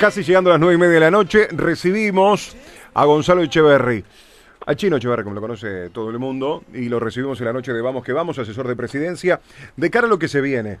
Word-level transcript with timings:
casi 0.00 0.22
llegando 0.22 0.48
a 0.48 0.54
las 0.54 0.60
nueve 0.60 0.76
y 0.76 0.78
media 0.78 0.94
de 0.94 1.00
la 1.00 1.10
noche, 1.10 1.48
recibimos 1.52 2.56
a 2.94 3.04
Gonzalo 3.04 3.42
Echeverry. 3.42 4.02
A 4.64 4.74
Chino 4.74 4.96
Echeverry, 4.96 5.24
como 5.24 5.34
lo 5.34 5.42
conoce 5.42 5.90
todo 5.90 6.08
el 6.08 6.18
mundo, 6.18 6.64
y 6.72 6.88
lo 6.88 6.98
recibimos 6.98 7.38
en 7.40 7.44
la 7.44 7.52
noche 7.52 7.74
de 7.74 7.82
Vamos 7.82 8.02
que 8.02 8.14
Vamos, 8.14 8.38
asesor 8.38 8.66
de 8.66 8.74
presidencia, 8.76 9.42
de 9.76 9.90
cara 9.90 10.06
a 10.06 10.08
lo 10.08 10.18
que 10.18 10.26
se 10.26 10.40
viene. 10.40 10.78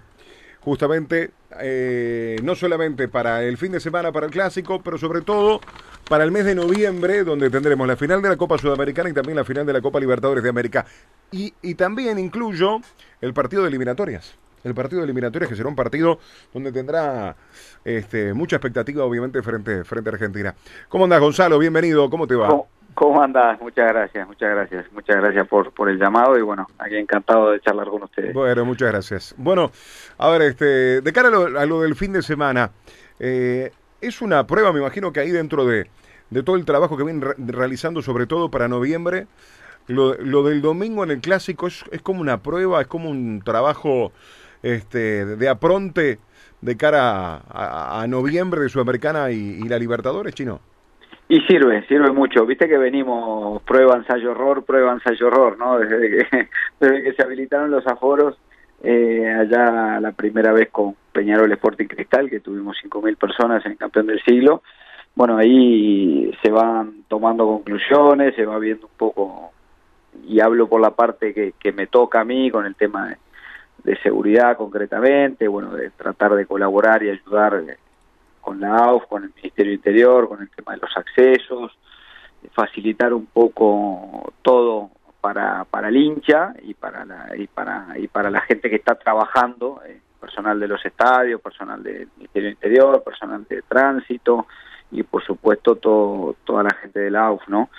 Justamente, 0.60 1.32
eh, 1.60 2.36
no 2.42 2.54
solamente 2.54 3.08
para 3.08 3.42
el 3.42 3.58
fin 3.58 3.72
de 3.72 3.80
semana, 3.80 4.10
para 4.10 4.24
el 4.24 4.32
clásico, 4.32 4.80
pero 4.82 4.96
sobre 4.96 5.20
todo 5.20 5.60
para 6.08 6.24
el 6.24 6.30
mes 6.30 6.46
de 6.46 6.54
noviembre, 6.54 7.22
donde 7.22 7.50
tendremos 7.50 7.86
la 7.86 7.96
final 7.96 8.22
de 8.22 8.30
la 8.30 8.38
Copa 8.38 8.56
Sudamericana 8.56 9.10
y 9.10 9.12
también 9.12 9.36
la 9.36 9.44
final 9.44 9.66
de 9.66 9.74
la 9.74 9.82
Copa 9.82 10.00
Libertadores 10.00 10.42
de 10.42 10.48
América. 10.48 10.86
Y, 11.30 11.52
y 11.60 11.74
también 11.74 12.18
incluyo 12.18 12.78
el 13.20 13.34
partido 13.34 13.62
de 13.62 13.68
eliminatorias 13.68 14.34
el 14.64 14.74
partido 14.74 15.00
de 15.00 15.04
eliminatorias, 15.04 15.48
que 15.48 15.56
será 15.56 15.68
un 15.68 15.76
partido 15.76 16.18
donde 16.52 16.72
tendrá 16.72 17.36
este, 17.84 18.34
mucha 18.34 18.56
expectativa, 18.56 19.04
obviamente, 19.04 19.42
frente, 19.42 19.84
frente 19.84 20.10
a 20.10 20.12
Argentina. 20.12 20.54
¿Cómo 20.88 21.04
andas, 21.04 21.20
Gonzalo? 21.20 21.58
Bienvenido, 21.58 22.08
¿cómo 22.10 22.26
te 22.26 22.34
va? 22.34 22.48
¿Cómo, 22.48 22.68
cómo 22.94 23.22
andás? 23.22 23.60
Muchas 23.60 23.88
gracias, 23.88 24.26
muchas 24.26 24.50
gracias, 24.50 24.92
muchas 24.92 25.16
gracias 25.16 25.48
por, 25.48 25.72
por 25.72 25.88
el 25.88 25.98
llamado 25.98 26.38
y 26.38 26.42
bueno, 26.42 26.66
aquí 26.78 26.96
encantado 26.96 27.50
de 27.50 27.60
charlar 27.60 27.88
con 27.88 28.02
ustedes. 28.02 28.34
Bueno, 28.34 28.64
muchas 28.64 28.90
gracias. 28.90 29.34
Bueno, 29.38 29.70
a 30.18 30.28
ver, 30.30 30.42
este, 30.42 31.00
de 31.00 31.12
cara 31.12 31.28
a 31.28 31.30
lo, 31.30 31.58
a 31.58 31.66
lo 31.66 31.80
del 31.80 31.94
fin 31.94 32.12
de 32.12 32.22
semana, 32.22 32.70
eh, 33.18 33.72
es 34.00 34.20
una 34.22 34.46
prueba, 34.46 34.72
me 34.72 34.80
imagino 34.80 35.12
que 35.12 35.20
ahí 35.20 35.30
dentro 35.30 35.64
de, 35.64 35.86
de 36.30 36.42
todo 36.42 36.56
el 36.56 36.64
trabajo 36.64 36.96
que 36.96 37.04
vienen 37.04 37.22
re 37.22 37.34
realizando, 37.38 38.02
sobre 38.02 38.26
todo 38.26 38.50
para 38.50 38.68
noviembre, 38.68 39.26
lo, 39.86 40.14
lo, 40.14 40.44
del 40.44 40.62
domingo 40.62 41.02
en 41.04 41.10
el 41.10 41.20
clásico 41.20 41.66
es, 41.66 41.84
es 41.90 42.00
como 42.00 42.20
una 42.20 42.42
prueba, 42.42 42.80
es 42.80 42.86
como 42.86 43.10
un 43.10 43.42
trabajo 43.44 44.12
este, 44.62 45.24
de 45.24 45.48
apronte 45.48 46.18
de 46.60 46.76
cara 46.76 47.42
a, 47.48 48.06
noviembre 48.06 48.60
de 48.62 48.68
Sudamericana 48.68 49.30
y, 49.30 49.60
la 49.68 49.78
Libertadores, 49.78 50.34
chino? 50.34 50.60
Y 51.28 51.40
sirve, 51.42 51.86
sirve 51.86 52.10
mucho. 52.10 52.44
Viste 52.44 52.68
que 52.68 52.76
venimos 52.76 53.62
prueba, 53.62 53.96
ensayo, 53.96 54.32
horror, 54.32 54.64
prueba, 54.64 54.92
ensayo, 54.92 55.28
horror, 55.28 55.58
¿no? 55.58 55.78
Desde 55.78 56.10
que, 56.10 56.48
desde 56.80 57.02
que 57.02 57.12
se 57.12 57.22
habilitaron 57.22 57.70
los 57.70 57.86
aforos, 57.86 58.36
eh, 58.82 59.26
allá 59.28 60.00
la 60.00 60.12
primera 60.12 60.52
vez 60.52 60.70
con 60.70 60.96
Peñarol 61.12 61.52
Sporting 61.52 61.86
Cristal, 61.86 62.28
que 62.28 62.40
tuvimos 62.40 62.76
5.000 62.82 63.16
personas 63.16 63.64
en 63.64 63.76
Campeón 63.76 64.06
del 64.08 64.22
Siglo. 64.22 64.62
Bueno, 65.14 65.36
ahí 65.36 66.32
se 66.42 66.50
van 66.50 67.04
tomando 67.08 67.46
conclusiones, 67.46 68.34
se 68.34 68.44
va 68.44 68.58
viendo 68.58 68.86
un 68.86 68.92
poco, 68.96 69.52
y 70.26 70.40
hablo 70.40 70.68
por 70.68 70.80
la 70.80 70.90
parte 70.90 71.32
que, 71.32 71.54
que 71.58 71.72
me 71.72 71.86
toca 71.86 72.20
a 72.20 72.24
mí 72.24 72.50
con 72.50 72.66
el 72.66 72.74
tema 72.74 73.08
de 73.08 73.16
de 73.84 73.96
seguridad 74.02 74.56
concretamente, 74.56 75.48
bueno, 75.48 75.74
de 75.74 75.90
tratar 75.90 76.34
de 76.34 76.46
colaborar 76.46 77.02
y 77.02 77.10
ayudar 77.10 77.62
con 78.40 78.60
la 78.60 78.76
AUF, 78.76 79.06
con 79.06 79.24
el 79.24 79.32
Ministerio 79.34 79.72
Interior, 79.72 80.28
con 80.28 80.40
el 80.40 80.50
tema 80.50 80.72
de 80.72 80.78
los 80.78 80.96
accesos, 80.96 81.72
facilitar 82.52 83.12
un 83.12 83.26
poco 83.26 84.32
todo 84.42 84.90
para, 85.20 85.64
para 85.64 85.88
el 85.88 85.96
hincha 85.96 86.54
y 86.62 86.74
para 86.74 87.04
la, 87.04 87.36
y 87.36 87.46
para 87.46 87.98
y 87.98 88.08
para 88.08 88.30
la 88.30 88.40
gente 88.40 88.70
que 88.70 88.76
está 88.76 88.94
trabajando, 88.94 89.82
eh, 89.86 90.00
personal 90.18 90.58
de 90.58 90.68
los 90.68 90.84
estadios, 90.84 91.40
personal 91.40 91.82
del 91.82 92.08
Ministerio 92.16 92.50
Interior, 92.50 93.02
personal 93.02 93.44
de 93.48 93.62
tránsito 93.62 94.46
y 94.90 95.02
por 95.02 95.24
supuesto 95.24 95.76
todo, 95.76 96.36
toda 96.44 96.62
la 96.62 96.74
gente 96.74 97.00
de 97.00 97.10
la 97.10 97.26
AUF, 97.26 97.48
¿no? 97.48 97.70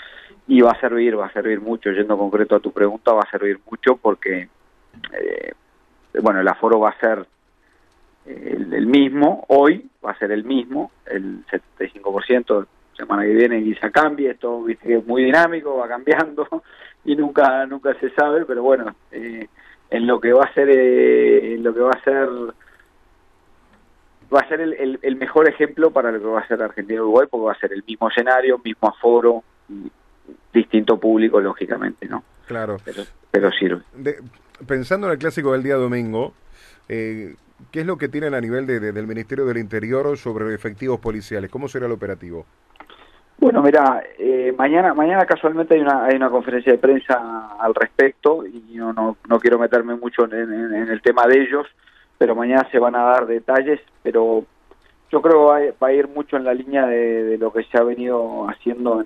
Y 0.47 0.61
va 0.61 0.71
a 0.71 0.79
servir, 0.79 1.17
va 1.17 1.27
a 1.27 1.33
servir 1.33 1.61
mucho, 1.61 1.91
yendo 1.91 2.17
concreto 2.17 2.55
a 2.55 2.59
tu 2.59 2.71
pregunta, 2.71 3.13
va 3.13 3.21
a 3.21 3.31
servir 3.31 3.59
mucho 3.69 3.95
porque 3.97 4.49
eh, 5.13 5.53
bueno, 6.21 6.41
el 6.41 6.47
aforo 6.47 6.79
va 6.79 6.89
a 6.89 6.99
ser 6.99 7.25
eh, 8.25 8.55
el, 8.57 8.73
el, 8.73 8.87
mismo, 8.87 9.45
hoy 9.47 9.89
va 10.05 10.11
a 10.11 10.17
ser 10.17 10.31
el 10.31 10.43
mismo, 10.43 10.91
el 11.05 11.45
75%, 11.47 12.67
semana 12.95 13.23
que 13.23 13.33
viene 13.33 13.63
quizá 13.63 13.89
cambie, 13.89 14.31
esto 14.31 14.63
viste 14.63 14.95
es 14.95 15.05
muy 15.05 15.23
dinámico, 15.23 15.77
va 15.77 15.87
cambiando 15.87 16.47
y 17.05 17.15
nunca 17.15 17.65
nunca 17.65 17.93
se 17.95 18.09
sabe, 18.11 18.45
pero 18.45 18.63
bueno, 18.63 18.95
eh, 19.11 19.47
en 19.89 20.07
lo 20.07 20.19
que 20.19 20.33
va 20.33 20.43
a 20.43 20.53
ser 20.53 20.69
eh, 20.69 21.55
en 21.55 21.63
lo 21.63 21.73
que 21.73 21.79
va 21.79 21.91
a 21.91 22.03
ser 22.03 22.27
va 24.33 24.39
a 24.39 24.47
ser 24.47 24.61
el, 24.61 24.73
el, 24.73 24.99
el, 25.01 25.15
mejor 25.17 25.49
ejemplo 25.49 25.91
para 25.91 26.11
lo 26.11 26.19
que 26.19 26.25
va 26.25 26.39
a 26.39 26.47
ser 26.47 26.61
Argentina 26.61 27.01
Uruguay 27.01 27.27
porque 27.29 27.45
va 27.45 27.51
a 27.51 27.59
ser 27.59 27.73
el 27.73 27.83
mismo 27.85 28.09
escenario, 28.09 28.61
mismo 28.63 28.87
aforo, 28.87 29.43
distinto 30.53 30.97
público 30.97 31.41
lógicamente, 31.41 32.07
¿no? 32.07 32.23
Claro. 32.47 32.77
Pero, 32.85 33.03
pero 33.29 33.51
sirve. 33.51 33.81
De, 33.93 34.17
pensando 34.67 35.07
en 35.07 35.13
el 35.13 35.19
clásico 35.19 35.53
del 35.53 35.63
día 35.63 35.75
domingo, 35.75 36.33
eh, 36.89 37.35
¿qué 37.71 37.81
es 37.81 37.85
lo 37.85 37.97
que 37.97 38.09
tienen 38.09 38.33
a 38.33 38.41
nivel 38.41 38.65
de, 38.65 38.79
de, 38.79 38.91
del 38.91 39.07
Ministerio 39.07 39.45
del 39.45 39.57
Interior 39.57 40.17
sobre 40.17 40.53
efectivos 40.53 40.99
policiales? 40.99 41.49
¿Cómo 41.49 41.67
será 41.67 41.85
el 41.85 41.91
operativo? 41.91 42.45
Bueno, 43.41 43.63
mira, 43.63 44.03
eh, 44.19 44.53
mañana 44.55 44.93
mañana 44.93 45.25
casualmente 45.25 45.73
hay 45.73 45.81
una 45.81 46.05
hay 46.05 46.15
una 46.15 46.29
conferencia 46.29 46.73
de 46.73 46.77
prensa 46.77 47.55
al 47.59 47.73
respecto 47.73 48.45
y 48.45 48.73
yo 48.73 48.93
no, 48.93 49.17
no 49.27 49.39
quiero 49.39 49.57
meterme 49.57 49.95
mucho 49.95 50.25
en, 50.25 50.31
el 50.73 51.01
tema 51.01 51.25
de 51.25 51.41
ellos, 51.41 51.65
pero 52.19 52.35
mañana 52.35 52.67
se 52.69 52.77
van 52.77 52.95
a 52.95 53.01
dar 53.01 53.25
detalles, 53.25 53.79
pero 54.03 54.45
yo 55.11 55.21
creo 55.23 55.33
que 55.33 55.71
va, 55.71 55.73
va 55.81 55.87
a 55.87 55.93
ir 55.93 56.07
mucho 56.07 56.37
en 56.37 56.43
la 56.43 56.53
línea 56.53 56.85
de, 56.85 57.39
lo 57.39 57.51
que 57.51 57.63
se 57.63 57.79
ha 57.79 57.83
venido 57.83 58.47
haciendo 58.47 59.03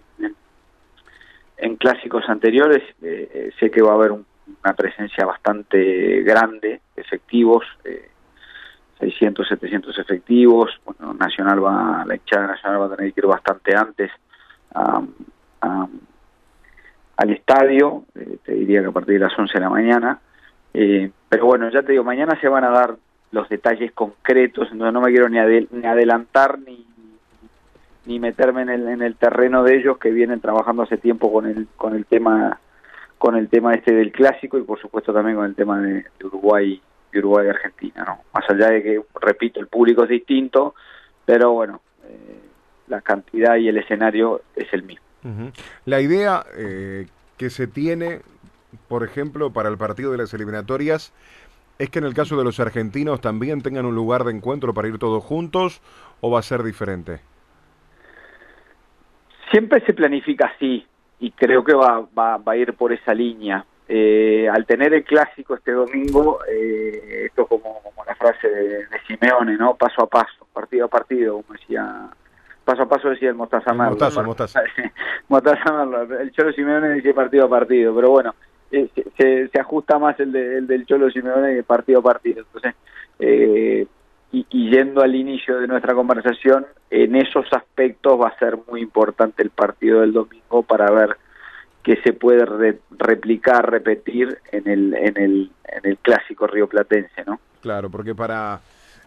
en, 1.57 1.75
clásicos 1.77 2.27
anteriores. 2.27 2.83
Eh, 3.01 3.51
sé 3.57 3.71
que 3.71 3.81
va 3.81 3.91
a 3.91 3.95
haber 3.95 4.11
un 4.11 4.25
una 4.63 4.73
presencia 4.73 5.25
bastante 5.25 6.21
grande, 6.23 6.81
efectivos, 6.95 7.65
eh, 7.83 8.09
600, 8.99 9.47
700 9.47 9.99
efectivos. 9.99 10.71
Bueno, 10.85 11.13
Nacional 11.13 11.63
va, 11.63 12.03
la 12.05 12.15
hinchada 12.15 12.47
nacional 12.47 12.81
va 12.81 12.85
a 12.85 12.95
tener 12.95 13.13
que 13.13 13.21
ir 13.21 13.27
bastante 13.27 13.75
antes 13.75 14.11
al 17.17 17.29
estadio, 17.29 18.03
eh, 18.15 18.37
te 18.43 18.53
diría 18.53 18.81
que 18.81 18.87
a 18.87 18.91
partir 18.91 19.15
de 19.15 19.25
las 19.25 19.37
11 19.37 19.53
de 19.53 19.59
la 19.59 19.69
mañana. 19.69 20.19
Eh, 20.73 21.09
pero 21.29 21.45
bueno, 21.45 21.69
ya 21.69 21.81
te 21.81 21.93
digo, 21.93 22.03
mañana 22.03 22.37
se 22.39 22.49
van 22.49 22.65
a 22.65 22.69
dar 22.69 22.95
los 23.31 23.47
detalles 23.49 23.91
concretos, 23.93 24.69
entonces 24.71 24.93
no 24.93 25.01
me 25.01 25.11
quiero 25.11 25.29
ni, 25.29 25.39
ni 25.71 25.85
adelantar 25.85 26.59
ni 26.59 26.85
ni 28.05 28.19
meterme 28.19 28.61
en 28.61 28.69
el, 28.69 28.87
en 28.87 29.01
el 29.01 29.15
terreno 29.15 29.63
de 29.63 29.77
ellos 29.77 29.97
que 29.97 30.11
vienen 30.11 30.39
trabajando 30.39 30.83
hace 30.83 30.97
tiempo 30.97 31.33
con 31.33 31.47
el 31.47 31.67
con 31.75 31.95
el 31.95 32.05
tema 32.05 32.59
con 33.25 33.35
el 33.35 33.49
tema 33.49 33.73
este 33.73 33.91
del 33.91 34.11
clásico 34.11 34.59
y 34.59 34.61
por 34.61 34.79
supuesto 34.79 35.11
también 35.11 35.35
con 35.35 35.47
el 35.47 35.55
tema 35.55 35.81
de, 35.81 35.93
de 36.19 36.25
Uruguay 36.25 36.79
de 37.11 37.17
Uruguay 37.17 37.47
y 37.47 37.49
Argentina, 37.49 38.03
¿no? 38.05 38.19
Más 38.31 38.47
allá 38.47 38.69
de 38.69 38.83
que, 38.83 39.01
repito, 39.19 39.59
el 39.59 39.65
público 39.65 40.03
es 40.03 40.09
distinto, 40.09 40.75
pero 41.25 41.53
bueno, 41.53 41.81
eh, 42.07 42.39
la 42.87 43.01
cantidad 43.01 43.55
y 43.55 43.67
el 43.67 43.77
escenario 43.77 44.41
es 44.55 44.71
el 44.73 44.83
mismo. 44.83 45.03
Uh 45.23 45.29
-huh. 45.29 45.53
La 45.85 46.01
idea 46.01 46.43
eh, 46.55 47.07
que 47.37 47.49
se 47.49 47.65
tiene, 47.65 48.21
por 48.87 49.03
ejemplo, 49.03 49.49
para 49.51 49.69
el 49.69 49.77
partido 49.77 50.11
de 50.11 50.19
las 50.19 50.31
eliminatorias, 50.35 51.11
es 51.79 51.89
que 51.89 51.97
en 51.97 52.05
el 52.05 52.13
caso 52.13 52.37
de 52.37 52.43
los 52.43 52.59
argentinos 52.59 53.21
también 53.21 53.63
tengan 53.63 53.87
un 53.87 53.95
lugar 53.95 54.23
de 54.23 54.33
encuentro 54.33 54.75
para 54.75 54.87
ir 54.87 54.99
todos 54.99 55.23
juntos 55.23 55.81
o 56.21 56.29
va 56.29 56.41
a 56.41 56.43
ser 56.43 56.61
diferente? 56.61 57.21
Siempre 59.49 59.83
se 59.83 59.93
planifica 59.95 60.51
así, 60.55 60.85
y 61.19 61.31
creo 61.31 61.63
que 61.63 61.73
va, 61.73 62.05
va, 62.17 62.37
va 62.37 62.53
a 62.53 62.57
ir 62.57 62.73
por 62.73 62.93
esa 62.93 63.13
línea. 63.13 63.65
Eh, 63.87 64.49
al 64.51 64.65
tener 64.65 64.93
el 64.93 65.03
clásico 65.03 65.55
este 65.55 65.71
domingo, 65.71 66.39
eh, 66.49 67.25
esto 67.25 67.45
como, 67.45 67.81
como 67.83 68.03
la 68.03 68.15
frase 68.15 68.49
de, 68.49 68.77
de, 68.77 68.99
Simeone, 69.07 69.57
¿no? 69.57 69.75
Paso 69.75 70.03
a 70.03 70.07
paso, 70.07 70.47
partido 70.51 70.85
a 70.85 70.87
partido, 70.87 71.41
como 71.41 71.53
decía, 71.53 72.09
paso 72.63 72.81
a 72.81 72.89
paso 72.89 73.09
decía 73.09 73.29
el 73.29 73.35
Mostaza 73.35 73.73
Merlo. 73.73 73.91
Mostaza, 73.91 74.23
Mostaza. 74.23 74.63
Mostaza 75.29 75.71
Merlo. 75.71 76.19
El 76.19 76.31
Cholo 76.31 76.51
Simeone 76.51 76.93
dice 76.93 77.13
partido 77.13 77.45
a 77.45 77.49
partido, 77.49 77.93
pero 77.93 78.09
bueno, 78.09 78.33
eh, 78.71 78.89
se, 79.17 79.47
se, 79.49 79.59
ajusta 79.59 79.99
más 79.99 80.19
el, 80.19 80.31
de, 80.31 80.57
el 80.57 80.67
del 80.67 80.85
Cholo 80.87 81.11
Simeone 81.11 81.53
que 81.53 81.63
partido 81.63 81.99
a 81.99 82.03
partido. 82.03 82.39
Entonces, 82.39 82.73
eh, 83.19 83.85
y, 84.49 84.69
yendo 84.69 85.01
al 85.01 85.15
inicio 85.15 85.59
de 85.59 85.67
nuestra 85.67 85.93
conversación, 85.93 86.65
en 86.89 87.15
esos 87.15 87.45
aspectos 87.53 88.19
va 88.19 88.29
a 88.29 88.39
ser 88.39 88.57
muy 88.69 88.81
importante 88.81 89.41
el 89.43 89.49
partido 89.49 90.01
del 90.01 90.11
domingo 90.11 90.63
para 90.63 90.91
ver 90.91 91.17
qué 91.83 92.01
se 92.03 92.13
puede 92.13 92.45
re 92.45 92.79
replicar, 92.97 93.69
repetir 93.69 94.39
en 94.51 94.67
el, 94.67 94.93
en 94.93 95.17
el, 95.17 95.51
en 95.67 95.89
el 95.91 95.97
clásico 95.99 96.47
rioplatense, 96.47 97.23
¿no? 97.25 97.39
Claro, 97.61 97.89
porque 97.89 98.13
para 98.13 98.59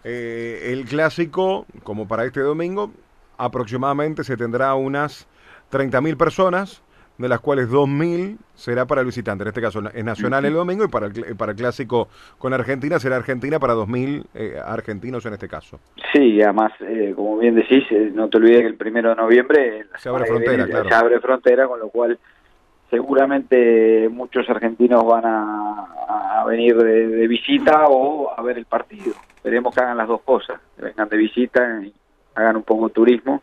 eh, 0.04 0.70
el 0.72 0.84
clásico, 0.84 1.66
como 1.82 2.08
para 2.08 2.24
este 2.24 2.40
domingo, 2.40 2.92
aproximadamente 3.36 4.24
se 4.24 4.36
tendrá 4.36 4.74
unas 4.74 5.26
30.000 5.70 6.16
personas 6.16 6.82
de 7.18 7.28
las 7.28 7.40
cuales 7.40 7.68
2.000 7.68 8.38
será 8.54 8.86
para 8.86 9.00
el 9.00 9.06
visitante. 9.06 9.42
En 9.42 9.48
este 9.48 9.60
caso 9.60 9.82
es 9.92 10.04
Nacional 10.04 10.44
el 10.44 10.54
domingo 10.54 10.84
y 10.84 10.88
para 10.88 11.06
el, 11.06 11.36
para 11.36 11.52
el 11.52 11.58
clásico 11.58 12.08
con 12.38 12.54
Argentina 12.54 12.98
será 12.98 13.16
Argentina 13.16 13.58
para 13.58 13.74
2.000 13.74 14.24
eh, 14.34 14.56
argentinos 14.64 15.26
en 15.26 15.34
este 15.34 15.48
caso. 15.48 15.80
Sí, 16.12 16.40
además, 16.40 16.72
eh, 16.80 17.12
como 17.14 17.38
bien 17.38 17.56
decís, 17.56 17.84
eh, 17.90 18.10
no 18.14 18.28
te 18.28 18.38
olvides 18.38 18.60
que 18.60 18.66
el 18.68 18.76
primero 18.76 19.10
de 19.10 19.16
noviembre 19.16 19.86
se 19.96 20.08
abre 20.08 20.26
frontera, 20.26 20.66
claro. 20.66 20.88
Se 20.88 20.94
abre 20.94 21.20
frontera, 21.20 21.66
con 21.66 21.80
lo 21.80 21.88
cual 21.88 22.18
seguramente 22.88 24.08
muchos 24.08 24.48
argentinos 24.48 25.04
van 25.04 25.26
a, 25.26 26.40
a 26.40 26.44
venir 26.46 26.76
de, 26.76 27.08
de, 27.08 27.28
visita 27.28 27.86
o 27.88 28.32
a 28.34 28.40
ver 28.42 28.58
el 28.58 28.64
partido. 28.64 29.12
Esperemos 29.36 29.74
que 29.74 29.82
hagan 29.82 29.96
las 29.96 30.08
dos 30.08 30.22
cosas, 30.22 30.60
vengan 30.78 31.08
de 31.08 31.16
visita 31.16 31.80
y 31.82 31.92
hagan 32.34 32.56
un 32.56 32.62
poco 32.62 32.88
de 32.88 32.94
turismo 32.94 33.42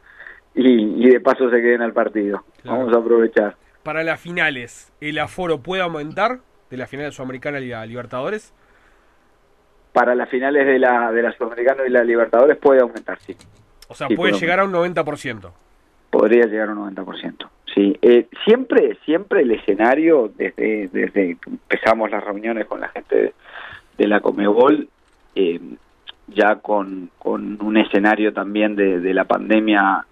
y, 0.55 1.09
de 1.09 1.19
paso 1.19 1.49
se 1.49 1.61
queden 1.61 1.81
al 1.81 1.93
partido. 1.93 2.43
Vamos 2.63 2.93
a 2.93 2.97
aprovechar. 2.97 3.55
Para 3.85 4.03
las 4.03 4.19
finales, 4.19 4.91
¿el 4.99 5.19
aforo 5.19 5.59
puede 5.59 5.83
aumentar 5.83 6.39
de 6.71 6.77
la 6.77 6.87
final 6.87 7.13
sudamericana 7.13 7.59
y 7.59 7.67
la 7.67 7.85
Libertadores? 7.85 8.51
Para 9.93 10.15
las 10.15 10.27
finales 10.27 10.65
de 10.65 10.79
la, 10.79 11.11
de 11.11 11.21
la 11.21 11.31
Sudamericana 11.33 11.83
y 11.87 11.91
la 11.91 12.03
Libertadores 12.03 12.57
puede 12.57 12.81
aumentar, 12.81 13.19
sí. 13.19 13.37
O 13.87 13.93
sea, 13.93 14.07
puede 14.07 14.33
llegar 14.39 14.59
a 14.59 14.65
un 14.65 14.73
90%. 14.73 15.51
Podría 16.09 16.47
llegar 16.47 16.69
a 16.69 16.71
un 16.71 16.95
90%. 16.95 17.47
Sí, 17.75 17.95
eh, 18.01 18.25
siempre, 18.43 18.97
siempre 19.05 19.41
el 19.41 19.51
escenario, 19.51 20.31
desde, 20.35 20.87
desde 20.91 21.37
que 21.37 21.49
empezamos 21.51 22.09
las 22.09 22.23
reuniones 22.23 22.65
con 22.65 22.81
la 22.81 22.87
gente 22.87 23.35
de, 23.99 24.07
la 24.07 24.19
Comebol, 24.19 24.89
eh, 25.35 25.59
ya 26.29 26.55
con, 26.55 27.11
con 27.19 27.61
un 27.61 27.77
escenario 27.77 28.33
también 28.33 28.75
de, 28.75 28.99
de 28.99 29.13
la 29.13 29.25
pandemia 29.25 30.07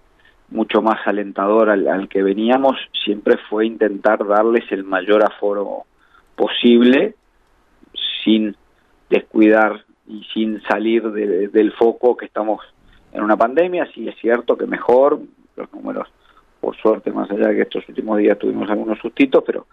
mucho 0.50 0.82
más 0.82 1.06
alentador 1.06 1.70
al, 1.70 2.08
que 2.08 2.22
veníamos, 2.22 2.76
siempre 3.04 3.36
fue 3.48 3.66
intentar 3.66 4.26
darles 4.26 4.70
el 4.70 4.84
mayor 4.84 5.24
aforo 5.24 5.84
posible 6.36 7.14
sin 8.24 8.56
descuidar 9.10 9.84
y 10.06 10.24
sin 10.32 10.62
salir 10.62 11.02
del 11.10 11.72
foco 11.72 12.16
que 12.16 12.26
estamos 12.26 12.60
en 13.12 13.22
una 13.22 13.36
pandemia. 13.36 13.88
Sí 13.94 14.06
es 14.08 14.16
cierto 14.20 14.56
que 14.56 14.66
mejor, 14.66 15.20
los 15.56 15.72
números, 15.72 16.08
por 16.60 16.76
suerte, 16.76 17.10
más 17.10 17.30
allá 17.30 17.48
de 17.48 17.56
que 17.56 17.62
estos 17.62 17.88
últimos 17.88 18.18
días 18.18 18.38
tuvimos 18.38 18.70
algunos 18.70 18.98
sustitos, 18.98 19.42
pero 19.46 19.66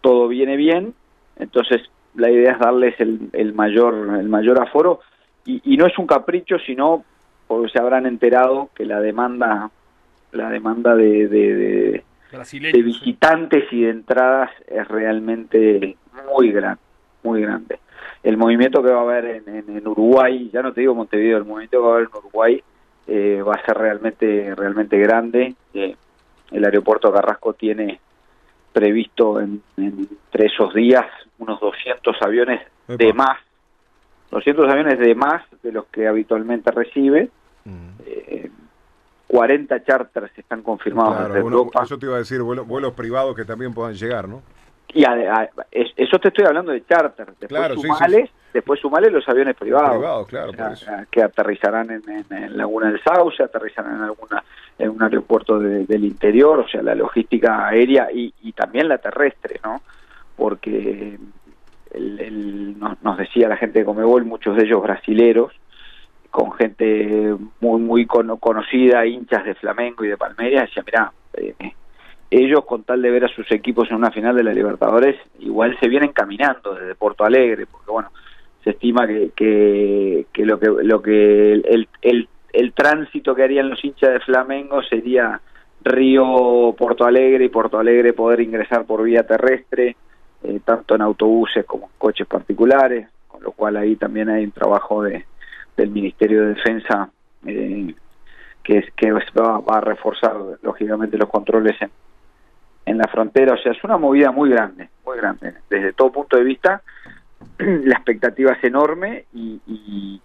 todo 0.00 0.28
viene 0.28 0.56
bien. 0.56 0.94
Entonces, 1.36 1.82
la 2.14 2.30
idea 2.30 2.52
es 2.52 2.58
darles 2.58 2.94
el, 3.00 3.52
mayor, 3.54 4.18
el 4.18 4.28
mayor 4.28 4.60
aforo 4.60 5.00
y, 5.44 5.60
y 5.64 5.76
no 5.76 5.86
es 5.86 5.98
un 5.98 6.06
capricho, 6.06 6.58
sino 6.58 7.04
porque 7.46 7.70
se 7.70 7.80
habrán 7.80 8.06
enterado 8.06 8.68
que 8.74 8.84
la 8.84 9.00
demanda 9.00 9.70
la 10.32 10.50
demanda 10.50 10.94
de, 10.94 11.28
de, 11.28 12.02
de, 12.32 12.82
visitantes 12.82 13.64
y 13.72 13.82
de 13.82 13.90
entradas 13.90 14.50
es 14.66 14.86
realmente 14.88 15.96
muy 16.34 16.52
grande, 16.52 16.80
muy 17.22 17.40
grande. 17.40 17.78
El 18.22 18.36
movimiento 18.36 18.82
que 18.82 18.90
va 18.90 19.00
a 19.00 19.02
haber 19.02 19.42
en, 19.46 19.86
Uruguay, 19.86 20.50
ya 20.52 20.62
no 20.62 20.72
te 20.72 20.80
digo 20.80 20.94
Montevideo, 20.94 21.38
el 21.38 21.44
movimiento 21.44 21.78
que 21.78 21.82
va 21.82 21.88
a 21.88 21.94
haber 21.96 22.08
en 22.12 22.18
Uruguay 22.18 22.62
eh, 23.06 23.42
va 23.46 23.54
a 23.54 23.64
ser 23.64 23.78
realmente, 23.78 24.54
realmente 24.54 24.98
grande. 24.98 25.54
Eh, 25.72 25.96
el 26.50 26.64
aeropuerto 26.64 27.12
Carrasco 27.12 27.54
tiene 27.54 28.00
previsto 28.72 29.40
en, 29.40 29.62
entre 29.76 30.46
esos 30.46 30.74
días 30.74 31.06
unos 31.38 31.60
200 31.60 32.16
aviones 32.20 32.60
de 32.88 33.12
más, 33.12 33.38
200 34.30 34.68
aviones 34.68 34.98
de 34.98 35.14
más 35.14 35.42
de 35.62 35.72
los 35.72 35.86
que 35.86 36.06
habitualmente 36.06 36.70
recibe. 36.70 37.30
Mm. 37.64 37.88
Eh, 38.06 38.37
40 39.28 39.84
charters 39.84 40.36
están 40.36 40.62
confirmados 40.62 41.28
desde 41.28 41.40
Europa. 41.40 41.82
Eso 41.84 41.98
te 41.98 42.06
iba 42.06 42.16
a 42.16 42.18
decir, 42.18 42.40
vuelos, 42.42 42.94
privados 42.94 43.36
que 43.36 43.44
también 43.44 43.72
puedan 43.74 43.94
llegar, 43.94 44.26
¿no? 44.26 44.42
Y 44.94 45.04
eso 45.96 46.18
te 46.18 46.28
estoy 46.28 46.46
hablando 46.46 46.72
de 46.72 46.84
charter. 46.86 47.26
Después 47.38 47.48
claro, 47.48 47.74
sumales, 47.76 48.30
después 48.54 48.80
sumales 48.80 49.12
los 49.12 49.28
aviones 49.28 49.54
privados. 49.54 50.26
claro, 50.26 50.52
que 51.10 51.22
aterrizarán 51.22 51.90
en, 51.90 52.56
Laguna 52.56 52.90
del 52.90 53.02
Sauce, 53.02 53.42
aterrizarán 53.42 53.96
en 53.96 54.02
alguna 54.02 54.42
en 54.78 54.90
un 54.90 55.02
aeropuerto 55.02 55.58
del 55.58 56.04
interior, 56.04 56.60
o 56.60 56.68
sea, 56.68 56.82
la 56.82 56.94
logística 56.94 57.66
aérea 57.66 58.08
y, 58.12 58.32
también 58.52 58.88
la 58.88 58.98
terrestre, 58.98 59.60
¿no? 59.62 59.82
Porque 60.36 61.18
nos, 61.98 63.02
nos, 63.02 63.18
decía 63.18 63.48
la 63.48 63.56
gente 63.56 63.80
de 63.80 63.84
Comebol, 63.84 64.24
muchos 64.24 64.56
de 64.56 64.64
ellos 64.64 64.82
brasileros, 64.82 65.52
con 66.30 66.52
gente 66.52 67.34
muy 67.60 67.80
muy 67.80 68.06
conocida, 68.06 69.06
hinchas 69.06 69.44
de 69.44 69.54
Flamengo 69.54 70.04
y 70.04 70.08
de 70.08 70.16
Palmeiras, 70.16 70.68
decía, 70.68 70.82
mira, 70.84 71.12
eh, 71.34 71.72
ellos 72.30 72.64
con 72.64 72.82
tal 72.82 73.00
de 73.00 73.10
ver 73.10 73.24
a 73.24 73.28
sus 73.28 73.50
equipos 73.50 73.90
en 73.90 73.96
una 73.96 74.10
final 74.10 74.36
de 74.36 74.44
la 74.44 74.52
Libertadores, 74.52 75.16
igual 75.38 75.76
se 75.80 75.88
vienen 75.88 76.12
caminando 76.12 76.74
desde 76.74 76.94
Porto 76.94 77.24
Alegre, 77.24 77.66
porque 77.66 77.90
bueno, 77.90 78.10
se 78.62 78.70
estima 78.70 79.06
que, 79.06 79.30
que, 79.34 80.26
lo 80.44 80.58
que 80.58 80.66
lo 80.68 81.00
que 81.00 81.52
el, 81.52 81.88
el, 82.02 82.28
el 82.52 82.72
tránsito 82.72 83.34
que 83.34 83.44
harían 83.44 83.70
los 83.70 83.82
hinchas 83.82 84.12
de 84.12 84.20
Flamengo 84.20 84.82
sería 84.82 85.40
Río 85.82 86.74
Porto 86.76 87.04
Alegre 87.04 87.46
y 87.46 87.48
Porto 87.48 87.78
Alegre 87.78 88.12
poder 88.12 88.40
ingresar 88.40 88.84
por 88.84 89.02
vía 89.02 89.22
terrestre, 89.22 89.96
eh, 90.42 90.60
tanto 90.64 90.94
en 90.94 91.02
autobuses 91.02 91.64
como 91.64 91.86
en 91.86 91.92
coches 91.96 92.26
particulares, 92.26 93.08
con 93.26 93.42
lo 93.42 93.52
cual 93.52 93.76
ahí 93.76 93.96
también 93.96 94.28
hay 94.28 94.44
un 94.44 94.50
trabajo 94.50 95.02
de, 95.02 95.24
del 95.78 95.90
Ministerio 95.90 96.42
de 96.42 96.54
Defensa 96.54 97.08
eh, 97.46 97.94
que, 98.62 98.84
que 98.96 99.12
va, 99.12 99.62
a 99.66 99.80
reforzar 99.80 100.36
lógicamente 100.60 101.16
los 101.16 101.30
controles 101.30 101.80
en, 101.80 101.90
en 102.84 102.98
la 102.98 103.04
frontera. 103.04 103.54
O 103.54 103.58
sea, 103.58 103.72
es 103.72 103.82
una 103.84 103.96
movida 103.96 104.32
muy 104.32 104.50
grande, 104.50 104.88
muy 105.06 105.16
grande. 105.16 105.54
Desde 105.70 105.92
todo 105.92 106.10
punto 106.10 106.36
de 106.36 106.44
vista, 106.44 106.82
la 107.58 107.94
expectativa 107.94 108.52
es 108.52 108.64
enorme 108.64 109.24
y, 109.32 109.60
y, 109.66 110.20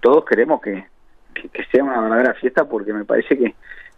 todos 0.00 0.24
queremos 0.24 0.62
que, 0.62 0.86
que, 1.34 1.64
sea 1.72 1.82
una 1.82 2.00
verdadera 2.00 2.32
fiesta 2.34 2.64
porque 2.66 2.92
me 2.92 3.04
parece 3.04 3.36
que, 3.36 3.54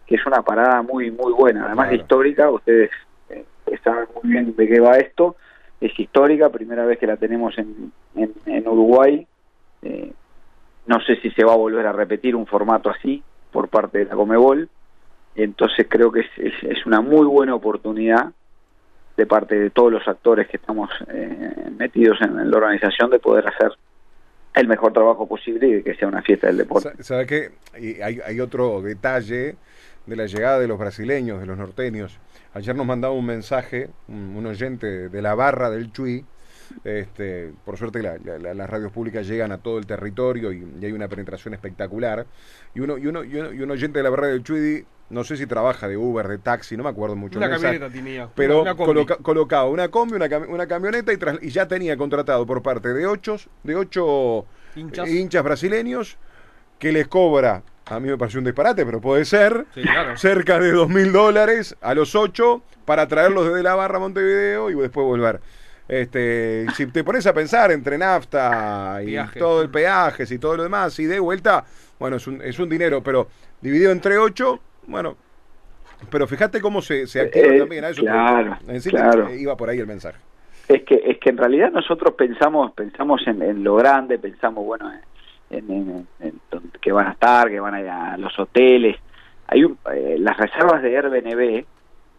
que 0.07 0.15
es 0.15 0.25
una 0.25 0.41
parada 0.41 0.81
muy 0.81 1.11
muy 1.11 1.31
buena, 1.31 1.67
además 1.67 1.93
histórica. 1.93 2.49
Ustedes 2.49 2.89
eh, 3.29 3.45
saben 3.83 4.07
muy 4.15 4.31
bien 4.33 4.55
de 4.55 4.67
qué 4.67 4.79
va 4.79 4.97
esto. 4.97 5.37
Es 5.79 5.97
histórica, 5.97 6.49
primera 6.49 6.85
vez 6.85 6.97
que 6.97 7.07
la 7.07 7.17
tenemos 7.17 7.57
en, 7.57 7.93
en, 8.15 8.33
en 8.47 8.67
Uruguay. 8.67 9.25
Eh, 9.83 10.11
no 10.87 10.99
sé 11.01 11.17
si 11.17 11.31
se 11.31 11.43
va 11.43 11.53
a 11.53 11.57
volver 11.57 11.85
a 11.87 11.91
repetir 11.91 12.35
un 12.35 12.47
formato 12.47 12.89
así 12.89 13.23
por 13.51 13.69
parte 13.69 13.99
de 13.99 14.05
la 14.05 14.15
Comebol. 14.15 14.69
Entonces 15.35 15.87
creo 15.89 16.11
que 16.11 16.21
es, 16.37 16.85
una 16.85 17.01
muy 17.01 17.25
buena 17.25 17.55
oportunidad 17.55 18.31
de 19.15 19.25
parte 19.25 19.55
de 19.55 19.69
todos 19.69 19.91
los 19.91 20.07
actores 20.07 20.47
que 20.47 20.57
estamos 20.57 20.89
eh, 21.07 21.69
metidos 21.77 22.19
en, 22.21 22.49
la 22.49 22.57
organización 22.57 23.09
de 23.09 23.19
poder 23.19 23.47
hacer 23.47 23.71
el 24.53 24.67
mejor 24.67 24.91
trabajo 24.91 25.27
posible 25.27 25.77
y 25.77 25.83
que 25.83 25.95
sea 25.95 26.07
una 26.07 26.21
fiesta 26.21 26.47
del 26.47 26.57
deporte. 26.57 27.01
¿Sabe 27.03 27.25
qué? 27.25 27.51
Hay, 27.73 28.19
hay 28.25 28.39
otro 28.41 28.81
detalle 28.81 29.55
de 30.05 30.15
la 30.15 30.25
llegada 30.25 30.59
de 30.59 30.67
los 30.67 30.77
brasileños, 30.77 31.39
de 31.39 31.45
los 31.45 31.57
norteños. 31.57 32.19
Ayer 32.53 32.75
nos 32.75 32.85
mandaba 32.85 33.13
un 33.13 33.25
mensaje, 33.25 33.89
un, 34.07 34.45
oyente 34.45 35.09
de 35.09 35.21
la 35.21 35.35
barra 35.35 35.69
del 35.69 35.91
Chuy, 35.91 36.25
este, 36.83 37.53
por 37.65 37.77
suerte 37.77 38.01
las 38.01 38.69
radios 38.69 38.91
públicas 38.91 39.27
llegan 39.27 39.51
a 39.51 39.57
todo 39.57 39.77
el 39.77 39.85
territorio 39.85 40.51
y, 40.51 40.65
hay 40.83 40.91
una 40.91 41.07
penetración 41.07 41.53
espectacular. 41.53 42.25
Y 42.73 42.79
uno, 42.79 42.97
y 42.97 43.07
uno, 43.07 43.23
y 43.23 43.37
uno, 43.37 43.73
oyente 43.73 43.99
de 43.99 44.03
la 44.03 44.09
barra 44.09 44.27
del 44.27 44.43
Chuidi, 44.43 44.85
no 45.09 45.23
sé 45.23 45.37
si 45.37 45.45
trabaja 45.45 45.87
de 45.87 45.97
Uber, 45.97 46.27
de 46.27 46.37
taxi, 46.37 46.77
no 46.77 46.83
me 46.83 46.89
acuerdo 46.89 47.15
mucho. 47.15 47.37
Una 47.37 47.49
camioneta 47.49 47.89
tenía. 47.89 48.29
Pero 48.35 48.63
colocaba 49.21 49.69
una 49.69 49.89
combi, 49.89 50.15
una, 50.15 50.67
camioneta 50.67 51.11
y, 51.41 51.49
ya 51.49 51.67
tenía 51.67 51.97
contratado 51.97 52.45
por 52.45 52.61
parte 52.61 52.93
de 52.93 53.05
ocho, 53.05 53.37
de 53.63 53.75
ocho 53.75 54.45
hinchas. 54.75 55.43
brasileños 55.43 56.17
que 56.79 56.91
les 56.91 57.07
cobra 57.07 57.63
a 57.85 57.99
mí 57.99 58.07
me 58.07 58.17
pareció 58.17 58.39
un 58.39 58.45
disparate, 58.45 58.85
pero 58.85 59.01
puede 59.01 59.25
ser. 59.25 59.65
Cerca 60.15 60.59
de 60.59 60.71
dos 60.71 60.87
mil 60.87 61.11
dólares 61.11 61.75
a 61.81 61.93
los 61.93 62.15
ocho 62.15 62.61
para 62.85 63.07
traerlos 63.07 63.47
desde 63.47 63.63
la 63.63 63.75
barra 63.75 63.99
Montevideo 63.99 64.69
y 64.69 64.75
después 64.75 65.05
volver. 65.05 65.41
Este, 65.91 66.67
si 66.73 66.85
te 66.85 67.03
pones 67.03 67.27
a 67.27 67.33
pensar 67.33 67.69
entre 67.69 67.97
nafta 67.97 69.01
y 69.03 69.17
todo 69.37 69.61
el 69.61 69.69
peaje 69.69 70.23
y 70.29 70.37
todo 70.37 70.55
lo 70.55 70.63
demás, 70.63 70.97
y 70.99 71.05
de 71.05 71.19
vuelta, 71.19 71.65
bueno, 71.99 72.15
es 72.15 72.27
un, 72.27 72.41
es 72.41 72.57
un 72.59 72.69
dinero, 72.69 73.03
pero 73.03 73.27
dividido 73.59 73.91
entre 73.91 74.17
ocho, 74.17 74.61
bueno, 74.87 75.17
pero 76.09 76.27
fíjate 76.27 76.61
cómo 76.61 76.81
se, 76.81 77.07
se 77.07 77.19
activa 77.19 77.55
eh, 77.55 77.59
también 77.59 77.83
a 77.83 77.89
eso. 77.89 78.03
Claro, 78.03 78.57
claro. 78.89 79.35
Iba 79.35 79.57
por 79.57 79.67
ahí 79.67 79.79
el 79.79 79.87
mensaje. 79.87 80.17
Es 80.69 80.83
que, 80.83 80.95
es 80.95 81.17
que 81.17 81.31
en 81.31 81.37
realidad 81.37 81.73
nosotros 81.73 82.15
pensamos, 82.15 82.71
pensamos 82.71 83.21
en, 83.27 83.61
lo 83.61 83.75
grande, 83.75 84.17
pensamos, 84.17 84.63
bueno, 84.65 84.89
en, 85.49 86.07
que 86.79 86.91
van 86.93 87.07
a 87.07 87.11
estar, 87.11 87.49
que 87.49 87.59
van 87.59 87.73
a 87.73 87.81
ir 87.81 87.89
a 87.89 88.15
los 88.15 88.39
hoteles. 88.39 88.95
Hay 89.47 89.61
eh, 89.93 90.15
las 90.19 90.37
reservas 90.37 90.81
de 90.81 90.95
Airbnb 90.95 91.65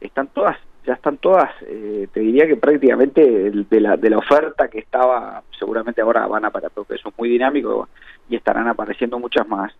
están 0.02 0.26
todas 0.26 0.58
ya 0.84 0.94
están 0.94 1.18
todas, 1.18 1.50
eh, 1.62 2.08
te 2.12 2.20
diría 2.20 2.46
que 2.46 2.56
prácticamente 2.56 3.50
de 3.50 3.80
la, 3.80 3.96
de 3.96 4.10
la 4.10 4.18
oferta 4.18 4.68
que 4.68 4.80
estaba, 4.80 5.42
seguramente 5.58 6.00
ahora 6.00 6.26
van 6.26 6.44
a 6.44 6.48
aparecer, 6.48 6.72
porque 6.74 6.94
eso 6.94 7.10
es 7.10 7.18
muy 7.18 7.28
dinámico 7.28 7.88
y 8.28 8.36
estarán 8.36 8.66
apareciendo 8.66 9.18
muchas 9.18 9.46
más, 9.46 9.72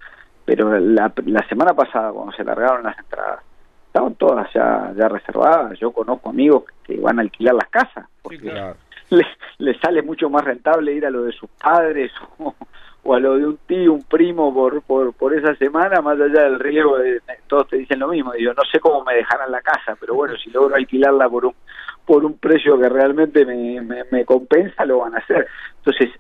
pero 0.45 0.79
la, 0.79 1.13
la 1.27 1.49
semana 1.49 1.75
pasada 1.75 2.13
cuando 2.13 2.33
se 2.33 2.45
largaron 2.45 2.85
las 2.85 2.99
entradas, 2.99 3.41
estaban 3.87 4.15
todas 4.15 4.51
ya, 4.55 4.93
ya 4.97 5.09
reservadas, 5.09 5.79
yo 5.79 5.91
conozco 5.91 6.31
amigos 6.31 6.65
que 6.85 6.99
van 6.99 7.19
a 7.19 7.23
alquilar 7.23 7.55
las 7.55 7.69
casas, 7.69 8.07
porque 8.23 8.53
les, 9.11 9.27
les 9.59 9.81
sale 9.81 10.03
mucho 10.03 10.31
más 10.31 10.45
rentable 10.45 10.93
ir 10.93 11.05
a 11.05 11.11
lo 11.11 11.25
de 11.25 11.33
sus 11.33 11.51
padres 11.51 12.13
o, 12.39 12.55
o 13.05 13.15
a 13.15 13.21
lo 13.21 13.37
de 13.37 13.47
un 13.47 13.59
tío, 13.67 13.93
un 13.93 14.03
primo 14.03 14.55
por, 14.55 14.83
por, 14.83 15.13
por 15.15 15.35
esa 15.35 15.55
semana, 15.57 16.01
más 16.01 16.21
allá 16.21 16.43
del 16.43 16.61
riesgo, 16.61 16.99
de, 16.99 17.21
todos 17.49 17.69
te 17.69 17.79
dicen 17.79 17.99
lo 17.99 18.09
mismo, 18.09 18.33
digo, 18.33 18.53
no 18.55 18.63
sé 18.71 18.79
cómo 18.79 19.03
me 19.05 19.15
dejarán 19.15 19.51
la 19.51 19.61
casa, 19.61 19.97
pero 19.99 20.15
bueno, 20.15 20.35
si 20.37 20.51
logro 20.51 20.77
alquilarla 20.77 21.29
por 21.29 21.47
un, 21.47 21.55
por 22.07 22.25
un 22.25 22.39
precio 22.39 22.79
que 22.79 22.89
realmente 22.89 23.45
me, 23.45 23.81
me, 24.11 24.25
compensa, 24.25 24.85
lo 24.85 25.01
van 25.01 25.15
a 25.17 25.19
hacer. 25.19 25.49
Entonces, 25.79 26.11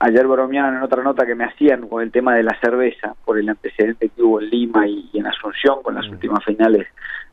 ayer 0.00 0.26
bromeaban 0.26 0.76
en 0.76 0.82
otra 0.82 1.02
nota 1.02 1.24
que 1.24 1.36
me 1.36 1.44
hacían 1.44 1.88
con 1.88 2.02
el 2.02 2.10
tema 2.10 2.34
de 2.34 2.42
la 2.42 2.58
cerveza, 2.60 3.14
por 3.24 3.38
el 3.38 3.48
antecedente 3.48 4.08
que 4.08 4.22
hubo 4.22 4.40
en 4.40 4.50
Lima 4.50 4.88
y, 4.88 5.10
en 5.14 5.26
Asunción 5.26 5.82
con 5.82 5.94
las 5.94 6.08
últimas 6.08 6.44
finales 6.44 6.88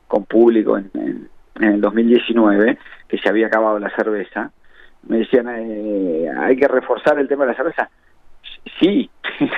con 0.06 0.24
público 0.24 0.78
en, 0.78 0.90
en, 0.94 1.64
el 1.64 1.80
2019, 1.80 2.78
que 3.08 3.18
se 3.18 3.28
había 3.28 3.48
acabado 3.48 3.78
la 3.80 3.90
cerveza. 3.96 4.52
Me 5.08 5.18
decían, 5.18 5.48
eh, 5.48 6.30
hay 6.38 6.56
que 6.56 6.68
reforzar 6.68 7.18
el 7.18 7.28
tema 7.28 7.44
de 7.44 7.52
la 7.52 7.56
cerveza. 7.56 7.90
Sí. 8.80 9.10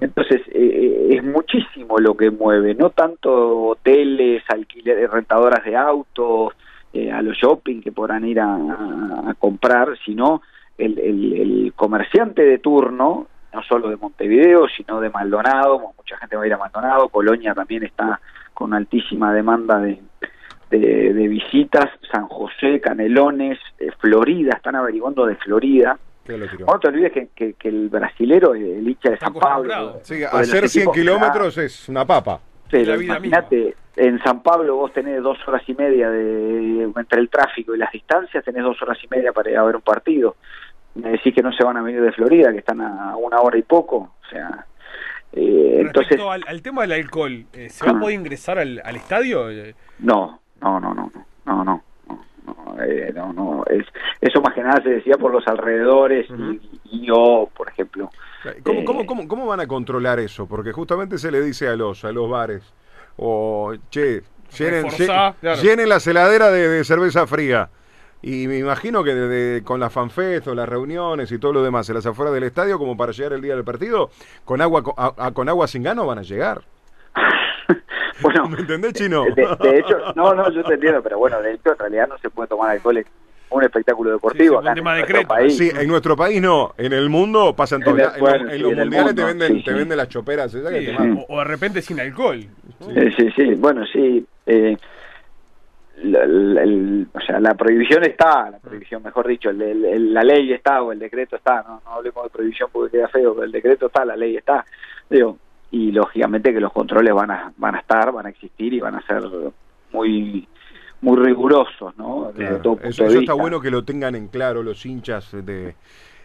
Entonces, 0.00 0.42
eh, 0.52 1.08
es 1.10 1.24
muchísimo 1.24 1.98
lo 1.98 2.16
que 2.16 2.30
mueve, 2.30 2.74
no 2.74 2.90
tanto 2.90 3.68
hoteles, 3.68 4.42
alquileres, 4.48 5.10
rentadoras 5.10 5.64
de 5.64 5.76
autos, 5.76 6.54
eh, 6.92 7.12
a 7.12 7.22
los 7.22 7.36
shopping 7.36 7.80
que 7.80 7.92
podrán 7.92 8.24
ir 8.24 8.40
a 8.40 9.34
comprar, 9.38 9.96
sino 10.04 10.42
el, 10.76 11.72
comerciante 11.76 12.42
de 12.42 12.58
turno, 12.58 13.26
no 13.52 13.62
solo 13.62 13.88
de 13.88 13.96
Montevideo, 13.96 14.66
sino 14.68 15.00
de 15.00 15.10
Maldonado, 15.10 15.92
mucha 15.96 16.16
gente 16.18 16.36
va 16.36 16.44
a 16.44 16.46
ir 16.46 16.54
a 16.54 16.58
Maldonado, 16.58 17.08
Colonia 17.08 17.54
también 17.54 17.84
está 17.84 18.20
con 18.54 18.74
altísima 18.74 19.32
demanda 19.32 19.78
de, 19.78 20.00
de, 20.70 21.28
visitas, 21.28 21.90
San 22.12 22.26
José, 22.28 22.80
Canelones, 22.80 23.58
eh, 23.78 23.90
Florida, 23.98 24.54
están 24.56 24.76
averiguando 24.76 25.26
de 25.26 25.36
Florida. 25.36 25.98
No 26.60 26.78
te 26.78 26.88
olvides 26.88 27.12
que, 27.12 27.54
que, 27.58 27.68
el 27.68 27.88
brasilero, 27.88 28.54
el 28.54 28.88
hincha 28.88 29.10
de 29.10 29.18
San 29.18 29.34
Pablo. 29.34 29.98
Sí, 30.02 30.22
hacer 30.22 30.68
100 30.68 30.92
kilómetros 30.92 31.58
es 31.58 31.88
una 31.88 32.04
papa. 32.04 32.40
Pero 32.70 33.00
imagínate, 33.00 33.74
en 33.96 34.22
San 34.22 34.40
Pablo 34.42 34.76
vos 34.76 34.92
tenés 34.92 35.20
dos 35.22 35.38
horas 35.48 35.62
y 35.66 35.74
media 35.74 36.08
de 36.08 36.84
entre 36.84 37.20
el 37.20 37.28
tráfico 37.28 37.74
y 37.74 37.78
las 37.78 37.90
distancias, 37.90 38.44
tenés 38.44 38.62
dos 38.62 38.80
horas 38.80 38.96
y 39.02 39.08
media 39.08 39.32
para 39.32 39.50
ir 39.50 39.56
a 39.56 39.64
ver 39.64 39.74
un 39.74 39.82
partido 39.82 40.36
me 40.94 41.10
decís 41.10 41.34
que 41.34 41.42
no 41.42 41.52
se 41.52 41.64
van 41.64 41.76
a 41.76 41.82
venir 41.82 42.00
de 42.00 42.12
Florida, 42.12 42.52
que 42.52 42.58
están 42.58 42.80
a 42.80 43.16
una 43.16 43.40
hora 43.40 43.58
y 43.58 43.62
poco, 43.62 43.96
o 43.96 44.28
sea... 44.30 44.66
Eh, 45.32 45.82
entonces, 45.82 46.20
al, 46.20 46.60
tema 46.60 46.82
del 46.82 46.90
alcohol, 46.90 47.44
eh, 47.52 47.68
¿se 47.68 47.86
va 47.86 47.92
a 47.92 48.00
poder 48.00 48.18
ingresar 48.18 48.58
al, 48.58 48.96
estadio? 48.96 49.46
No, 50.00 50.40
no, 50.60 50.80
no, 50.80 50.94
no, 50.94 51.10
no, 51.46 51.64
no. 51.64 51.82
No, 52.46 52.82
eh, 52.82 53.12
no, 53.14 53.32
no, 53.32 53.64
es, 53.66 53.84
eso 54.20 54.40
más 54.40 54.54
que 54.54 54.62
nada 54.62 54.82
se 54.82 54.88
decía 54.88 55.16
por 55.16 55.30
los 55.30 55.46
alrededores 55.46 56.26
y, 56.84 57.06
yo, 57.06 57.48
por 57.54 57.68
ejemplo. 57.68 58.10
¿Cómo, 58.64 58.84
cómo, 58.84 59.06
cómo, 59.06 59.28
cómo, 59.28 59.46
van 59.46 59.60
a 59.60 59.66
controlar 59.66 60.18
eso? 60.18 60.46
Porque 60.46 60.72
justamente 60.72 61.18
se 61.18 61.30
le 61.30 61.42
dice 61.42 61.68
a 61.68 61.76
los, 61.76 62.04
a 62.04 62.12
los 62.12 62.28
bares, 62.28 62.62
o, 63.18 63.74
che, 63.90 64.22
llenen, 64.58 64.86
llenen 65.62 65.88
la 65.88 65.98
heladera 66.04 66.50
de 66.50 66.82
cerveza 66.82 67.26
fría. 67.26 67.68
Y 68.22 68.46
me 68.48 68.58
imagino 68.58 69.02
que 69.02 69.62
con 69.64 69.80
la 69.80 69.88
fanfest 69.88 70.46
o 70.48 70.54
las 70.54 70.68
reuniones 70.68 71.32
y 71.32 71.38
todo 71.38 71.54
lo 71.54 71.62
demás 71.62 71.88
en 71.88 71.94
las 71.94 72.06
afueras 72.06 72.34
del 72.34 72.44
estadio, 72.44 72.78
como 72.78 72.96
para 72.96 73.12
llegar 73.12 73.32
el 73.32 73.40
día 73.40 73.54
del 73.54 73.64
partido, 73.64 74.10
con 74.44 74.60
agua, 74.60 74.82
con 75.32 75.48
agua 75.48 75.66
sin 75.66 75.82
gano 75.82 76.06
van 76.06 76.18
a 76.18 76.22
llegar. 76.22 76.62
bueno, 78.22 78.48
¿Me 78.48 78.58
entendés, 78.58 78.92
Chino? 78.94 79.24
De, 79.34 79.78
hecho, 79.78 79.98
no, 80.14 80.34
no, 80.34 80.50
yo 80.50 80.62
te 80.64 80.74
entiendo, 80.74 81.02
pero 81.02 81.18
bueno, 81.18 81.40
de 81.40 81.54
hecho, 81.54 81.72
en 81.72 81.78
realidad 81.78 82.08
no 82.08 82.18
se 82.18 82.30
puede 82.30 82.48
tomar 82.48 82.70
alcohol 82.70 82.98
en 82.98 83.06
un 83.50 83.64
espectáculo 83.64 84.12
deportivo. 84.12 84.62
en, 84.64 84.84
nuestro 84.84 85.26
país. 85.26 85.56
Sí, 85.56 85.70
en 85.74 85.88
nuestro 85.88 86.16
país 86.16 86.40
no. 86.40 86.74
En 86.78 86.92
el 86.92 87.08
mundo 87.08 87.54
pasan 87.54 87.82
todo. 87.82 87.96
En, 87.98 88.50
en, 88.50 88.62
los 88.62 88.74
mundiales 88.74 89.14
te 89.14 89.24
venden, 89.24 89.62
te 89.62 89.72
venden 89.72 89.96
las 89.96 90.08
choperas. 90.08 90.54
o, 90.54 91.38
de 91.38 91.44
repente 91.44 91.82
sin 91.82 92.00
alcohol. 92.00 92.38
Sí, 92.38 93.10
sí, 93.16 93.30
sí. 93.36 93.54
Bueno, 93.54 93.84
sí. 93.86 94.24
Eh, 94.46 94.76
o 96.02 97.20
sea, 97.20 97.40
la 97.40 97.54
prohibición 97.54 98.04
está, 98.04 98.50
la 98.50 98.58
prohibición, 98.58 99.02
mejor 99.02 99.26
dicho, 99.26 99.52
la 99.52 100.22
ley 100.22 100.52
está 100.52 100.82
o 100.82 100.92
el 100.92 100.98
decreto 100.98 101.36
está, 101.36 101.62
no, 101.62 101.82
no 101.84 101.92
hablemos 101.92 102.24
de 102.24 102.30
prohibición 102.30 102.70
porque 102.72 102.96
queda 102.96 103.08
feo, 103.08 103.34
pero 103.34 103.44
el 103.44 103.52
decreto 103.52 103.86
está, 103.86 104.04
la 104.06 104.16
ley 104.16 104.36
está, 104.36 104.64
digo, 105.10 105.36
y 105.70 105.92
lógicamente 105.92 106.52
que 106.52 106.60
los 106.60 106.72
controles 106.72 107.14
van 107.14 107.30
a, 107.30 107.52
van 107.56 107.74
a 107.76 107.78
estar, 107.78 108.12
van 108.12 108.26
a 108.26 108.30
existir 108.30 108.72
y 108.74 108.80
van 108.80 108.96
a 108.96 109.06
ser 109.06 109.22
muy 109.92 110.46
muy 111.02 111.16
rigurosos, 111.16 111.96
¿no? 111.96 112.30
eso, 112.38 113.06
está 113.06 113.32
bueno 113.32 113.62
que 113.62 113.70
lo 113.70 113.84
tengan 113.84 114.14
en 114.14 114.28
claro 114.28 114.62
los 114.62 114.84
hinchas 114.84 115.32
de, 115.32 115.74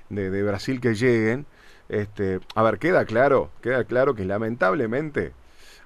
de, 0.10 0.30
de 0.30 0.44
Brasil 0.44 0.82
que 0.82 0.96
lleguen. 0.96 1.46
Este, 1.88 2.42
a 2.56 2.64
ver, 2.64 2.78
queda 2.78 3.06
claro, 3.06 3.52
queda 3.62 3.86
claro 3.86 4.16
que 4.16 4.26
lamentablemente 4.26 5.32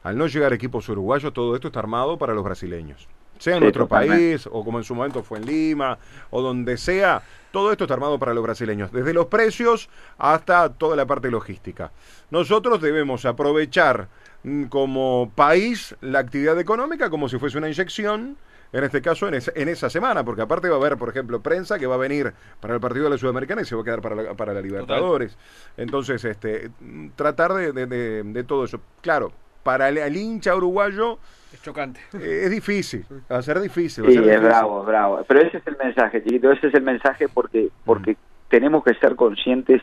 al 0.02 0.18
no 0.18 0.26
llegar 0.26 0.54
equipos 0.54 0.90
uruguayos 0.90 1.34
todo 1.34 1.54
esto 1.54 1.68
está 1.68 1.82
armado 1.82 2.18
para 2.18 2.34
los 2.34 2.44
brasileños 2.44 3.08
sea 3.40 3.56
en 3.56 3.64
nuestro 3.64 3.88
país 3.88 4.48
o 4.52 4.64
como 4.64 4.78
en 4.78 4.84
su 4.84 4.94
momento 4.94 5.24
fue 5.24 5.40
en 5.40 5.48
Lima 5.48 5.98
o 6.30 6.42
donde 6.42 6.78
sea, 6.78 7.24
todo 7.52 7.72
esto 7.72 7.86
está 7.86 7.96
armado 7.96 8.20
para 8.20 8.34
los 8.34 8.44
brasileños, 8.44 8.92
desde 8.92 9.14
los 9.14 9.26
precios 9.26 9.90
hasta 10.20 10.70
toda 10.70 10.96
la 10.96 11.08
parte 11.08 11.32
logística. 11.32 11.92
Nosotros 12.30 12.82
debemos 12.82 13.26
aprovechar 13.26 14.08
mm, 14.44 14.66
como 14.66 15.32
país 15.34 15.96
la 16.02 16.20
actividad 16.20 16.60
económica 16.60 17.10
como 17.10 17.28
si 17.28 17.40
fuese 17.40 17.58
una 17.58 17.70
inyección, 17.70 18.38
en 18.72 18.84
este 18.84 19.02
caso 19.02 19.28
en, 19.28 19.34
en, 19.56 19.70
esa 19.70 19.90
semana, 19.90 20.24
porque 20.24 20.44
aparte 20.44 20.70
va 20.70 20.76
a 20.76 20.80
haber, 20.80 20.98
por 20.98 21.10
ejemplo, 21.10 21.42
prensa 21.42 21.80
que 21.80 21.88
va 21.88 21.96
a 21.96 21.98
venir 21.98 22.34
para 22.60 22.76
el 22.76 22.80
partido 22.80 23.06
de 23.06 23.12
la 23.12 23.18
Sudamericana 23.18 23.64
y 23.64 23.66
se 23.66 23.76
va 23.76 23.82
a 23.82 23.86
quedar 23.86 24.02
para 24.02 24.16
la, 24.16 24.34
para 24.36 24.54
la 24.54 24.62
Libertadores. 24.62 25.38
Entonces, 25.76 26.24
este, 26.24 26.70
tratar 27.16 27.54
de, 27.54 27.72
de, 27.74 28.44
todo 28.44 28.66
eso. 28.66 28.80
Claro, 29.02 29.32
para 29.64 29.90
el 29.90 30.16
hincha 30.16 30.56
uruguayo 30.56 31.20
es 31.54 31.62
chocante. 31.64 32.00
Eh, 32.14 32.42
es 32.44 32.52
difícil, 32.52 33.06
va 33.32 33.38
a 33.38 33.42
ser 33.42 33.60
difícil. 33.60 34.06
sí, 34.06 34.18
es 34.18 34.42
bravo, 34.42 34.84
bravo. 34.84 35.24
Pero 35.28 35.42
ese 35.42 35.58
es 35.58 35.68
el 35.68 35.78
mensaje, 35.78 36.24
chiquito, 36.24 36.52
ese 36.52 36.68
es 36.68 36.74
el 36.74 36.84
mensaje 36.84 37.28
porque, 37.28 37.70
porque 37.86 38.18
tenemos 38.50 38.84
que 38.84 38.94
ser 38.96 39.16
conscientes 39.16 39.82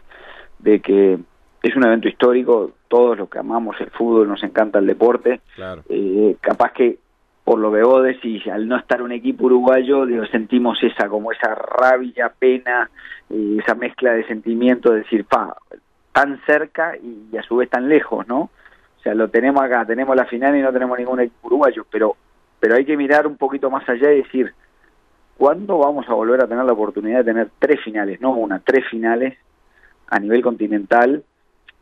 de 0.59 0.81
que 0.81 1.19
es 1.63 1.77
un 1.77 1.85
evento 1.85 2.09
histórico, 2.09 2.73
todos 2.89 3.19
los 3.19 3.29
que 3.29 3.39
amamos 3.39 3.77
el 3.81 3.91
fútbol, 3.91 4.29
nos 4.29 4.43
encanta 4.45 4.79
el 4.79 4.87
deporte. 4.87 5.41
Claro. 5.57 5.83
Eh, 5.89 6.37
capaz 6.41 6.73
que, 6.73 6.99
por 7.43 7.59
lo 7.59 7.73
que 7.73 7.83
vos 7.83 8.05
decís, 8.05 8.47
al 8.47 8.69
no 8.69 8.77
estar 8.77 9.03
un 9.03 9.11
equipo 9.11 9.47
uruguayo, 9.47 10.07
digo, 10.07 10.25
sentimos 10.27 10.81
esa, 10.83 11.09
como 11.09 11.33
esa 11.33 11.55
rabia, 11.55 12.33
pena, 12.39 12.91
eh, 13.31 13.59
esa 13.61 13.75
mezcla 13.75 14.13
de 14.13 14.25
sentimientos, 14.27 14.93
de 14.93 14.99
decir, 15.01 15.25
pa, 15.25 15.57
tan 16.13 16.41
cerca 16.47 16.97
y 16.97 17.37
a 17.37 17.43
su 17.43 17.57
vez 17.57 17.69
tan 17.69 17.89
lejos, 17.89 18.27
¿no? 18.29 18.51
Sea, 19.07 19.15
lo 19.15 19.29
tenemos 19.29 19.63
acá, 19.63 19.85
tenemos 19.87 20.17
la 20.17 20.25
final 20.25 20.57
y 20.57 20.63
no 20.63 20.73
tenemos 20.73 20.99
ningún 20.99 21.21
equipo 21.21 21.47
uruguayo, 21.47 21.87
pero, 21.91 22.17
pero 22.59 22.75
hay 22.75 22.85
que 22.85 22.97
mirar 22.97 23.27
un 23.27 23.37
poquito 23.37 23.71
más 23.71 23.89
allá 23.89 24.13
y 24.13 24.23
decir, 24.23 24.53
¿cuándo 25.37 25.79
vamos 25.79 26.09
a 26.09 26.15
volver 26.15 26.43
a 26.43 26.49
tener 26.49 26.65
la 26.65 26.73
oportunidad 26.73 27.19
de 27.19 27.33
tener 27.33 27.51
tres 27.59 27.81
finales? 27.85 28.21
No 28.21 28.33
una, 28.33 28.59
tres 28.59 28.85
finales 28.91 29.39
a 30.09 30.19
nivel 30.19 30.43
continental. 30.43 31.23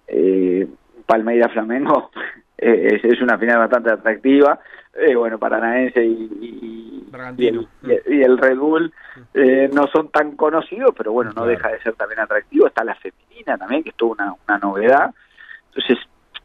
Eh, 0.06 0.68
Palmeira 1.06 1.48
Flamengo 1.48 2.10
es, 2.58 3.02
es, 3.02 3.22
una 3.22 3.38
final 3.38 3.58
bastante 3.58 3.90
atractiva. 3.90 4.60
Eh, 4.94 5.14
bueno, 5.14 5.38
Paranaense 5.38 6.04
y, 6.04 6.28
y, 6.40 7.08
y, 7.38 7.46
el, 7.48 7.66
y, 8.06 8.22
el, 8.22 8.38
Red 8.38 8.58
Bull 8.58 8.92
eh, 9.32 9.68
no 9.72 9.86
son 9.86 10.08
tan 10.08 10.36
conocidos, 10.36 10.94
pero 10.96 11.12
bueno, 11.12 11.32
no 11.34 11.46
deja 11.46 11.68
de 11.70 11.80
ser 11.80 11.94
también 11.94 12.20
atractivo. 12.20 12.66
Está 12.66 12.84
la 12.84 12.94
femenina 12.96 13.56
también, 13.56 13.82
que 13.82 13.90
es 13.90 13.96
toda 13.96 14.12
una, 14.12 14.34
una 14.46 14.58
novedad. 14.58 15.14
Entonces, 15.68 15.98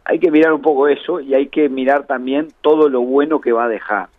hay 0.09 0.17
que 0.17 0.31
mirar 0.31 0.53
un 0.53 0.61
poco 0.61 0.87
eso 0.87 1.19
y 1.19 1.35
hay 1.35 1.49
que 1.49 1.69
mirar 1.69 2.07
también 2.07 2.47
todo 2.61 2.89
lo 2.89 3.01
bueno 3.01 3.39
que 3.39 3.51
va 3.51 3.65
a 3.65 3.67
dejar. 3.67 4.09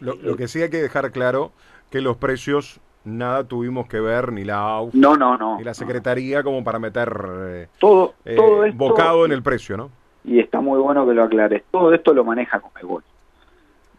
lo, 0.00 0.36
que 0.36 0.48
sí 0.48 0.60
hay 0.60 0.68
que 0.68 0.82
dejar 0.82 1.12
claro 1.12 1.52
que 1.90 2.02
los 2.02 2.18
precios 2.18 2.78
nada 3.04 3.44
tuvimos 3.44 3.88
que 3.88 4.00
ver 4.00 4.32
ni 4.32 4.44
la 4.44 4.58
AUF 4.58 4.94
no, 4.94 5.16
no, 5.16 5.38
no, 5.38 5.56
ni 5.56 5.64
la 5.64 5.72
Secretaría 5.72 6.42
como 6.42 6.62
para 6.62 6.78
meter 6.78 7.10
eh, 7.48 7.68
todo, 7.78 8.12
eh, 8.26 8.36
todo 8.36 8.70
bocado 8.74 9.24
en 9.24 9.32
el 9.32 9.42
precio, 9.42 9.78
¿no? 9.78 9.90
Y 10.24 10.40
está 10.40 10.60
muy 10.60 10.78
bueno 10.78 11.06
que 11.06 11.14
lo 11.14 11.24
aclares. 11.24 11.62
Todo 11.70 11.94
esto 11.94 12.12
lo 12.12 12.22
maneja 12.24 12.60
Comebol. 12.60 13.02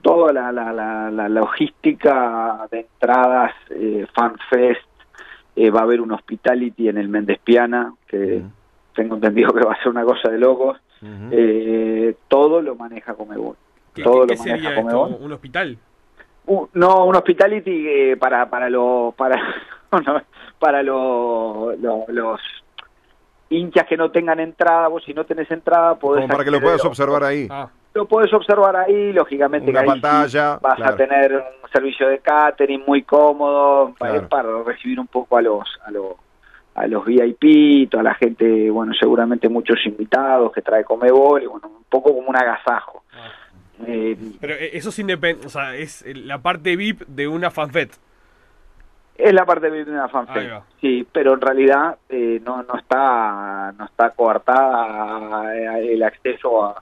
Toda 0.04 0.32
la, 0.32 0.52
la, 0.52 0.72
la, 1.10 1.30
logística 1.30 2.68
de 2.70 2.82
entradas, 2.82 3.54
eh, 3.72 4.06
FanFest, 4.14 4.82
eh, 5.56 5.72
va 5.72 5.80
a 5.80 5.84
haber 5.84 6.02
un 6.02 6.12
hospitality 6.12 6.90
en 6.90 7.00
el 7.00 7.10
Méndez 7.10 7.40
Piana, 7.44 7.96
que 8.08 8.44
tengo 8.94 9.16
entendido 9.16 9.52
que 9.52 9.66
va 9.66 9.74
a 9.74 9.78
ser 9.78 9.90
una 9.90 10.04
cosa 10.04 10.30
de 10.30 10.38
locos 10.38 10.78
eh, 11.04 12.16
todo 12.28 12.62
lo 12.62 12.76
maneja 12.76 13.14
Comebol. 13.14 13.56
todo 14.04 14.26
lo 14.26 14.36
maneja 14.36 14.76
Comebol. 14.76 15.18
¿Un 15.20 15.32
hospital? 15.34 15.78
no, 16.74 17.06
un 17.06 17.16
hospitality 17.16 17.88
eh, 17.88 18.18
para 18.18 18.50
para 18.50 18.70
los 18.70 19.14
para 19.16 19.40
para 20.60 20.84
los, 20.84 21.78
los, 21.80 22.42
hinchas 23.50 23.86
que 23.86 23.98
no 23.98 24.12
tengan 24.12 24.40
entrada, 24.40 24.88
vos 24.88 25.04
si 25.04 25.14
no 25.14 25.26
tenés 25.26 25.52
entrada 25.52 25.96
podés 25.96 26.30
para 26.30 26.44
que 26.44 26.52
lo 26.52 26.62
puedas 26.62 26.84
observar 26.86 27.24
ahí. 27.24 27.48
Ah. 27.50 27.70
Lo 27.94 28.06
puedes 28.06 28.34
observar 28.34 28.74
ahí, 28.78 29.12
lógicamente 29.12 29.70
Una 29.70 29.84
pantalla, 29.84 30.58
vas 30.62 30.82
a 30.82 30.96
tener 30.96 31.34
un 31.34 31.70
servicio 31.74 32.08
de 32.08 32.20
catering 32.20 32.84
muy 32.88 33.04
cómodo 33.04 33.94
para, 34.00 34.30
para 34.30 34.64
recibir 34.64 34.98
un 34.98 35.08
poco 35.08 35.36
a 35.36 35.42
los 35.42 35.68
a 35.84 35.92
los 35.92 36.16
a 36.76 36.88
los 36.88 37.06
VIP, 37.06 37.90
toda 37.90 38.04
la 38.04 38.14
gente, 38.16 38.70
bueno, 38.70 38.94
seguramente 38.94 39.50
muchos 39.50 39.78
invitados 39.86 40.52
que 40.54 40.62
trae 40.62 40.84
Comebol, 40.84 41.44
y 41.44 41.48
bueno, 41.48 41.68
un 41.68 41.84
poco 41.90 42.16
como 42.16 42.30
un 42.30 42.36
agasajo. 42.36 43.04
Ah. 43.14 43.30
Eh, 43.88 44.18
Pero 44.40 44.54
eh, 44.54 44.72
eso 44.74 44.90
es 44.90 45.00
independiente, 45.00 45.48
o 45.48 45.50
sea, 45.50 45.76
es 45.76 46.04
la 46.16 46.42
parte 46.42 46.76
VIP 46.76 47.02
de 47.08 47.28
una 47.28 47.52
fanfet. 47.52 47.92
Es 49.18 49.34
la 49.34 49.46
parte 49.46 49.70
de 49.70 49.84
una 49.84 50.08
fanfare, 50.08 50.62
sí, 50.80 51.06
pero 51.12 51.34
en 51.34 51.42
realidad 51.42 51.98
eh, 52.10 52.42
no 52.44 52.64
no 52.64 52.76
está 52.76 53.72
no 53.78 53.86
está 53.86 54.10
coartada 54.12 55.56
eh, 55.56 55.94
el 55.94 56.02
acceso 56.02 56.64
a, 56.64 56.82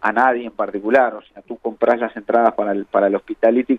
a 0.00 0.12
nadie 0.12 0.46
en 0.46 0.52
particular, 0.52 1.14
o 1.14 1.22
sea, 1.22 1.42
tú 1.42 1.58
compras 1.58 2.00
las 2.00 2.16
entradas 2.16 2.54
para 2.54 2.72
el 2.72 2.86
para 2.86 3.06
el 3.06 3.14
hospitality 3.14 3.78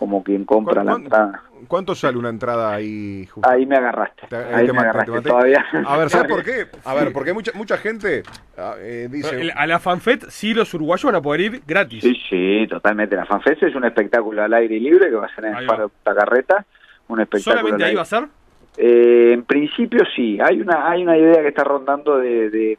como 0.00 0.24
quien 0.24 0.46
compra 0.46 0.82
la 0.82 0.94
entrada. 0.94 1.42
¿Cuánto 1.68 1.94
sale 1.94 2.16
una 2.16 2.30
entrada 2.30 2.72
ahí? 2.72 3.28
Ahí 3.42 3.66
me 3.66 3.76
agarraste. 3.76 4.34
ahí, 4.34 4.66
me 4.72 4.78
agarraste 4.78 5.20
todavía. 5.20 5.62
A 5.84 5.98
ver, 5.98 6.08
¿sabes 6.08 6.26
por 6.26 6.42
qué? 6.42 6.68
A 6.86 6.94
ver, 6.94 7.12
porque 7.12 7.34
mucha 7.34 7.52
mucha 7.54 7.76
gente 7.76 8.22
ah, 8.56 8.76
eh, 8.78 9.08
dice... 9.10 9.52
A 9.54 9.66
la 9.66 9.78
FanFest 9.78 10.30
sí 10.30 10.54
los 10.54 10.72
uruguayos 10.72 11.04
van 11.04 11.16
a 11.16 11.20
poder 11.20 11.42
ir 11.42 11.62
gratis. 11.66 12.02
Sí, 12.02 12.16
sí, 12.30 12.66
totalmente. 12.66 13.14
La 13.14 13.26
FanFest 13.26 13.64
es 13.64 13.74
un 13.74 13.84
espectáculo 13.84 14.42
al 14.42 14.54
aire 14.54 14.80
libre 14.80 15.10
que 15.10 15.16
va 15.16 15.26
a 15.26 15.34
ser 15.34 15.44
en 15.44 15.56
el 15.56 15.66
Paro 15.66 15.90
Carreta. 16.02 16.64
Un 17.08 17.20
espectáculo 17.20 17.58
¿Solamente 17.58 17.84
ahí 17.84 17.94
va 17.94 18.02
a 18.02 18.06
ser? 18.06 18.24
Eh, 18.78 19.32
en 19.34 19.42
principio 19.42 20.02
sí. 20.16 20.38
Hay 20.42 20.62
una, 20.62 20.88
hay 20.90 21.02
una 21.02 21.18
idea 21.18 21.42
que 21.42 21.48
está 21.48 21.64
rondando 21.64 22.16
de, 22.16 22.48
de 22.48 22.78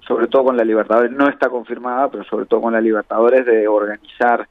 sobre 0.00 0.26
todo 0.26 0.46
con 0.46 0.56
la 0.56 0.64
Libertadores, 0.64 1.12
no 1.12 1.28
está 1.28 1.48
confirmada, 1.48 2.10
pero 2.10 2.24
sobre 2.24 2.46
todo 2.46 2.60
con 2.60 2.72
la 2.72 2.80
Libertadores, 2.80 3.46
de 3.46 3.68
organizar 3.68 4.48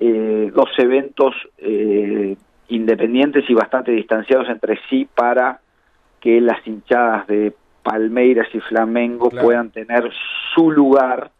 eh, 0.00 0.52
dos 0.54 0.70
eventos 0.78 1.34
eh, 1.58 2.36
independientes 2.68 3.44
y 3.48 3.54
bastante 3.54 3.92
distanciados 3.92 4.48
entre 4.48 4.78
sí 4.88 5.08
para 5.12 5.60
que 6.20 6.40
las 6.40 6.64
hinchadas 6.66 7.26
de 7.26 7.52
Palmeiras 7.82 8.48
y 8.52 8.60
Flamengo 8.60 9.30
puedan 9.30 9.70
tener 9.70 10.10
su 10.54 10.70
lugar. 10.70 11.30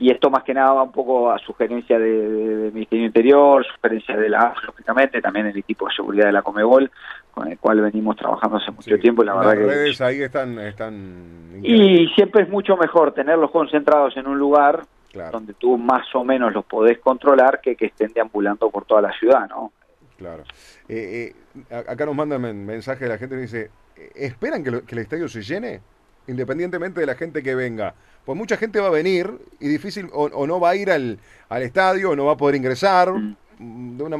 Y 0.00 0.12
esto 0.12 0.30
más 0.30 0.44
que 0.44 0.54
nada 0.54 0.72
va 0.74 0.84
un 0.84 0.92
poco 0.92 1.32
a 1.32 1.38
sugerencia 1.40 1.98
de, 1.98 2.70
Ministerio 2.72 3.06
Interior, 3.06 3.66
sugerencia 3.66 4.16
de 4.16 4.28
la 4.28 4.54
lógicamente, 4.64 5.20
también 5.20 5.46
el 5.46 5.58
equipo 5.58 5.88
de 5.88 5.94
seguridad 5.96 6.26
de 6.26 6.32
la 6.32 6.42
Comebol, 6.42 6.88
con 7.32 7.48
el 7.48 7.58
cual 7.58 7.80
venimos 7.80 8.16
trabajando 8.16 8.58
hace 8.58 8.70
mucho 8.70 8.96
tiempo. 9.00 9.24
La 9.24 9.34
verdad 9.34 9.56
redes 9.56 10.00
ahí 10.00 10.22
están, 10.22 10.56
están... 10.60 11.60
Y 11.64 12.06
siempre 12.14 12.44
es 12.44 12.48
mucho 12.48 12.76
mejor 12.76 13.12
tenerlos 13.12 13.50
concentrados 13.50 14.16
en 14.16 14.28
un 14.28 14.38
lugar 14.38 14.82
donde 15.12 15.54
tú 15.54 15.78
más 15.78 16.14
o 16.14 16.24
menos 16.24 16.52
los 16.52 16.64
podés 16.64 16.98
controlar 16.98 17.60
que 17.60 17.76
que 17.76 17.86
estén 17.86 18.12
deambulando 18.12 18.70
por 18.70 18.84
toda 18.84 19.02
la 19.02 19.12
ciudad, 19.12 19.48
¿no? 19.48 19.72
Claro. 20.18 20.42
Eh, 20.88 21.32
eh, 21.70 21.74
acá 21.74 22.04
nos 22.04 22.14
mandan 22.14 22.42
mensaje 22.66 23.04
de 23.04 23.10
la 23.10 23.18
gente 23.18 23.36
que 23.36 23.42
dice, 23.42 23.70
¿esperan 24.14 24.64
que, 24.64 24.70
el 24.70 24.98
estadio 24.98 25.28
se 25.28 25.42
llene? 25.42 25.80
Independientemente 26.26 27.00
de 27.00 27.06
la 27.06 27.14
gente 27.14 27.42
que 27.42 27.54
venga. 27.54 27.94
Pues 28.24 28.36
mucha 28.36 28.56
gente 28.56 28.80
va 28.80 28.88
a 28.88 28.90
venir 28.90 29.30
y 29.60 29.68
difícil, 29.68 30.10
o, 30.12 30.46
no 30.46 30.60
va 30.60 30.70
a 30.70 30.76
ir 30.76 30.90
al, 30.90 31.18
al, 31.48 31.62
estadio, 31.62 32.10
o 32.10 32.16
no 32.16 32.26
va 32.26 32.32
a 32.32 32.36
poder 32.36 32.56
ingresar. 32.56 33.12
Mm. 33.12 33.96
De 33.96 34.04
una, 34.04 34.18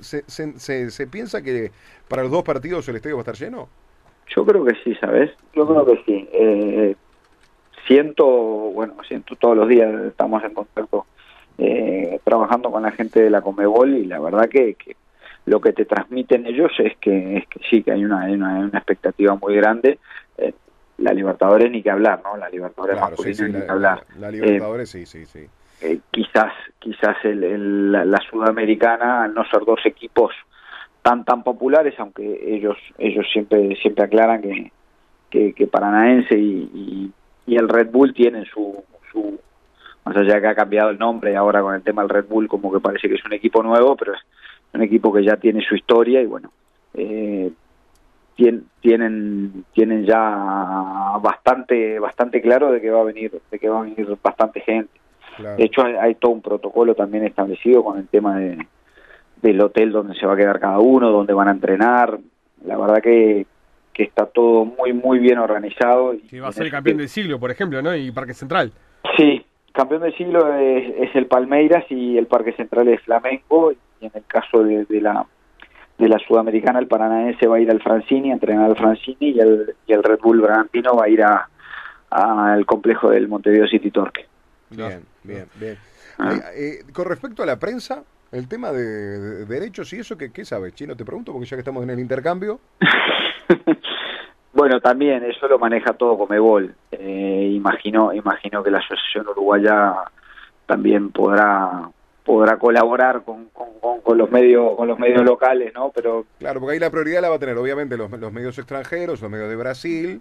se, 0.00 0.22
se, 0.28 0.90
se, 0.90 1.06
piensa 1.08 1.42
que 1.42 1.72
para 2.06 2.22
los 2.22 2.30
dos 2.30 2.44
partidos 2.44 2.88
el 2.88 2.96
estadio 2.96 3.16
va 3.16 3.20
a 3.20 3.24
estar 3.24 3.34
lleno? 3.34 3.68
Yo 4.28 4.44
creo 4.44 4.64
que 4.64 4.74
sí, 4.84 4.94
¿sabes? 5.00 5.30
Yo 5.54 5.66
creo 5.66 5.84
que 5.84 6.02
sí. 6.04 6.28
Eh, 6.32 6.96
siento, 7.86 8.26
bueno, 8.26 8.94
siento 9.06 9.36
todos 9.36 9.56
los 9.56 9.68
días, 9.68 9.92
estamos 10.04 10.42
en 10.44 10.54
contacto 10.54 11.06
eh, 11.58 12.20
trabajando 12.24 12.70
con 12.70 12.82
la 12.82 12.92
gente 12.92 13.22
de 13.22 13.30
la 13.30 13.40
Comebol 13.40 13.94
y 13.94 14.04
la 14.04 14.20
verdad 14.20 14.48
que, 14.48 14.76
lo 15.46 15.60
que 15.60 15.72
te 15.72 15.84
transmiten 15.84 16.46
ellos 16.46 16.72
es 16.78 16.96
que, 16.98 17.38
es 17.38 17.46
que 17.48 17.60
sí, 17.70 17.82
que 17.82 17.92
hay 17.92 18.04
una, 18.04 18.24
una, 18.26 18.66
expectativa 18.78 19.36
muy 19.36 19.54
grande. 19.56 19.98
Eh, 20.36 20.52
la 20.98 21.12
Libertadores 21.12 21.70
ni 21.70 21.82
que 21.82 21.90
hablar, 21.90 22.20
¿no? 22.24 22.36
La 22.36 22.48
Libertadores 22.48 23.00
masculina 23.00 23.48
ni 23.48 23.64
que 23.64 23.70
hablar. 23.70 24.04
La, 24.18 24.30
Libertadores 24.30 24.90
sí, 24.90 25.06
sí, 25.06 25.24
sí. 25.24 25.46
Eh, 25.82 26.00
quizás 26.10 26.52
quizás 26.78 27.16
el, 27.24 27.92
la, 27.92 28.20
sudamericana 28.30 29.24
al 29.24 29.34
no 29.34 29.44
ser 29.44 29.60
dos 29.66 29.80
equipos 29.84 30.32
tan 31.02 31.22
tan 31.26 31.42
populares 31.42 31.94
aunque 31.98 32.40
ellos 32.46 32.78
ellos 32.96 33.26
siempre 33.30 33.76
siempre 33.82 34.04
aclaran 34.04 34.40
que 34.40 34.72
que, 35.28 35.52
que 35.52 35.66
Paranaense 35.66 36.34
y, 36.34 36.70
y 36.72 37.12
el 37.54 37.68
Red 37.68 37.90
Bull 37.90 38.12
tiene 38.12 38.44
su, 38.46 38.82
su 39.12 39.38
más 40.04 40.16
allá 40.16 40.40
que 40.40 40.48
ha 40.48 40.54
cambiado 40.54 40.90
el 40.90 40.98
nombre 40.98 41.32
y 41.32 41.34
ahora 41.36 41.62
con 41.62 41.74
el 41.74 41.82
tema 41.82 42.02
del 42.02 42.08
Red 42.08 42.26
Bull 42.26 42.48
como 42.48 42.72
que 42.72 42.80
parece 42.80 43.08
que 43.08 43.14
es 43.14 43.24
un 43.24 43.32
equipo 43.32 43.62
nuevo, 43.62 43.96
pero 43.96 44.14
es 44.14 44.20
un 44.74 44.82
equipo 44.82 45.12
que 45.12 45.24
ya 45.24 45.36
tiene 45.36 45.62
su 45.62 45.76
historia 45.76 46.20
y 46.20 46.26
bueno, 46.26 46.50
eh, 46.94 47.52
tienen 48.36 49.64
tienen 49.72 50.04
ya 50.04 51.18
bastante 51.20 51.98
bastante 51.98 52.42
claro 52.42 52.70
de 52.70 52.80
que 52.80 52.90
va 52.90 53.00
a 53.00 53.04
venir 53.04 53.40
de 53.50 53.58
que 53.58 53.68
va 53.68 53.80
a 53.80 53.82
venir 53.82 54.16
bastante 54.22 54.60
gente. 54.60 54.90
De 55.38 55.64
hecho 55.64 55.82
hay, 55.82 56.14
todo 56.14 56.32
un 56.32 56.42
protocolo 56.42 56.94
también 56.94 57.24
establecido 57.24 57.84
con 57.84 57.98
el 57.98 58.08
tema 58.08 58.38
de 58.38 58.66
del 59.42 59.60
hotel 59.60 59.92
donde 59.92 60.14
se 60.14 60.26
va 60.26 60.34
a 60.34 60.36
quedar 60.36 60.60
cada 60.60 60.78
uno, 60.78 61.10
donde 61.10 61.32
van 61.32 61.48
a 61.48 61.52
entrenar. 61.52 62.18
La 62.64 62.76
verdad 62.78 63.02
que, 63.02 63.46
que 63.96 64.02
está 64.02 64.26
todo 64.26 64.66
muy, 64.66 64.92
muy 64.92 65.18
bien 65.18 65.38
organizado. 65.38 66.14
Que 66.28 66.38
va 66.38 66.48
a 66.48 66.52
ser 66.52 66.66
el 66.66 66.70
campeón 66.70 66.98
del 66.98 67.08
siglo, 67.08 67.40
por 67.40 67.50
ejemplo, 67.50 67.80
¿no? 67.80 67.96
Y 67.96 68.10
Parque 68.10 68.34
Central. 68.34 68.70
Sí, 69.16 69.42
campeón 69.72 70.02
del 70.02 70.14
siglo 70.16 70.54
es, 70.54 71.14
el 71.14 71.26
Palmeiras 71.26 71.84
y 71.88 72.18
el 72.18 72.26
Parque 72.26 72.52
Central 72.52 72.88
es 72.88 73.00
Flamengo. 73.00 73.72
Y 73.72 74.04
en 74.04 74.12
el 74.14 74.24
caso 74.26 74.62
de, 74.62 74.84
la 75.00 75.24
de 75.96 76.08
la 76.10 76.18
Sudamericana, 76.18 76.78
el 76.78 76.88
Paranaense 76.88 77.46
va 77.46 77.56
a 77.56 77.60
ir 77.60 77.70
al 77.70 77.80
Francini, 77.80 78.30
a 78.30 78.34
entrenar 78.34 78.66
al 78.66 78.76
Francini, 78.76 79.30
y 79.30 79.40
el, 79.40 79.74
y 79.86 79.94
el 79.94 80.02
Red 80.02 80.18
Bull 80.22 80.42
Bragantino 80.42 80.94
va 80.94 81.06
a 81.06 81.08
ir 81.08 81.22
a 81.22 81.48
al 82.08 82.64
complejo 82.66 83.10
del 83.10 83.28
Montevideo 83.28 83.66
City 83.66 83.90
Torque. 83.90 84.26
Bien, 84.70 85.02
bien, 85.24 85.46
bien. 85.58 85.76
Ah. 86.18 86.34
Eh, 86.54 86.84
con 86.92 87.06
respecto 87.06 87.42
a 87.42 87.46
la 87.46 87.58
prensa, 87.58 88.04
el 88.30 88.46
tema 88.46 88.72
de, 88.72 89.44
derechos 89.46 89.92
y 89.92 90.00
eso, 90.00 90.16
¿qué, 90.16 90.30
¿qué 90.32 90.44
sabes, 90.44 90.74
Chino? 90.74 90.94
Te 90.94 91.04
pregunto, 91.04 91.32
porque 91.32 91.46
ya 91.46 91.56
que 91.56 91.62
estamos 91.62 91.82
en 91.82 91.90
el 91.90 91.98
intercambio. 91.98 92.60
bueno, 94.52 94.80
también 94.80 95.24
eso 95.24 95.48
lo 95.48 95.58
maneja 95.58 95.92
todo 95.94 96.18
Comebol. 96.18 96.74
Eh, 96.92 97.52
imagino, 97.54 98.12
imagino 98.12 98.62
que 98.62 98.70
la 98.70 98.78
Asociación 98.78 99.28
Uruguaya 99.28 99.94
también 100.66 101.10
podrá 101.10 101.90
podrá 102.24 102.58
colaborar 102.58 103.22
con, 103.22 103.48
con, 104.02 104.18
los 104.18 104.30
medios 104.32 104.74
con 104.76 104.88
los 104.88 104.98
medios 104.98 105.24
locales, 105.24 105.72
¿no? 105.72 105.92
Pero 105.94 106.26
claro, 106.40 106.58
porque 106.58 106.74
ahí 106.74 106.80
la 106.80 106.90
prioridad 106.90 107.22
la 107.22 107.30
va 107.30 107.36
a 107.36 107.38
tener 107.38 107.56
obviamente 107.56 107.96
los, 107.96 108.10
los 108.10 108.32
medios 108.32 108.58
extranjeros, 108.58 109.22
los 109.22 109.30
medios 109.30 109.48
de 109.48 109.54
Brasil, 109.54 110.20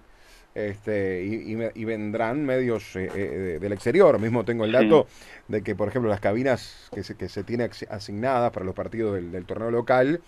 este, 0.56 1.24
y, 1.24 1.86
vendrán 1.86 2.46
medios 2.46 2.96
eh, 2.96 3.10
eh, 3.14 3.58
del 3.60 3.74
exterior. 3.74 4.20
Mismo 4.20 4.46
tengo 4.46 4.66
el 4.66 4.72
dato 4.72 5.08
de 5.48 5.62
que, 5.62 5.76
por 5.76 5.90
ejemplo, 5.90 6.10
las 6.10 6.22
cabinas 6.22 6.90
que 6.94 7.04
se, 7.04 7.16
que 7.16 7.30
se 7.30 7.44
tiene 7.44 7.70
asignadas 7.90 8.52
para 8.52 8.66
los 8.66 8.74
partidos 8.74 9.16
del, 9.16 9.46
torneo 9.46 9.70
local 9.70 10.22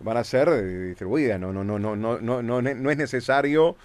van 0.00 0.16
a 0.16 0.24
ser 0.24 0.48
eh, 0.48 0.62
distribuidas. 0.62 1.38
No, 1.38 1.52
no, 1.52 1.62
no, 1.62 1.78
no, 1.78 1.94
no, 1.94 2.18
no, 2.18 2.42
no, 2.42 2.62
no 2.62 2.90
es 2.90 2.96
necesario 2.96 3.76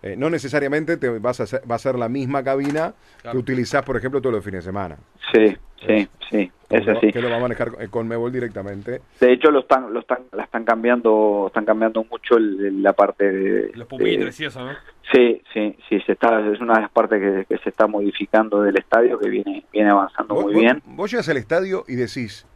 eh, 0.00 0.14
no 0.16 0.30
necesariamente 0.30 0.96
te 0.96 1.08
vas 1.18 1.40
a 1.40 1.60
va 1.68 1.74
a 1.74 1.78
ser 1.78 1.96
la 1.96 2.08
misma 2.08 2.44
cabina 2.44 2.94
que 3.28 3.36
utilizás, 3.36 3.82
por 3.82 3.96
ejemplo, 3.96 4.20
todos 4.20 4.36
los 4.36 4.44
fines 4.44 4.64
de 4.64 4.68
semana. 4.68 4.96
Sí, 5.32 5.56
sí, 5.84 6.08
sí, 6.30 6.52
es 6.70 6.88
así. 6.88 7.12
Que 7.12 7.20
lo 7.20 7.30
va 7.30 7.36
a 7.36 7.40
manejar 7.40 7.88
con 7.90 8.06
Mebol 8.06 8.32
directamente. 8.32 9.00
De 9.20 9.32
hecho, 9.32 9.50
lo 9.50 9.60
están, 9.60 9.92
lo 9.92 10.00
están, 10.00 10.20
la 10.32 10.44
están 10.44 10.64
cambiando, 10.64 11.44
están 11.48 11.64
cambiando 11.64 12.04
mucho 12.10 12.38
la 12.38 12.92
parte 12.92 13.30
de 13.30 13.72
los 13.74 13.86
pupitres 13.86 14.38
y 14.40 14.44
eso, 14.44 14.64
¿no? 14.64 14.72
Sí, 15.12 15.42
sí, 15.54 15.76
sí, 15.88 16.00
se 16.00 16.12
está, 16.12 16.40
es 16.52 16.60
una 16.60 16.74
de 16.74 16.80
las 16.82 16.90
partes 16.90 17.46
que, 17.48 17.58
se 17.58 17.70
está 17.70 17.86
modificando 17.86 18.60
del 18.62 18.76
estadio 18.76 19.18
que 19.18 19.30
viene, 19.30 19.64
viene 19.72 19.90
avanzando 19.90 20.34
muy 20.34 20.54
bien. 20.54 20.82
Vos 20.84 21.10
llegas 21.10 21.28
al 21.30 21.38
estadio 21.38 21.84
y 21.88 21.94
decís, 21.96 22.46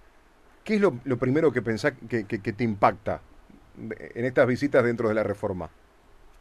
¿qué 0.63 0.75
es 0.75 0.81
lo, 0.81 0.93
primero 1.19 1.51
que 1.51 1.63
pensás 1.63 1.95
que, 2.09 2.27
que 2.27 2.53
te 2.53 2.65
impacta 2.65 3.23
en 4.15 4.25
estas 4.25 4.47
visitas 4.47 4.85
dentro 4.85 5.09
de 5.09 5.15
la 5.15 5.23
reforma? 5.23 5.71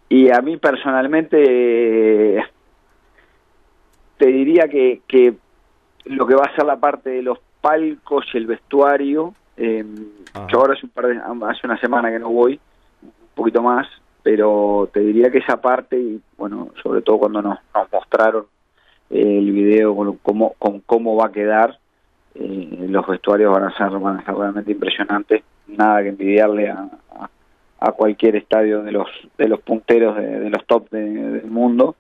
Y 0.09 0.29
a 0.29 0.41
mí 0.41 0.57
personalmente 0.57 2.43
te 4.17 4.27
diría 4.27 4.67
que, 4.67 5.01
que 5.07 5.35
lo 6.03 6.27
que 6.27 6.35
va 6.35 6.43
a 6.45 6.55
ser 6.55 6.65
la 6.65 6.81
parte 6.81 7.09
de 7.09 7.21
los 7.21 7.39
palcos 7.61 8.25
y 8.33 8.37
el 8.37 8.47
vestuario, 8.47 9.33
eh, 9.57 9.85
yo 10.49 10.59
ahora 10.59 10.73
hace, 10.73 10.85
un 10.85 10.91
par 10.91 11.07
de, 11.07 11.17
hace 11.17 11.67
una 11.67 11.79
semana 11.79 12.09
que 12.09 12.19
no 12.19 12.29
voy, 12.29 12.59
un 13.03 13.11
poquito 13.35 13.61
más, 13.61 13.87
pero 14.23 14.89
te 14.93 14.99
diría 14.99 15.31
que 15.31 15.39
esa 15.39 15.61
parte, 15.61 15.97
y 15.97 16.21
bueno, 16.37 16.69
sobre 16.81 17.01
todo 17.01 17.19
cuando 17.19 17.41
nos, 17.41 17.59
nos 17.73 17.91
mostraron 17.91 18.45
el 19.09 19.51
video 19.51 19.95
con 19.95 20.17
cómo, 20.17 20.53
con 20.57 20.79
cómo 20.81 21.15
va 21.15 21.27
a 21.27 21.31
quedar, 21.31 21.77
eh, 22.35 22.85
los 22.89 23.05
vestuarios 23.07 23.51
van 23.51 23.63
a 23.63 23.77
ser 23.77 23.89
van 23.99 24.17
a 24.17 24.25
ser 24.25 24.35
realmente 24.35 24.71
impresionantes, 24.71 25.43
nada 25.67 26.01
que 26.01 26.09
envidiarle 26.09 26.69
a, 26.69 26.89
a 27.81 27.91
cualquier 27.93 28.35
estadio 28.35 28.83
de 28.83 28.91
los 28.91 29.07
de 29.37 29.47
los 29.49 29.59
punteros 29.61 30.15
de, 30.15 30.49
los 30.49 30.65
top 30.65 30.89
del 30.91 31.49
mundo. 31.49 31.95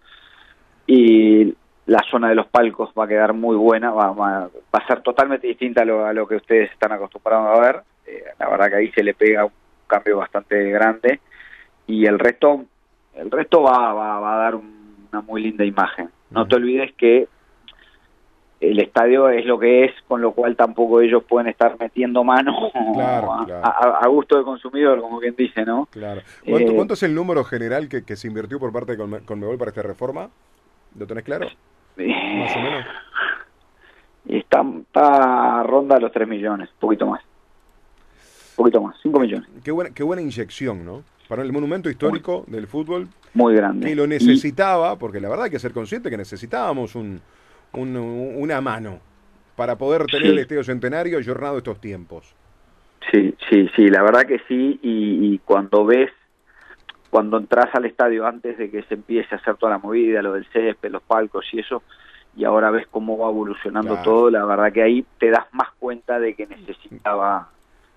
Y 0.85 1.53
la 1.87 1.99
zona 2.09 2.29
de 2.29 2.35
los 2.35 2.47
palcos 2.47 2.91
va 2.97 3.05
a 3.05 3.07
quedar 3.07 3.33
muy 3.33 3.55
buena 3.55 3.91
va, 3.91 4.11
va, 4.11 4.49
a 4.71 4.87
ser 4.87 5.01
totalmente 5.01 5.47
distinta 5.47 5.81
a 5.81 5.85
lo, 5.85 6.05
a 6.05 6.13
lo 6.13 6.27
que 6.27 6.35
ustedes 6.35 6.71
están 6.71 6.91
acostumbrados 6.91 7.57
a 7.57 7.61
ver 7.61 7.81
eh, 8.05 8.23
la 8.39 8.49
verdad 8.49 8.69
que 8.69 8.75
ahí 8.75 8.91
se 8.91 9.03
le 9.03 9.13
pega 9.13 9.45
un 9.45 9.51
cambio 9.87 10.17
bastante 10.17 10.69
grande 10.71 11.19
y 11.87 12.05
el 12.05 12.19
resto 12.19 12.63
el 13.15 13.29
resto 13.31 13.63
va, 13.63 13.93
va, 13.93 14.19
va 14.19 14.35
a 14.35 14.43
dar 14.43 14.55
una 14.55 15.21
muy 15.21 15.41
linda 15.41 15.65
imagen 15.65 16.09
no 16.29 16.47
te 16.47 16.55
olvides 16.55 16.93
que 16.95 17.27
el 18.59 18.79
estadio 18.79 19.27
es 19.29 19.43
lo 19.45 19.57
que 19.57 19.85
es, 19.85 19.91
con 20.07 20.21
lo 20.21 20.33
cual 20.33 20.55
tampoco 20.55 21.01
ellos 21.01 21.23
pueden 21.27 21.47
estar 21.49 21.77
metiendo 21.79 22.23
mano 22.23 22.69
Claro, 22.93 23.33
a, 23.41 23.45
claro. 23.45 23.65
a- 23.65 23.99
a 24.03 24.07
gusto 24.07 24.35
del 24.35 24.45
consumidor, 24.45 25.01
como 25.01 25.19
quien 25.19 25.35
dice, 25.35 25.65
¿no? 25.65 25.87
Claro. 25.89 26.21
¿Cuánto, 26.47 26.71
Eh, 26.71 26.75
cuánto 26.75 26.93
es 26.93 27.01
el 27.01 27.15
número 27.15 27.43
general 27.43 27.89
que, 27.89 28.03
que 28.05 28.15
se 28.15 28.27
invirtió 28.27 28.59
por 28.59 28.71
parte 28.71 28.91
de 28.95 28.99
Conme- 29.03 29.25
Conmebol 29.25 29.57
para 29.57 29.69
esta 29.69 29.81
reforma? 29.81 30.29
¿Lo 30.95 31.07
tenés 31.07 31.23
claro? 31.23 31.47
Más 32.07 32.55
o 32.55 32.59
menos. 32.59 32.85
Y 34.25 34.37
está, 34.37 34.63
está 34.81 35.63
ronda 35.63 35.99
los 35.99 36.11
3 36.11 36.27
millones, 36.27 36.69
un 36.73 36.79
poquito 36.79 37.07
más. 37.07 37.21
Un 38.51 38.55
poquito 38.65 38.81
más, 38.81 38.95
5 39.01 39.19
millones, 39.19 39.47
Qué 39.63 39.71
buena, 39.71 39.89
qué 39.93 40.03
buena 40.03 40.21
inyección, 40.21 40.85
¿no? 40.85 41.03
Para 41.27 41.41
el 41.41 41.51
monumento 41.51 41.89
histórico 41.89 42.43
del 42.47 42.67
fútbol, 42.67 43.07
muy 43.33 43.55
grande. 43.55 43.87
que 43.87 43.95
lo 43.95 44.03
Y- 44.05 44.09
necesitaba, 44.09 44.97
porque 44.99 45.19
la 45.19 45.29
verdad 45.29 45.45
hay 45.45 45.51
que 45.51 45.59
ser 45.59 45.71
consciente 45.71 46.09
que 46.09 46.17
necesitábamos 46.17 46.93
un, 46.95 47.21
un- 47.73 47.97
una 48.37 48.59
mano 48.61 48.99
para 49.55 49.77
poder 49.77 50.05
tener 50.05 50.27
Sí. 50.27 50.31
el 50.33 50.39
Estadio 50.39 50.63
Centenario 50.63 51.17
ayornado 51.17 51.57
estos 51.57 51.79
tiempos. 51.79 52.35
Sí, 53.11 53.33
sí, 53.49 53.69
sí, 53.75 53.87
la 53.87 54.03
verdad 54.03 54.25
que 54.27 54.39
sí, 54.47 54.79
y, 54.83 55.33
y 55.33 55.39
cuando 55.39 55.85
ves, 55.85 56.11
cuando 57.11 57.37
entras 57.37 57.67
al 57.75 57.85
estadio 57.85 58.25
antes 58.25 58.57
de 58.57 58.71
que 58.71 58.81
se 58.83 58.95
empiece 58.95 59.35
a 59.35 59.37
hacer 59.37 59.55
toda 59.57 59.73
la 59.73 59.77
movida, 59.77 60.21
lo 60.23 60.33
del 60.33 60.45
césped, 60.51 60.89
los 60.91 61.03
palcos 61.03 61.45
y 61.53 61.59
eso, 61.59 61.83
y 62.35 62.45
ahora 62.45 62.71
ves 62.71 62.87
cómo 62.89 63.17
va 63.17 63.29
evolucionando 63.29 63.95
Claro. 63.95 64.03
todo, 64.09 64.29
la 64.31 64.43
verdad 64.45 64.71
que 64.71 64.81
ahí 64.81 65.05
te 65.19 65.29
das 65.29 65.45
más 65.51 65.67
cuenta 65.77 66.19
de 66.19 66.33
que 66.33 66.47
necesitaba 66.47 67.49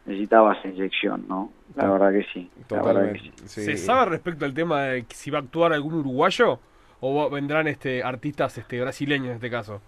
necesitaba 0.06 0.52
esa 0.52 0.68
inyección, 0.68 1.24
¿no? 1.28 1.50
La 1.76 1.88
verdad 1.90 2.12
que 2.12 2.26
sí, 2.34 2.50
la 2.68 2.82
verdad 2.82 3.12
que 3.12 3.18
Totalmente. 3.20 3.20
sí. 3.46 3.48
sí. 3.48 3.64
¿Se 3.64 3.76
sabe 3.78 4.10
respecto 4.10 4.44
al 4.44 4.52
tema 4.52 4.82
de 4.82 5.06
si 5.08 5.30
va 5.30 5.38
a 5.38 5.42
actuar 5.42 5.72
algún 5.72 5.94
uruguayo 5.94 6.58
o 7.00 7.30
vendrán 7.30 7.68
este 7.68 8.02
artistas 8.02 8.58
este 8.58 8.80
brasileños 8.82 9.28
en 9.28 9.34
este 9.36 9.50
caso? 9.50 9.80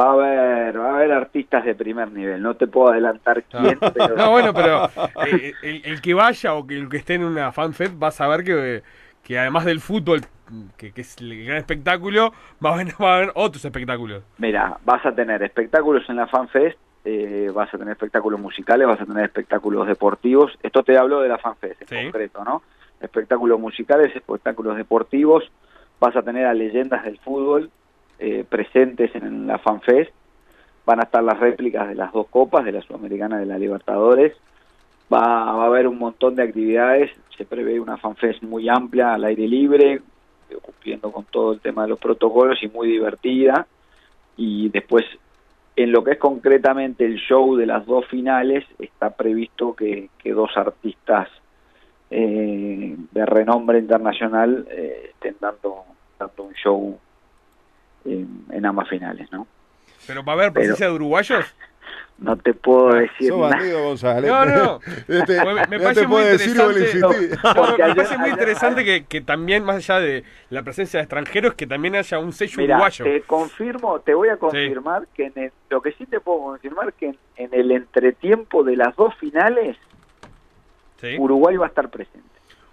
Va 0.00 0.06
a 0.06 0.12
haber, 0.12 0.78
va 0.80 0.90
a 0.92 0.94
haber 0.96 1.12
artistas 1.12 1.64
de 1.64 1.74
primer 1.74 2.10
nivel, 2.10 2.40
no 2.40 2.54
te 2.54 2.66
puedo 2.66 2.90
adelantar 2.92 3.44
Ah. 3.52 3.60
quién, 3.62 3.78
pero 3.94 4.16
No, 4.16 4.30
bueno, 4.30 4.54
pero 4.54 4.88
el, 5.26 5.82
el 5.84 6.00
que 6.00 6.14
vaya 6.14 6.54
o 6.54 6.66
que 6.66 6.78
el 6.78 6.88
que 6.88 6.96
esté 6.96 7.14
en 7.14 7.24
una 7.24 7.52
fanfest 7.52 8.02
va 8.02 8.08
a 8.08 8.12
saber 8.12 8.42
que, 8.44 8.82
que 9.22 9.38
además 9.38 9.64
del 9.66 9.80
fútbol, 9.80 10.20
que, 10.78 10.92
que 10.92 11.02
es 11.02 11.18
el 11.20 11.44
gran 11.44 11.58
espectáculo, 11.58 12.32
va 12.64 12.70
a, 12.70 12.74
haber, 12.74 12.86
va 13.02 13.12
a 13.12 13.16
haber 13.18 13.32
otros 13.34 13.62
espectáculos. 13.64 14.22
Mira, 14.38 14.78
vas 14.84 15.04
a 15.04 15.12
tener 15.14 15.42
espectáculos 15.42 16.08
en 16.08 16.16
la 16.16 16.26
FanFest, 16.28 16.78
eh, 17.04 17.50
vas 17.54 17.72
a 17.74 17.78
tener 17.78 17.92
espectáculos 17.92 18.40
musicales, 18.40 18.86
vas 18.86 19.00
a 19.00 19.06
tener 19.06 19.24
espectáculos 19.24 19.86
deportivos. 19.86 20.52
Esto 20.62 20.82
te 20.82 20.96
hablo 20.96 21.20
de 21.20 21.28
la 21.28 21.38
FanFest 21.38 21.82
en 21.82 21.88
Sí. 21.88 21.94
concreto, 22.04 22.42
¿no? 22.44 22.62
Espectáculos 23.00 23.58
musicales, 23.60 24.14
espectáculos 24.14 24.76
deportivos. 24.76 25.50
Vas 26.00 26.14
a 26.16 26.22
tener 26.22 26.46
a 26.46 26.54
leyendas 26.54 27.04
del 27.04 27.18
fútbol 27.18 27.70
eh, 28.20 28.44
presentes 28.48 29.14
en 29.14 29.46
la 29.46 29.58
FanFest. 29.58 30.12
Van 30.86 31.00
a 31.00 31.04
estar 31.04 31.22
las 31.22 31.38
réplicas 31.38 31.88
de 31.88 31.94
las 31.94 32.12
dos 32.12 32.26
copas, 32.28 32.64
de 32.64 32.72
la 32.72 32.82
Sudamericana 32.82 33.36
y 33.36 33.40
de 33.40 33.46
la 33.46 33.58
Libertadores. 33.58 34.34
Va, 35.12 35.52
va 35.52 35.64
a 35.64 35.66
haber 35.66 35.88
un 35.88 35.98
montón 35.98 36.36
de 36.36 36.44
actividades. 36.44 37.10
Se 37.36 37.44
prevé 37.44 37.80
una 37.80 37.96
FanFest 37.96 38.42
muy 38.42 38.68
amplia, 38.68 39.14
al 39.14 39.24
aire 39.24 39.48
libre, 39.48 39.94
eh, 40.50 40.56
cumpliendo 40.60 41.10
con 41.10 41.24
todo 41.24 41.52
el 41.52 41.60
tema 41.60 41.82
de 41.82 41.88
los 41.88 41.98
protocolos 41.98 42.62
y 42.62 42.68
muy 42.68 42.88
divertida 42.88 43.66
y 44.36 44.70
después 44.70 45.04
en 45.76 45.92
lo 45.92 46.02
que 46.02 46.12
es 46.12 46.18
concretamente 46.18 47.04
el 47.04 47.16
show 47.16 47.56
de 47.56 47.66
las 47.66 47.84
dos 47.86 48.06
finales 48.06 48.64
está 48.78 49.10
previsto 49.10 49.74
que, 49.74 50.10
que 50.18 50.32
dos 50.32 50.50
artistas 50.56 51.28
eh, 52.10 52.96
de 53.12 53.26
renombre 53.26 53.78
internacional 53.78 54.66
eh, 54.70 55.10
estén 55.10 55.36
dando, 55.40 55.84
dando 56.18 56.42
un 56.42 56.54
show 56.54 56.98
en, 58.04 58.44
en 58.50 58.66
ambas 58.66 58.88
finales, 58.88 59.30
¿no? 59.32 59.46
Pero 60.06 60.24
va 60.24 60.32
a 60.32 60.36
haber 60.36 60.52
presencia 60.52 60.86
de 60.86 60.92
uruguayos. 60.92 61.44
No 62.20 62.36
te 62.36 62.52
puedo 62.52 62.90
Ah, 62.90 62.96
decir 62.96 63.28
Sos 63.28 63.38
nada. 63.40 63.56
bandido, 63.56 63.82
González. 63.82 64.30
No, 64.30 64.44
no. 64.44 64.80
Este, 65.08 65.42
Me- 65.70 65.80
parece 65.80 66.06
muy 66.06 66.20
interesante. 66.20 66.80
insistís. 66.80 67.02
No, 67.42 67.54
Porque 67.54 67.76
me 67.78 67.84
ayer- 67.84 67.96
parece 67.96 68.16
muy 68.18 68.24
ayer- 68.26 68.32
interesante 68.38 68.84
que, 68.84 69.04
que 69.06 69.20
también, 69.22 69.64
más 69.64 69.76
allá 69.76 70.00
de 70.00 70.24
la 70.50 70.62
presencia 70.62 70.98
de 70.98 71.04
extranjeros, 71.04 71.54
que 71.54 71.66
también 71.66 71.96
haya 71.96 72.18
un 72.18 72.34
sello 72.34 72.52
Mira, 72.58 72.74
uruguayo. 72.74 73.04
te 73.06 73.22
confirmo, 73.22 74.00
te 74.00 74.12
voy 74.12 74.28
a 74.28 74.36
confirmar 74.36 75.06
que 75.14 75.24
en 75.28 75.32
el- 75.36 75.52
lo 75.70 75.80
que 75.80 75.92
sí 75.92 76.04
te 76.04 76.20
puedo 76.20 76.40
confirmar 76.42 76.92
que 76.92 77.06
en, 77.06 77.18
en 77.36 77.54
el 77.54 77.70
entretiempo 77.72 78.64
de 78.64 78.76
las 78.76 78.94
dos 78.96 79.14
finales 79.14 79.78
Sí. 81.00 81.16
Uruguay 81.18 81.56
va 81.56 81.64
a 81.64 81.68
estar 81.70 81.88
presente. 81.88 82.28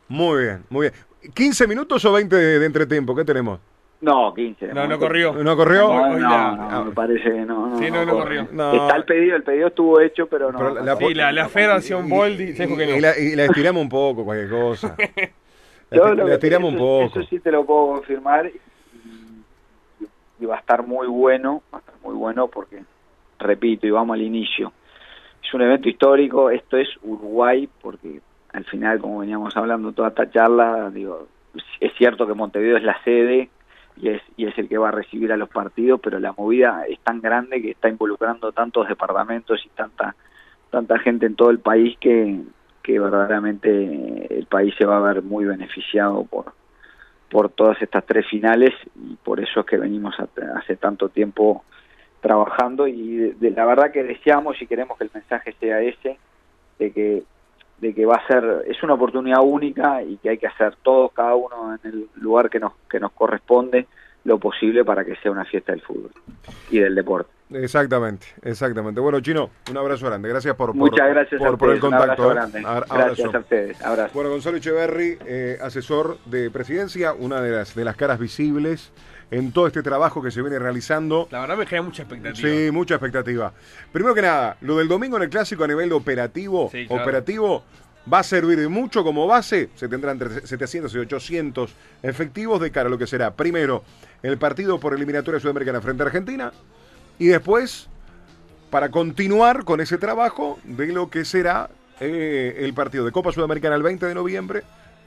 Muy 0.10 0.44
bien, 0.44 0.64
muy 0.70 0.90
bien. 0.90 1.34
¿15 1.34 1.70
minutos 1.70 2.04
o 2.04 2.12
20 2.12 2.36
de, 2.36 2.60
de 2.60 2.66
entretiempo? 2.66 3.16
¿Qué 3.16 3.24
tenemos? 3.24 3.62
No, 4.00 4.32
15. 4.34 4.68
de 4.68 4.74
No, 4.76 4.88
no 4.88 5.00
corrió. 5.00 5.34
¿No 5.34 5.56
corrió? 5.56 5.88
No, 6.18 6.86
me 6.86 6.92
parece 6.92 7.24
que 7.32 7.46
no. 7.46 7.68
no 7.68 7.80
Sí, 7.80 7.90
no, 7.90 8.06
no 8.06 8.14
corrió. 8.14 8.48
No. 8.52 8.74
Está 8.74 8.96
el 8.96 9.06
pedido, 9.06 9.36
el 9.36 9.44
pedido 9.44 9.68
estuvo 9.70 10.00
hecho, 10.00 10.28
pero 10.28 10.52
no. 10.52 10.60
Pero 10.60 10.74
la-. 10.84 10.96
Sí, 10.98 11.14
la, 11.16 11.32
la 11.32 11.50
Federación 11.50 12.08
Bold 12.08 12.38
dijo 12.38 12.78
que 12.78 12.98
y, 12.98 13.02
la, 13.02 13.18
y 13.18 13.36
la 13.36 13.46
estiramos 13.46 13.82
un 13.82 13.90
poco, 13.90 14.24
cualquier 14.24 14.50
cosa. 14.50 14.96
La, 15.90 16.34
estiramos 16.34 16.70
un 16.74 16.76
eso- 16.76 16.84
poco. 16.86 17.20
Eso 17.22 17.30
sí 17.30 17.40
te 17.40 17.50
lo 17.50 17.66
puedo 17.66 17.88
confirmar 17.94 18.48
y, 18.48 20.04
y 20.40 20.46
va 20.46 20.58
a 20.58 20.60
estar 20.60 20.86
muy 20.86 21.08
bueno, 21.08 21.64
va 21.74 21.78
a 21.78 21.80
estar 21.80 21.96
muy 22.04 22.14
bueno 22.14 22.48
porque, 22.50 22.84
repito, 23.40 23.88
y 23.88 23.92
vamos 23.92 24.16
al 24.16 24.22
inicio, 24.22 24.74
es 25.42 25.54
un 25.54 25.62
evento 25.62 25.88
histórico, 25.88 26.50
esto 26.50 26.76
es 26.78 26.90
Uruguay, 27.04 27.70
porque 27.82 28.20
al 28.52 28.66
final, 28.66 29.00
como 29.00 29.20
veníamos 29.20 29.56
hablando 29.56 29.94
toda 29.94 30.10
esta 30.10 30.30
charla, 30.30 30.90
digo, 30.94 31.28
es 31.80 31.92
cierto 31.98 32.28
que 32.28 32.34
Montevideo 32.34 32.76
es 32.78 32.84
la 32.84 33.02
sede 33.04 33.50
y 34.00 34.10
es, 34.10 34.22
y 34.36 34.46
es 34.46 34.58
el 34.58 34.68
que 34.68 34.78
va 34.78 34.90
a 34.90 34.92
recibir 34.92 35.32
a 35.32 35.38
los 35.38 35.50
partidos, 35.50 36.00
pero 36.02 36.20
la 36.20 36.34
movida 36.34 36.86
es 36.88 37.00
tan 37.00 37.22
grande 37.22 37.62
que 37.62 37.72
está 37.72 37.90
involucrando 37.90 38.52
tantos 38.52 38.88
departamentos 38.88 39.64
y 39.66 39.70
tanta 39.70 40.16
tanta 40.70 41.00
gente 41.00 41.26
en 41.26 41.36
todo 41.36 41.50
el 41.50 41.60
país 41.60 41.98
que, 42.00 42.42
verdaderamente 42.88 44.34
el 44.34 44.46
país 44.46 44.74
se 44.78 44.86
va 44.86 44.98
a 44.98 45.14
ver 45.14 45.22
muy 45.22 45.44
beneficiado 45.44 46.24
por 46.24 46.54
por 47.30 47.50
todas 47.50 47.82
estas 47.82 48.06
tres 48.06 48.26
finales 48.28 48.74
y 48.96 49.16
por 49.16 49.42
eso 49.42 49.60
es 49.60 49.66
que 49.66 49.78
venimos 49.78 50.16
hace 50.56 50.78
tanto 50.78 51.10
tiempo 51.10 51.66
trabajando 52.22 52.88
y 52.88 53.34
de 53.34 53.52
la 53.52 53.66
verdad 53.66 53.92
que 53.92 54.04
deseamos 54.04 54.62
y 54.62 54.68
queremos 54.68 54.98
que 54.98 55.04
el 55.04 55.12
mensaje 55.14 55.54
sea 55.60 55.82
ese 55.82 56.18
de 56.80 56.92
que 56.94 57.24
de 57.80 57.94
que 57.94 58.06
va 58.06 58.16
a 58.16 58.28
ser 58.28 58.66
es 58.68 58.82
una 58.84 58.96
oportunidad 58.96 59.42
única 59.44 60.02
y 60.04 60.18
que 60.18 60.30
hay 60.30 60.38
que 60.38 60.48
hacer 60.48 60.76
todos 60.82 61.12
cada 61.12 61.36
uno 61.36 61.76
en 61.76 61.90
el 61.90 62.08
lugar 62.16 62.50
que 62.50 62.60
nos 62.60 62.74
que 62.90 63.00
nos 63.00 63.12
corresponde 63.12 63.88
lo 64.24 64.40
posible 64.40 64.84
para 64.84 65.06
que 65.06 65.16
sea 65.18 65.32
una 65.32 65.46
fiesta 65.46 65.72
del 65.72 65.82
fútbol 65.82 66.12
y 66.70 66.80
del 66.80 66.96
deporte. 66.96 67.37
Exactamente, 67.50 68.28
exactamente. 68.42 69.00
Bueno, 69.00 69.20
Chino, 69.22 69.50
un 69.72 69.78
abrazo 69.78 70.06
grande. 70.08 70.28
Gracias 70.30 70.54
por, 70.56 70.68
por- 70.68 70.76
Muchas 70.76 71.08
gracias 71.10 71.40
por, 71.40 71.48
a 71.56 71.58
por 71.58 71.70
el 71.70 71.76
ustedes, 71.76 71.94
un 71.94 71.98
contacto. 72.00 72.24
abrazo 72.24 72.32
eh. 72.32 72.36
grande. 72.52 72.70
Abra- 72.70 72.86
Gracias 72.90 73.20
abrazo. 73.20 73.38
a 73.38 73.40
ustedes. 73.40 73.82
Abrazo. 73.82 74.12
Bueno, 74.14 74.30
Gonzalo 74.32 74.58
Echeverry, 74.58 75.18
eh, 75.26 75.58
asesor 75.62 76.18
de 76.26 76.52
presidencia, 76.52 77.14
una 77.14 77.40
de 77.42 77.52
las, 77.52 77.74
de 77.74 77.86
las 77.86 77.96
caras 77.96 78.20
visibles 78.20 78.92
en 79.32 79.52
todo 79.52 79.68
este 79.68 79.82
trabajo 79.82 80.22
que 80.22 80.32
se 80.32 80.42
viene 80.42 80.60
realizando. 80.60 81.28
La 81.32 81.40
verdad 81.42 81.58
me 81.58 81.66
genera 81.66 81.84
mucha 81.84 82.04
expectativa. 82.04 82.50
Sí, 82.50 82.70
mucha 82.72 82.96
expectativa. 82.96 83.54
Primero 83.92 84.14
que 84.14 84.22
nada, 84.22 84.58
lo 84.62 84.78
del 84.78 84.88
domingo 84.88 85.18
en 85.18 85.24
el 85.24 85.30
clásico 85.30 85.64
a 85.64 85.68
nivel 85.68 85.92
operativo, 85.94 86.70
Sí, 86.72 86.86
claro. 86.88 87.04
operativo 87.04 87.64
va 88.12 88.20
a 88.20 88.24
servir 88.24 88.58
de 88.60 88.68
mucho 88.70 89.04
como 89.04 89.28
base. 89.28 89.70
Se 89.76 89.88
tendrán 89.90 90.14
entre 90.22 90.46
700 90.48 90.94
y 90.96 90.98
800 91.00 91.74
efectivos 92.04 92.60
de 92.62 92.72
cara 92.72 92.88
a 92.88 92.90
lo 92.90 92.98
que 92.98 93.08
será 93.08 93.34
primero 93.34 93.84
el 94.24 94.38
partido 94.38 94.80
por 94.80 94.94
eliminatoria 94.94 95.40
sudamericana 95.42 95.82
frente 95.82 96.04
a 96.04 96.06
Argentina 96.06 96.52
y 97.20 97.28
después 97.28 97.88
para 98.70 98.90
continuar 98.90 99.64
con 99.64 99.80
ese 99.82 99.98
trabajo 99.98 100.60
de 100.64 100.88
lo 100.88 101.10
que 101.10 101.24
será 101.26 101.70
eh, 102.00 102.58
el 102.60 102.74
partido 102.74 103.06
de 103.06 103.12
Copa 103.12 103.32
Sudamericana 103.32 103.76
el 103.76 103.84
20 103.84 104.06
de 104.06 104.14
noviembre 104.16 104.64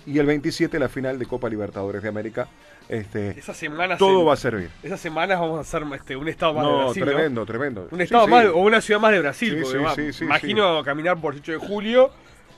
y 0.07 0.19
el 0.19 0.27
27 0.27 0.79
la 0.79 0.89
final 0.89 1.19
de 1.19 1.27
Copa 1.27 1.49
Libertadores 1.49 2.03
de 2.03 2.09
América. 2.09 2.49
Este, 2.89 3.39
Esas 3.39 3.57
semanas. 3.57 3.99
todo 3.99 4.25
va 4.25 4.33
a 4.35 4.37
servir. 4.37 4.69
Esas 4.83 4.99
semanas 4.99 5.39
vamos 5.39 5.59
a 5.59 5.61
hacer 5.61 5.85
este, 5.95 6.17
un 6.17 6.27
estado 6.27 6.55
más 6.55 6.65
de 6.67 6.73
Brasil. 6.73 7.05
¿no? 7.05 7.13
tremendo, 7.13 7.47
tremendo. 7.47 7.89
Un 7.91 8.01
estado 8.01 8.25
sí. 8.25 8.31
más 8.31 8.47
o 8.47 8.57
una 8.57 8.81
ciudad 8.81 8.99
más 9.01 9.13
de 9.13 9.21
Brasil. 9.21 9.63
Sí, 9.65 9.77
va- 9.77 10.25
imagino 10.25 10.83
caminar 10.83 11.21
por 11.21 11.35
8 11.35 11.53
de 11.53 11.59
julio 11.59 12.11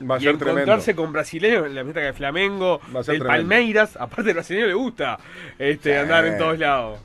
Va 0.09 0.15
a 0.15 0.19
y 0.19 0.23
ser 0.23 0.31
encontrarse 0.37 0.65
tremendo. 0.95 1.03
con 1.03 1.13
brasileños 1.13 1.67
en 1.67 1.75
la 1.75 1.83
fiesta 1.83 2.01
de 2.01 2.13
Flamengo, 2.15 2.81
tremendo. 3.05 3.27
Palmeiras. 3.27 3.97
Aparte, 4.01 4.31
al 4.31 4.35
brasileño 4.35 4.67
le 4.69 4.75
gusta 4.75 5.19
este, 5.59 5.99
andar 5.99 6.25
en 6.27 6.39
todos 6.39 6.59
lados. 6.59 7.01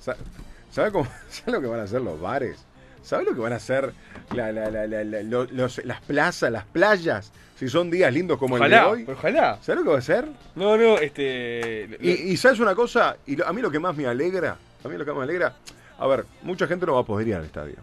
Sa- 0.70 0.76
¿Sabe 0.76 0.92
cómo, 0.92 1.08
sabe 1.30 1.52
lo 1.54 1.62
que 1.62 1.68
van 1.68 1.80
a 1.80 1.84
hacer 1.84 2.02
los 2.02 2.20
bares? 2.20 2.64
¿Sabe 3.04 3.24
lo 3.26 3.34
que 3.34 3.40
van 3.40 3.54
a 3.54 3.58
hacer 3.58 3.94
la- 4.34 4.52
la- 4.52 4.70
la- 4.70 4.86
la- 4.88 5.04
la- 5.04 5.24
lo- 5.24 5.46
los- 5.46 5.84
las 5.86 6.02
plazas, 6.02 6.52
las 6.52 6.66
playas? 6.66 7.32
Si 7.56 7.70
son 7.70 7.90
días 7.90 8.14
lindos 8.14 8.38
como 8.38 8.58
el 8.58 8.70
de 8.70 8.80
hoy. 8.80 9.06
ojalá. 9.10 9.58
¿Sabe 9.62 9.78
lo 9.78 9.84
que 9.84 9.90
va 9.90 9.96
a 9.96 10.00
hacer? 10.00 10.28
No, 10.56 10.78
no, 10.78 10.98
este. 11.00 11.98
Y, 12.02 12.12
y 12.12 12.38
sabes 12.38 12.60
una 12.60 12.76
cosa, 12.76 13.18
y 13.26 13.36
lo- 13.36 13.48
a 13.48 13.54
mí 13.54 13.62
lo 13.62 13.72
que 13.72 13.80
más 13.80 13.96
me 13.96 14.06
alegra, 14.06 14.58
a 14.84 14.88
mí 14.88 14.96
lo 14.98 15.04
que 15.06 15.12
más 15.12 15.18
me 15.20 15.24
alegra, 15.24 15.56
a 15.98 16.06
ver, 16.08 16.26
mucha 16.44 16.68
gente 16.68 16.86
no 16.86 16.94
va 16.94 17.00
a 17.02 17.04
poder 17.04 17.28
ir 17.30 17.36
al 17.36 17.46
estadio. 17.46 17.76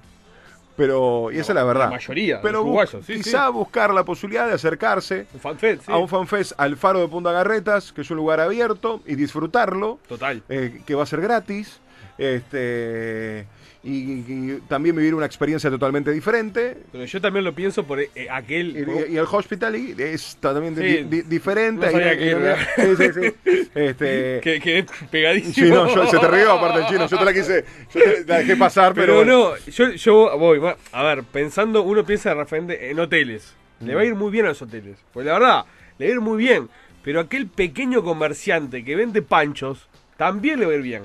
Pero, 0.76 1.30
y 1.30 1.38
esa 1.38 1.52
es 1.52 1.54
la 1.56 1.62
verdad. 1.64 1.84
la 1.84 1.90
mayoría 1.90 2.40
Pero 2.42 2.64
sí, 3.06 3.14
quizá 3.14 3.48
buscar 3.48 3.94
la 3.94 4.04
posibilidad 4.04 4.46
de 4.48 4.54
acercarse 4.54 5.26
un 5.32 5.38
fanfest, 5.40 5.86
sí. 5.86 5.92
a 5.92 5.96
un 5.98 6.08
fanfest 6.08 6.52
al 6.56 6.76
Faro 6.76 6.98
de 7.00 7.06
Punta 7.06 7.30
Garretas, 7.30 7.92
que 7.92 8.00
es 8.00 8.10
un 8.10 8.16
lugar 8.16 8.40
abierto, 8.40 9.00
y 9.06 9.14
disfrutarlo, 9.14 10.00
Total. 10.08 10.42
eh, 10.48 10.82
que 10.84 10.94
va 10.96 11.04
a 11.04 11.06
ser 11.06 11.20
gratis. 11.20 11.78
Este, 12.18 13.46
y, 13.82 13.90
y 13.90 14.62
también 14.68 14.96
vivir 14.96 15.14
una 15.14 15.26
experiencia 15.26 15.68
totalmente 15.70 16.10
diferente. 16.10 16.76
Pero 16.92 17.04
yo 17.04 17.20
también 17.20 17.44
lo 17.44 17.54
pienso 17.54 17.84
por 17.84 18.00
eh, 18.00 18.10
aquel. 18.30 18.76
Y, 19.08 19.12
y 19.14 19.16
el 19.16 19.24
hospitality 19.30 20.00
es 20.02 20.38
di- 20.40 20.82
Sí. 20.82 21.04
di- 21.04 21.22
diferente. 21.22 21.86
No 21.86 21.92
sabía 21.92 22.16
que. 22.18 22.56
Sí, 22.96 23.20
sí. 23.20 23.34
Este, 23.74 24.40
que, 24.42 24.60
que 24.60 24.78
es 24.78 24.84
pegadísimo. 25.10 25.66
sí, 25.66 25.72
no, 25.72 25.92
yo- 25.94 26.06
se 26.06 26.18
te 26.18 26.28
rió 26.28 26.52
aparte 26.52 26.80
el 26.80 26.86
chino. 26.86 27.08
Yo 27.08 27.18
te 27.18 27.24
la 27.24 27.32
quise, 27.34 27.64
yo 27.92 28.00
te 28.02 28.24
la 28.24 28.38
dejé 28.38 28.56
pasar, 28.56 28.94
pero, 28.94 29.18
Pero 29.18 29.38
bueno. 29.40 29.56
no, 29.56 29.70
yo, 29.72 29.90
yo 29.90 30.38
voy, 30.38 30.60
a 30.92 31.02
ver, 31.02 31.24
pensando, 31.24 31.82
uno 31.82 32.04
piensa 32.04 32.30
de 32.30 32.36
repente 32.36 32.90
en 32.90 33.00
hoteles. 33.00 33.54
Le 33.80 33.94
va 33.94 34.02
a 34.02 34.04
ir 34.04 34.14
muy 34.14 34.30
bien 34.30 34.46
a 34.46 34.50
los 34.50 34.62
hoteles. 34.62 34.96
Pues 35.12 35.26
la 35.26 35.32
verdad, 35.34 35.64
le 35.98 36.06
va 36.06 36.10
a 36.10 36.14
ir 36.14 36.20
muy 36.20 36.38
bien. 36.38 36.68
Pero 37.02 37.20
aquel 37.20 37.48
pequeño 37.48 38.02
comerciante 38.02 38.82
que 38.84 38.94
vende 38.96 39.20
panchos, 39.20 39.88
también 40.16 40.60
le 40.60 40.66
va 40.66 40.72
a 40.72 40.76
ir 40.76 40.82
bien. 40.82 41.02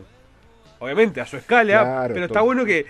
Obviamente, 0.80 1.20
a 1.22 1.26
su 1.26 1.38
escala, 1.38 1.82
Claro, 1.82 2.14
pero 2.14 2.26
está 2.26 2.42
bueno 2.42 2.64
que, 2.66 2.86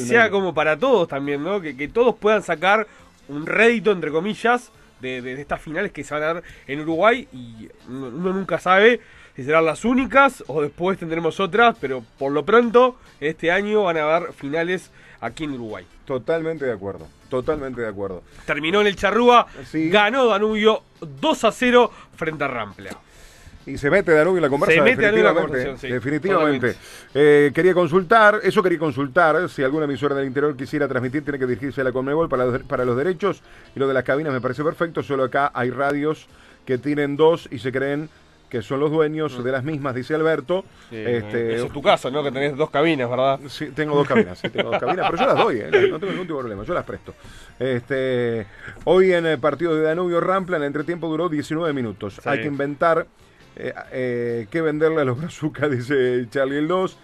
sea 0.00 0.30
como 0.30 0.54
para 0.54 0.78
todos 0.78 1.06
también, 1.08 1.42
¿no? 1.42 1.60
Que, 1.60 1.76
que 1.76 1.88
todos 1.88 2.14
puedan 2.16 2.42
sacar 2.42 2.86
un 3.28 3.46
rédito, 3.46 3.92
entre 3.92 4.10
comillas, 4.10 4.70
de, 5.00 5.20
de- 5.20 5.34
de 5.36 5.40
estas 5.42 5.60
finales 5.60 5.92
que 5.92 6.02
se 6.04 6.14
van 6.14 6.22
a 6.22 6.26
dar 6.34 6.42
en 6.66 6.80
Uruguay. 6.80 7.28
Y 7.32 7.68
uno 7.88 8.06
uno 8.08 8.32
nunca 8.32 8.58
sabe 8.58 9.00
si 9.36 9.44
serán 9.44 9.64
las 9.66 9.84
únicas 9.84 10.42
o 10.46 10.62
después 10.62 10.98
tendremos 10.98 11.38
otras, 11.40 11.76
pero 11.80 12.02
por 12.18 12.32
lo 12.32 12.44
pronto, 12.44 12.96
este 13.20 13.50
año 13.50 13.82
van 13.84 13.96
a 13.98 14.16
haber 14.16 14.32
finales 14.32 14.90
aquí 15.20 15.44
en 15.44 15.52
Uruguay. 15.52 15.86
Totalmente 16.06 16.64
de 16.64 16.72
acuerdo. 16.72 17.08
Totalmente 17.28 17.80
de 17.80 17.88
acuerdo. 17.88 18.22
Terminó 18.46 18.80
en 18.80 18.86
el 18.86 18.96
Charrúa, 18.96 19.46
Sí. 19.70 19.90
ganó 19.90 20.26
Danubio 20.26 20.82
2 21.00 21.44
a 21.44 21.52
0 21.52 21.90
frente 22.16 22.44
a 22.44 22.48
Rampla. 22.48 22.90
Y 23.66 23.78
se 23.78 23.90
mete 23.90 24.12
Danubio 24.12 24.38
en 24.38 24.42
la 24.42 24.48
conversa. 24.48 24.74
Se 24.74 24.82
mete 24.82 25.02
Danubio 25.02 25.20
en 25.20 25.24
la 25.24 25.32
definitivamente, 25.32 25.64
conversación, 25.64 25.78
sí, 25.78 25.94
definitivamente. 25.94 26.74
Eh, 27.14 27.52
quería 27.54 27.74
consultar, 27.74 28.40
eso 28.42 28.62
quería 28.62 28.78
consultar, 28.78 29.48
si 29.48 29.62
alguna 29.62 29.84
emisora 29.84 30.14
del 30.14 30.26
interior 30.26 30.56
quisiera 30.56 30.86
transmitir, 30.86 31.22
tiene 31.22 31.38
que 31.38 31.46
dirigirse 31.46 31.80
a 31.80 31.84
la 31.84 31.92
Conmebol 31.92 32.28
para 32.28 32.44
los, 32.44 32.62
para 32.62 32.84
los 32.84 32.96
derechos. 32.96 33.42
Y 33.74 33.78
lo 33.78 33.88
de 33.88 33.94
las 33.94 34.04
cabinas 34.04 34.32
me 34.32 34.40
parece 34.40 34.62
perfecto, 34.62 35.02
solo 35.02 35.24
acá 35.24 35.50
hay 35.54 35.70
radios 35.70 36.26
que 36.66 36.78
tienen 36.78 37.16
dos 37.16 37.48
y 37.50 37.58
se 37.58 37.72
creen 37.72 38.08
que 38.54 38.62
son 38.62 38.78
los 38.78 38.92
dueños 38.92 39.42
de 39.42 39.50
las 39.50 39.64
mismas, 39.64 39.96
dice 39.96 40.14
Alberto. 40.14 40.64
Este, 40.88 41.56
Ese 41.56 41.66
es 41.66 41.72
tu 41.72 41.82
caso, 41.82 42.08
¿no? 42.08 42.22
Que 42.22 42.30
tenés 42.30 42.56
dos 42.56 42.70
cabinas, 42.70 43.10
¿verdad? 43.10 43.40
Sí, 43.48 43.70
tengo 43.74 43.96
dos 43.96 44.06
cabinas, 44.06 44.38
sí, 44.38 44.48
tengo 44.48 44.70
dos 44.70 44.78
cabinas, 44.78 45.10
pero 45.10 45.22
yo 45.24 45.34
las 45.34 45.44
doy, 45.44 45.56
¿eh? 45.58 45.88
no 45.90 45.98
tengo 45.98 46.12
ningún 46.12 46.26
tipo 46.28 46.36
de 46.36 46.42
problema, 46.42 46.62
yo 46.62 46.72
las 46.72 46.84
presto. 46.84 47.14
Este, 47.58 48.46
hoy 48.84 49.12
en 49.12 49.26
el 49.26 49.40
partido 49.40 49.74
de 49.74 49.82
Danubio 49.82 50.20
Rampla, 50.20 50.56
el 50.58 50.62
entretiempo 50.62 51.08
duró 51.08 51.28
19 51.28 51.72
minutos. 51.72 52.14
Sí. 52.22 52.28
Hay 52.28 52.42
que 52.42 52.46
inventar 52.46 53.08
eh, 53.56 53.72
eh, 53.92 54.46
qué 54.50 54.60
venderle 54.60 55.02
a 55.02 55.04
los 55.04 55.18
brazucas, 55.20 55.70
dice 55.70 56.26
Charlie 56.30 56.58
el 56.58 56.68
2. 56.68 56.98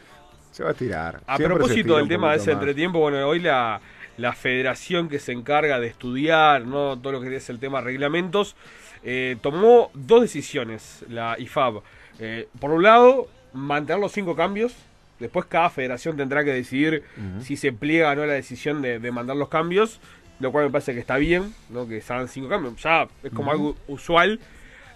Se 0.50 0.64
va 0.64 0.70
a 0.70 0.74
tirar. 0.74 1.20
A 1.26 1.36
Siempre 1.36 1.58
propósito 1.58 1.96
del 1.96 2.08
tema 2.08 2.32
de 2.32 2.38
ese 2.38 2.50
entretiempo, 2.52 2.98
bueno, 2.98 3.24
hoy 3.26 3.38
la, 3.38 3.80
la 4.16 4.32
federación 4.32 5.08
que 5.08 5.18
se 5.18 5.32
encarga 5.32 5.78
de 5.78 5.86
estudiar 5.86 6.66
no 6.66 6.98
todo 6.98 7.12
lo 7.12 7.20
que 7.20 7.34
es 7.34 7.48
el 7.50 7.58
tema 7.60 7.80
reglamentos, 7.80 8.56
eh, 9.02 9.36
tomó 9.40 9.90
dos 9.94 10.22
decisiones, 10.22 11.04
la 11.08 11.36
IFAB. 11.38 11.82
Eh, 12.18 12.48
por 12.58 12.70
un 12.70 12.82
lado, 12.82 13.28
mantener 13.52 14.00
los 14.00 14.12
cinco 14.12 14.36
cambios. 14.36 14.74
Después 15.18 15.46
cada 15.46 15.70
federación 15.70 16.16
tendrá 16.16 16.44
que 16.44 16.52
decidir 16.52 17.04
si 17.42 17.58
se 17.58 17.72
pliega 17.72 18.10
o 18.10 18.14
no 18.14 18.24
la 18.24 18.32
decisión 18.32 18.80
de, 18.80 18.98
de 18.98 19.12
mandar 19.12 19.36
los 19.36 19.50
cambios, 19.50 20.00
lo 20.38 20.50
cual 20.50 20.64
me 20.64 20.70
parece 20.70 20.94
que 20.94 21.00
está 21.00 21.18
bien, 21.18 21.54
¿no? 21.68 21.86
que 21.86 22.00
se 22.00 22.12
hagan 22.12 22.28
cinco 22.28 22.48
cambios. 22.48 22.82
Ya 22.82 23.06
es 23.22 23.30
como 23.30 23.50
algo 23.50 23.76
usual. 23.86 24.40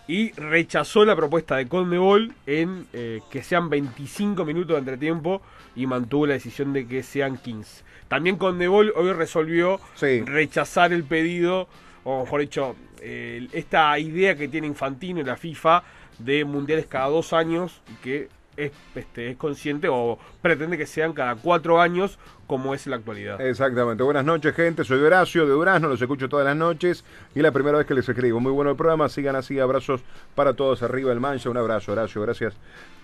Y 0.06 0.32
rechazó 0.32 1.04
la 1.04 1.16
propuesta 1.16 1.56
de 1.56 1.66
Conmebol 1.66 2.34
en 2.46 2.86
eh, 2.92 3.20
que 3.30 3.42
sean 3.42 3.70
25 3.70 4.44
minutos 4.44 4.74
de 4.74 4.78
entretiempo 4.80 5.40
y 5.74 5.86
mantuvo 5.86 6.26
la 6.26 6.34
decisión 6.34 6.72
de 6.74 6.86
que 6.86 7.02
sean 7.02 7.38
15. 7.38 7.84
También 8.08 8.36
Conmebol 8.36 8.92
hoy 8.96 9.12
resolvió 9.12 9.80
Sí. 9.94 10.20
rechazar 10.22 10.92
el 10.92 11.04
pedido, 11.04 11.68
o 12.04 12.20
mejor 12.24 12.42
dicho, 12.42 12.76
eh, 13.00 13.48
esta 13.52 13.98
idea 13.98 14.36
que 14.36 14.48
tiene 14.48 14.66
Infantino 14.66 15.20
y 15.20 15.24
la 15.24 15.36
FIFA 15.36 15.82
de 16.18 16.44
mundiales 16.44 16.86
cada 16.86 17.08
dos 17.08 17.32
años, 17.32 17.80
que 18.02 18.28
es, 18.56 18.72
este, 18.94 19.30
es 19.30 19.36
consciente 19.36 19.88
o 19.90 20.18
pretende 20.42 20.78
que 20.78 20.86
sean 20.86 21.12
cada 21.12 21.36
cuatro 21.36 21.80
años, 21.80 22.18
como 22.46 22.74
es 22.74 22.86
la 22.86 22.96
actualidad. 22.96 23.40
Exactamente. 23.40 24.02
Buenas 24.02 24.24
noches, 24.24 24.54
gente. 24.54 24.84
Soy 24.84 25.00
Horacio 25.00 25.46
de 25.46 25.52
Durazno, 25.52 25.88
los 25.88 26.00
escucho 26.00 26.28
todas 26.28 26.44
las 26.44 26.56
noches 26.56 27.04
y 27.34 27.38
es 27.38 27.42
la 27.42 27.52
primera 27.52 27.78
vez 27.78 27.86
que 27.86 27.94
les 27.94 28.08
escribo. 28.08 28.40
Muy 28.40 28.52
bueno 28.52 28.70
el 28.70 28.76
programa, 28.76 29.08
sigan 29.08 29.36
así, 29.36 29.58
abrazos 29.58 30.02
para 30.34 30.54
todos 30.54 30.82
arriba 30.82 31.12
el 31.12 31.20
mancha. 31.20 31.50
Un 31.50 31.56
abrazo, 31.56 31.92
Horacio, 31.92 32.22
gracias 32.22 32.54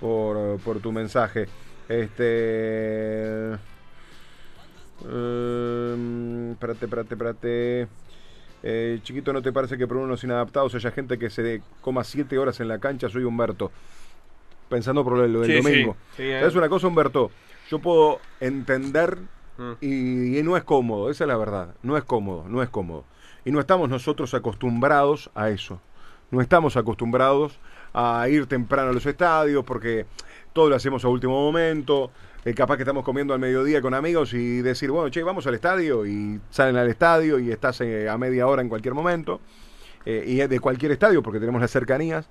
por, 0.01 0.59
por 0.61 0.81
tu 0.81 0.93
mensaje. 0.93 1.49
Este. 1.89 3.57
Um, 5.03 6.53
espérate, 6.53 6.85
espérate, 6.85 7.15
espérate. 7.15 7.89
Eh, 8.63 9.01
chiquito, 9.03 9.33
¿no 9.33 9.41
te 9.41 9.53
parece 9.53 9.79
que 9.79 9.87
por 9.87 9.97
unos 9.97 10.23
inadaptados 10.23 10.75
haya 10.75 10.91
gente 10.91 11.19
que 11.19 11.31
se 11.31 11.63
coma 11.81 12.05
siete 12.05 12.39
horas 12.39 12.61
en 12.61 12.69
la 12.69 12.79
cancha? 12.79 13.09
Soy 13.09 13.25
Humberto. 13.25 13.73
Pensando 14.71 15.05
por 15.05 15.19
lo 15.19 15.41
del 15.41 15.45
Sí, 15.45 15.57
domingo. 15.63 15.97
Sí, 16.17 16.23
eh. 16.23 16.39
¿Sabes 16.41 16.55
una 16.55 16.71
cosa, 16.71 16.87
Humberto? 16.87 17.31
Yo 17.71 17.79
puedo 17.81 18.21
entender 18.41 19.19
Mm. 19.59 19.73
y, 19.83 20.39
y 20.39 20.43
no 20.43 20.57
es 20.57 20.65
cómodo, 20.65 21.11
esa 21.11 21.25
es 21.25 21.29
la 21.29 21.37
verdad. 21.37 21.75
No 21.83 21.99
es 21.99 22.05
cómodo, 22.05 22.47
no 22.49 22.63
es 22.63 22.71
cómodo. 22.71 23.05
Y 23.45 23.51
no 23.51 23.61
estamos 23.61 23.91
nosotros 23.91 24.33
acostumbrados 24.33 25.31
a 25.35 25.51
eso. 25.51 25.83
No 26.31 26.41
estamos 26.41 26.79
acostumbrados 26.79 27.59
a 27.93 28.27
ir 28.31 28.47
temprano 28.47 28.89
a 28.91 28.93
los 28.95 29.05
estadios 29.05 29.63
porque 29.65 30.07
todo 30.55 30.71
lo 30.71 30.77
hacemos 30.77 31.05
a 31.05 31.09
último 31.09 31.35
momento. 31.35 32.11
Eh, 32.47 32.55
capaz 32.55 32.77
que 32.77 32.85
estamos 32.85 33.05
comiendo 33.05 33.35
al 33.35 33.41
mediodía 33.41 33.83
con 33.83 33.93
amigos 33.93 34.33
y 34.33 34.63
decir, 34.63 34.91
bueno, 34.93 35.11
che, 35.11 35.23
vamos 35.23 35.47
al 35.47 35.55
estadio 35.55 36.07
y 36.07 36.41
salen 36.49 36.77
al 36.77 36.89
estadio 36.89 37.39
y 37.39 37.51
estás 37.51 37.83
eh, 37.83 38.09
a 38.09 38.17
media 38.17 38.47
hora 38.47 38.63
en 38.63 38.69
cualquier 38.71 38.95
momento. 38.95 39.41
Eh, 40.07 40.25
y 40.27 40.41
es 40.41 40.49
de 40.49 40.59
cualquier 40.59 40.93
estadio 40.93 41.23
porque 41.23 41.39
tenemos 41.39 41.61
las 41.61 41.71
cercanías. 41.71 42.31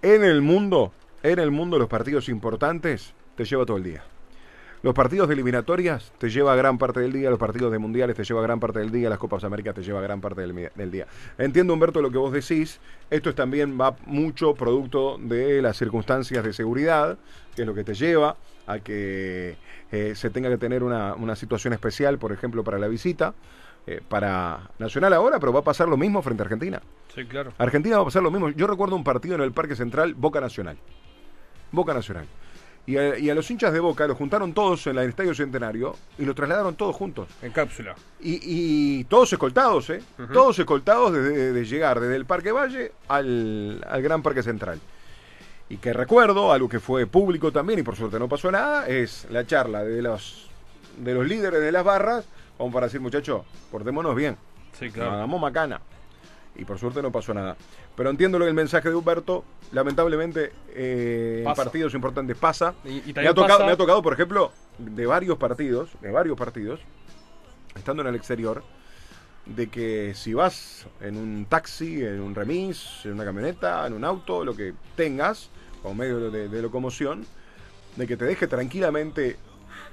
En 0.00 0.22
el 0.22 0.42
mundo, 0.42 0.92
en 1.24 1.40
el 1.40 1.50
mundo 1.50 1.76
los 1.76 1.88
partidos 1.88 2.28
importantes 2.28 3.14
te 3.34 3.44
lleva 3.44 3.66
todo 3.66 3.78
el 3.78 3.82
día. 3.82 4.04
Los 4.80 4.94
partidos 4.94 5.26
de 5.26 5.34
eliminatorias 5.34 6.12
te 6.18 6.30
lleva 6.30 6.54
gran 6.54 6.78
parte 6.78 7.00
del 7.00 7.12
día, 7.12 7.30
los 7.30 7.38
partidos 7.40 7.72
de 7.72 7.80
mundiales 7.80 8.14
te 8.14 8.22
lleva 8.22 8.40
gran 8.40 8.60
parte 8.60 8.78
del 8.78 8.92
día, 8.92 9.10
las 9.10 9.18
Copas 9.18 9.42
Américas 9.42 9.74
te 9.74 9.82
lleva 9.82 10.00
gran 10.00 10.20
parte 10.20 10.42
del, 10.42 10.90
día. 10.92 11.08
Entiendo, 11.36 11.74
Humberto, 11.74 12.00
lo 12.00 12.12
que 12.12 12.18
vos 12.18 12.32
decís. 12.32 12.78
Esto 13.10 13.30
es 13.30 13.34
también 13.34 13.76
va 13.80 13.96
mucho 14.06 14.54
producto 14.54 15.18
de 15.18 15.60
las 15.62 15.76
circunstancias 15.76 16.44
de 16.44 16.52
seguridad, 16.52 17.18
que 17.56 17.62
es 17.62 17.66
lo 17.66 17.74
que 17.74 17.82
te 17.82 17.94
lleva 17.94 18.36
a 18.68 18.78
que 18.78 19.56
eh, 19.90 20.12
se 20.14 20.30
tenga 20.30 20.48
que 20.48 20.58
tener 20.58 20.84
una, 20.84 21.14
una 21.14 21.34
situación 21.34 21.72
especial, 21.72 22.18
por 22.18 22.30
ejemplo, 22.30 22.62
para 22.62 22.78
la 22.78 22.86
visita, 22.86 23.34
eh, 23.86 24.00
para 24.06 24.70
Nacional 24.78 25.12
ahora, 25.12 25.38
pero 25.38 25.52
va 25.52 25.60
a 25.60 25.64
pasar 25.64 25.88
lo 25.88 25.96
mismo 25.96 26.22
frente 26.22 26.42
a 26.42 26.44
Argentina. 26.44 26.82
Sí, 27.14 27.24
claro. 27.24 27.52
Argentina 27.58 27.96
va 27.96 28.02
a 28.02 28.06
pasar 28.06 28.22
lo 28.22 28.30
mismo. 28.30 28.50
Yo 28.50 28.66
recuerdo 28.66 28.96
un 28.96 29.04
partido 29.04 29.34
en 29.34 29.40
el 29.40 29.52
Parque 29.52 29.76
Central, 29.76 30.14
Boca 30.14 30.40
Nacional. 30.40 30.76
Boca 31.72 31.94
Nacional. 31.94 32.26
Y 32.86 32.96
a, 32.96 33.18
y 33.18 33.28
a 33.28 33.34
los 33.34 33.50
hinchas 33.50 33.72
de 33.74 33.80
Boca 33.80 34.06
los 34.06 34.16
juntaron 34.16 34.54
todos 34.54 34.86
en 34.86 34.96
el 34.96 35.10
Estadio 35.10 35.34
Centenario 35.34 35.94
y 36.16 36.24
los 36.24 36.34
trasladaron 36.34 36.74
todos 36.74 36.96
juntos. 36.96 37.28
En 37.42 37.52
cápsula. 37.52 37.94
Y, 38.18 38.40
y 39.00 39.04
todos 39.04 39.30
escoltados, 39.30 39.90
¿eh? 39.90 40.02
Todos 40.32 40.58
escoltados 40.58 41.12
desde 41.12 41.52
de 41.52 41.64
llegar 41.66 42.00
desde 42.00 42.16
el 42.16 42.24
Parque 42.24 42.50
Valle 42.50 42.92
al, 43.08 43.84
al 43.86 44.00
Gran 44.02 44.22
Parque 44.22 44.42
Central. 44.42 44.80
Y 45.68 45.76
que 45.76 45.92
recuerdo, 45.92 46.50
algo 46.50 46.66
que 46.66 46.80
fue 46.80 47.06
público 47.06 47.52
también 47.52 47.78
y 47.78 47.82
por 47.82 47.94
suerte 47.94 48.18
no 48.18 48.26
pasó 48.26 48.50
nada, 48.50 48.88
es 48.88 49.26
la 49.28 49.46
charla 49.46 49.84
de 49.84 50.00
los, 50.00 50.48
de 50.96 51.12
los 51.12 51.26
líderes 51.26 51.60
de 51.60 51.70
las 51.70 51.84
barras, 51.84 52.24
como 52.58 52.72
para 52.72 52.86
decir, 52.86 53.00
muchachos, 53.00 53.42
portémonos 53.70 54.14
bien. 54.14 54.36
Sí, 54.78 54.90
claro. 54.90 55.12
hagamos 55.12 55.40
macana. 55.40 55.80
Y 56.56 56.64
por 56.64 56.78
suerte 56.78 57.00
no 57.00 57.10
pasó 57.12 57.32
nada. 57.32 57.56
Pero 57.96 58.10
entiendo 58.10 58.38
lo 58.38 58.44
del 58.44 58.54
mensaje 58.54 58.88
de 58.90 58.94
Humberto. 58.96 59.44
Lamentablemente, 59.72 60.52
eh, 60.74 61.36
en 61.38 61.44
Pasa. 61.44 61.64
partidos 61.64 61.94
importantes 61.94 62.36
pasa. 62.36 62.74
Y, 62.84 63.10
y 63.10 63.12
Me 63.14 63.28
ha, 63.28 63.34
tocado, 63.34 63.58
pasa- 63.58 63.64
me 63.66 63.72
ha 63.72 63.76
tocado, 63.76 64.02
por 64.02 64.12
ejemplo, 64.12 64.50
de 64.78 65.06
varios 65.06 65.38
partidos, 65.38 65.90
de 66.00 66.10
varios 66.10 66.36
partidos, 66.36 66.80
estando 67.76 68.02
en 68.02 68.08
el 68.08 68.14
exterior, 68.16 68.64
de 69.46 69.68
que 69.68 70.12
si 70.14 70.34
vas 70.34 70.86
en 71.00 71.16
un 71.16 71.46
taxi, 71.48 72.02
en 72.04 72.20
un 72.20 72.34
remis, 72.34 73.00
en 73.04 73.12
una 73.12 73.24
camioneta, 73.24 73.86
en 73.86 73.92
un 73.92 74.04
auto, 74.04 74.44
lo 74.44 74.54
que 74.56 74.74
tengas, 74.96 75.50
como 75.82 75.94
medio 75.94 76.30
de, 76.30 76.48
de 76.48 76.62
locomoción, 76.62 77.24
de 77.96 78.06
que 78.06 78.16
te 78.16 78.24
deje 78.24 78.46
tranquilamente 78.48 79.36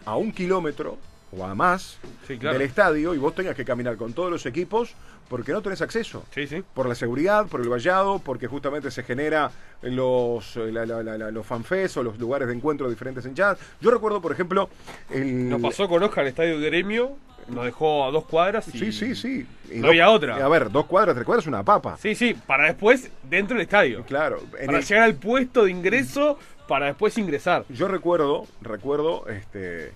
a 0.05 0.15
un 0.15 0.31
kilómetro 0.31 0.97
o 1.37 1.45
a 1.45 1.53
más 1.55 1.97
Sí, 2.27 2.37
claro. 2.37 2.57
del 2.57 2.67
estadio 2.67 3.13
y 3.13 3.17
vos 3.17 3.35
tengas 3.35 3.55
que 3.55 3.65
caminar 3.65 3.97
con 3.97 4.13
todos 4.13 4.31
los 4.31 4.45
equipos 4.45 4.93
porque 5.29 5.51
no 5.53 5.61
tenés 5.61 5.81
acceso 5.81 6.23
Sí, 6.33 6.45
sí. 6.47 6.63
por 6.73 6.87
la 6.87 6.93
seguridad, 6.95 7.47
por 7.47 7.61
el 7.61 7.69
vallado, 7.69 8.19
porque 8.19 8.47
justamente 8.47 8.91
se 8.91 9.03
genera 9.03 9.51
los, 9.81 10.55
eh, 10.57 10.71
la- 10.71 10.85
la- 10.85 11.03
la- 11.03 11.17
la- 11.17 11.31
los 11.31 11.45
fanfes 11.45 11.95
o 11.97 12.03
los 12.03 12.19
lugares 12.19 12.47
de 12.47 12.53
encuentro 12.53 12.87
de 12.87 12.93
diferentes 12.93 13.25
hinchadas. 13.25 13.57
Yo 13.81 13.91
recuerdo, 13.91 14.21
por 14.21 14.31
ejemplo, 14.31 14.69
el... 15.09 15.49
Nos 15.49 15.61
pasó 15.61 15.87
con 15.87 16.01
Oscar 16.03 16.23
el 16.23 16.29
estadio 16.29 16.59
de 16.59 16.65
Gremio, 16.69 17.17
nos 17.47 17.65
dejó 17.65 18.05
a 18.05 18.11
dos 18.11 18.25
cuadras 18.25 18.67
y... 18.73 18.79
Sí, 18.79 18.91
sí, 18.91 19.15
sí. 19.15 19.47
Y 19.71 19.79
No 19.79 19.87
había 19.89 20.09
otra. 20.09 20.43
A 20.43 20.47
ver, 20.47 20.71
dos 20.71 20.85
cuadras, 20.85 21.15
tres 21.15 21.25
cuadras, 21.25 21.45
una 21.47 21.63
papa. 21.63 21.97
Sí, 21.99 22.15
sí, 22.15 22.33
para 22.33 22.65
después 22.65 23.11
dentro 23.23 23.55
del 23.55 23.63
estadio. 23.63 24.03
Claro. 24.05 24.41
en 24.59 24.65
Para 24.67 24.79
el- 24.79 24.85
llegar 24.85 25.03
al 25.03 25.15
puesto 25.15 25.65
de 25.65 25.71
ingreso 25.71 26.37
para 26.67 26.87
después 26.87 27.17
ingresar. 27.19 27.65
Yo 27.69 27.87
recuerdo, 27.87 28.47
recuerdo 28.61 29.27
este 29.27 29.91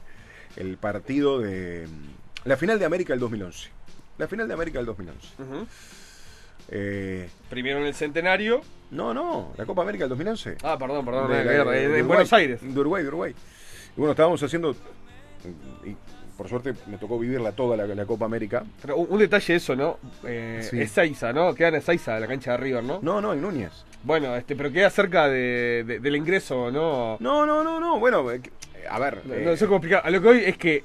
el 0.56 0.78
partido 0.78 1.40
de 1.40 1.88
la 2.46 2.58
final 2.58 2.80
de 2.80 2.86
América 2.86 3.14
del 3.14 3.20
2011. 3.20 3.70
La 4.18 4.28
final 4.28 4.48
de 4.48 4.54
América 4.54 4.80
del 4.80 4.86
2011. 4.86 5.28
Ujú. 5.44 5.68
Eh, 6.72 7.30
Primero 7.50 7.80
en 7.80 7.86
el 7.86 7.94
centenario. 7.96 8.62
no, 8.92 9.14
no, 9.14 9.54
la 9.58 9.66
Copa 9.66 9.82
América 9.82 10.04
del 10.04 10.10
2011. 10.10 10.58
Ah, 10.64 10.78
perdón, 10.78 11.06
perdón, 11.06 11.32
De- 11.32 11.38
de- 11.44 11.44
de 11.54 11.60
Uruguay, 11.62 12.02
Buenos 12.04 12.34
Aires. 12.34 12.60
De 12.62 12.80
Uruguay, 12.80 13.02
de 13.04 13.08
Uruguay. 13.10 13.36
Y 13.96 14.00
bueno, 14.00 14.12
estábamos 14.12 14.42
haciendo, 14.44 14.76
y 15.84 15.96
por 16.38 16.48
suerte 16.48 16.74
me 16.88 16.98
tocó 16.98 17.18
vivirla 17.18 17.52
toda 17.54 17.76
la, 17.76 17.88
la 17.88 18.06
Copa 18.06 18.26
América. 18.26 18.64
Pero 18.82 18.98
un, 18.98 19.08
un 19.10 19.20
detalle 19.20 19.56
eso, 19.56 19.76
¿no? 19.76 19.98
Eh, 20.24 20.66
Sí. 20.70 20.80
Es 20.82 20.92
Seiza, 20.92 21.34
¿no? 21.34 21.54
Queda 21.56 21.70
en 21.70 21.76
Ezeiza, 21.76 22.20
la 22.20 22.28
cancha 22.28 22.52
de 22.52 22.58
River, 22.58 22.84
¿no? 22.84 23.00
No, 23.02 23.20
no, 23.20 23.34
en 23.34 23.42
Núñez. 23.42 23.72
Bueno, 24.04 24.36
este, 24.36 24.56
pero 24.56 24.72
queda 24.72 24.90
cerca 24.90 25.28
de, 25.28 25.84
de- 25.86 26.00
del 26.00 26.16
ingreso, 26.16 26.72
¿no? 26.72 27.18
No, 27.20 27.46
no, 27.46 27.64
no, 27.64 27.80
no, 27.80 28.00
bueno, 28.00 28.30
eh, 28.32 28.42
a 28.90 29.00
ver. 29.00 29.22
No, 29.26 29.34
eh, 29.34 29.42
no 29.46 29.56
sé 29.58 29.66
cómo 29.66 29.78
explicar. 29.78 30.02
A 30.06 30.10
lo 30.10 30.22
que 30.22 30.28
hoy 30.28 30.44
es 30.46 30.58
que 30.58 30.84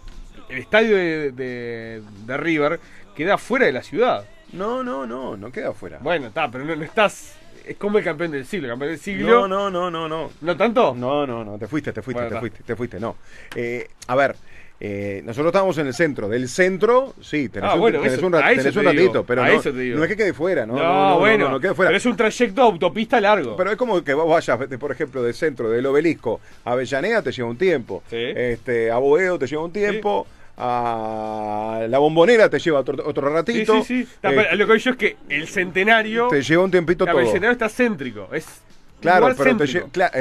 el 0.48 0.59
estadio 0.59 0.96
de, 0.96 1.33
de- 1.33 2.02
de 2.26 2.37
River 2.37 2.80
queda 3.16 3.38
fuera 3.38 3.66
de 3.66 3.72
la 3.72 3.83
ciudad. 3.83 4.24
no, 4.52 4.83
no, 4.83 5.07
no, 5.07 5.37
no 5.37 5.50
queda 5.52 5.70
afuera. 5.70 5.98
Bueno, 6.02 6.26
está, 6.28 6.50
pero 6.50 6.64
no, 6.64 6.74
no 6.76 6.85
estás. 6.85 7.37
Es 7.64 7.76
como 7.76 7.96
el 7.98 8.04
campeón 8.04 8.30
del 8.30 8.44
siglo. 8.44 8.66
El 8.66 8.72
campeón 8.72 8.90
del 8.90 9.00
siglo. 9.00 9.26
No, 9.26 9.48
no, 9.48 9.70
no, 9.70 9.90
no, 9.90 10.07
no. 10.09 10.30
¿No 10.42 10.57
tanto? 10.57 10.94
No, 10.94 11.26
no, 11.26 11.44
no, 11.44 11.59
te 11.59 11.66
fuiste, 11.66 11.92
te 11.94 12.02
fuiste, 12.02 12.20
Bueno, 12.22 12.28
te 12.28 12.35
está. 12.35 12.40
fuiste, 12.40 12.62
te 12.62 12.76
fuiste, 12.76 13.00
no. 13.00 13.16
Eh, 13.54 13.88
a 14.07 14.14
ver, 14.14 14.37
eh, 14.81 15.23
nosotros 15.25 15.47
estábamos 15.51 15.79
en 15.79 15.87
el 15.87 15.95
centro. 15.95 16.29
Del 16.29 16.49
centro, 16.49 17.15
sí, 17.21 17.49
tenés, 17.49 17.71
Ah, 17.71 17.75
un, 17.75 17.81
bueno, 17.81 17.99
tenés 18.01 18.15
eso- 18.19 18.27
un, 18.27 18.33
tenés 18.33 18.63
te 18.63 18.69
un 18.69 18.75
digo, 18.75 18.83
ratito, 18.93 19.25
pero 19.25 19.43
no, 19.45 20.03
es 20.05 20.09
que 20.09 20.17
quede 20.17 20.33
fuera, 20.35 20.67
¿no? 20.67 20.75
No, 20.75 20.83
no, 20.83 21.09
no, 21.11 21.19
bueno. 21.21 21.49
no, 21.49 21.61
quede 21.61 21.75
fuera. 21.75 21.89
Pero 21.91 21.97
es 21.99 22.07
un 22.07 22.17
trayecto 22.17 22.63
autopista 22.63 23.21
largo. 23.21 23.57
Pero 23.57 23.71
es 23.71 23.77
como 23.77 24.03
que 24.03 24.13
vos 24.15 24.29
vayas, 24.29 24.59
por 24.79 24.93
ejemplo, 24.93 25.23
del 25.23 25.35
centro, 25.35 25.71
del 25.71 25.87
obelisco 25.87 26.41
a 26.65 26.73
Avellaneda 26.73 27.23
te 27.23 27.33
lleva 27.33 27.49
un 27.49 27.57
tiempo. 27.57 28.03
Sí. 28.11 28.17
Este, 28.19 28.91
a 28.91 28.99
Boedo 28.99 29.39
te 29.39 29.47
lleva 29.47 29.65
un 29.65 29.73
tiempo. 29.73 30.27
A 30.57 31.87
la 31.89 31.99
bombonera 31.99 32.49
te 32.49 32.59
lleva 32.61 32.79
otro, 32.81 32.97
otro 33.07 33.29
sí, 33.29 33.35
ratito. 33.35 33.83
sí, 33.83 33.83
sí. 33.83 34.01
Está, 34.03 34.31
eh, 34.33 34.57
lo 34.57 34.67
que 34.69 34.79
yo 34.79 34.91
es 34.93 34.97
que 34.97 35.17
el 35.29 35.49
centenario. 35.49 36.29
te 36.29 36.43
lleva 36.43 36.63
un 36.63 36.71
tiempito 36.71 37.05
claro, 37.05 37.19
el 37.19 37.25
todo. 37.25 37.33
centenario 37.33 37.53
está 37.65 37.69
céntrico. 37.69 38.29
Es 38.33 38.47
Claro, 39.05 39.35
pero 39.37 39.57
te 39.57 39.64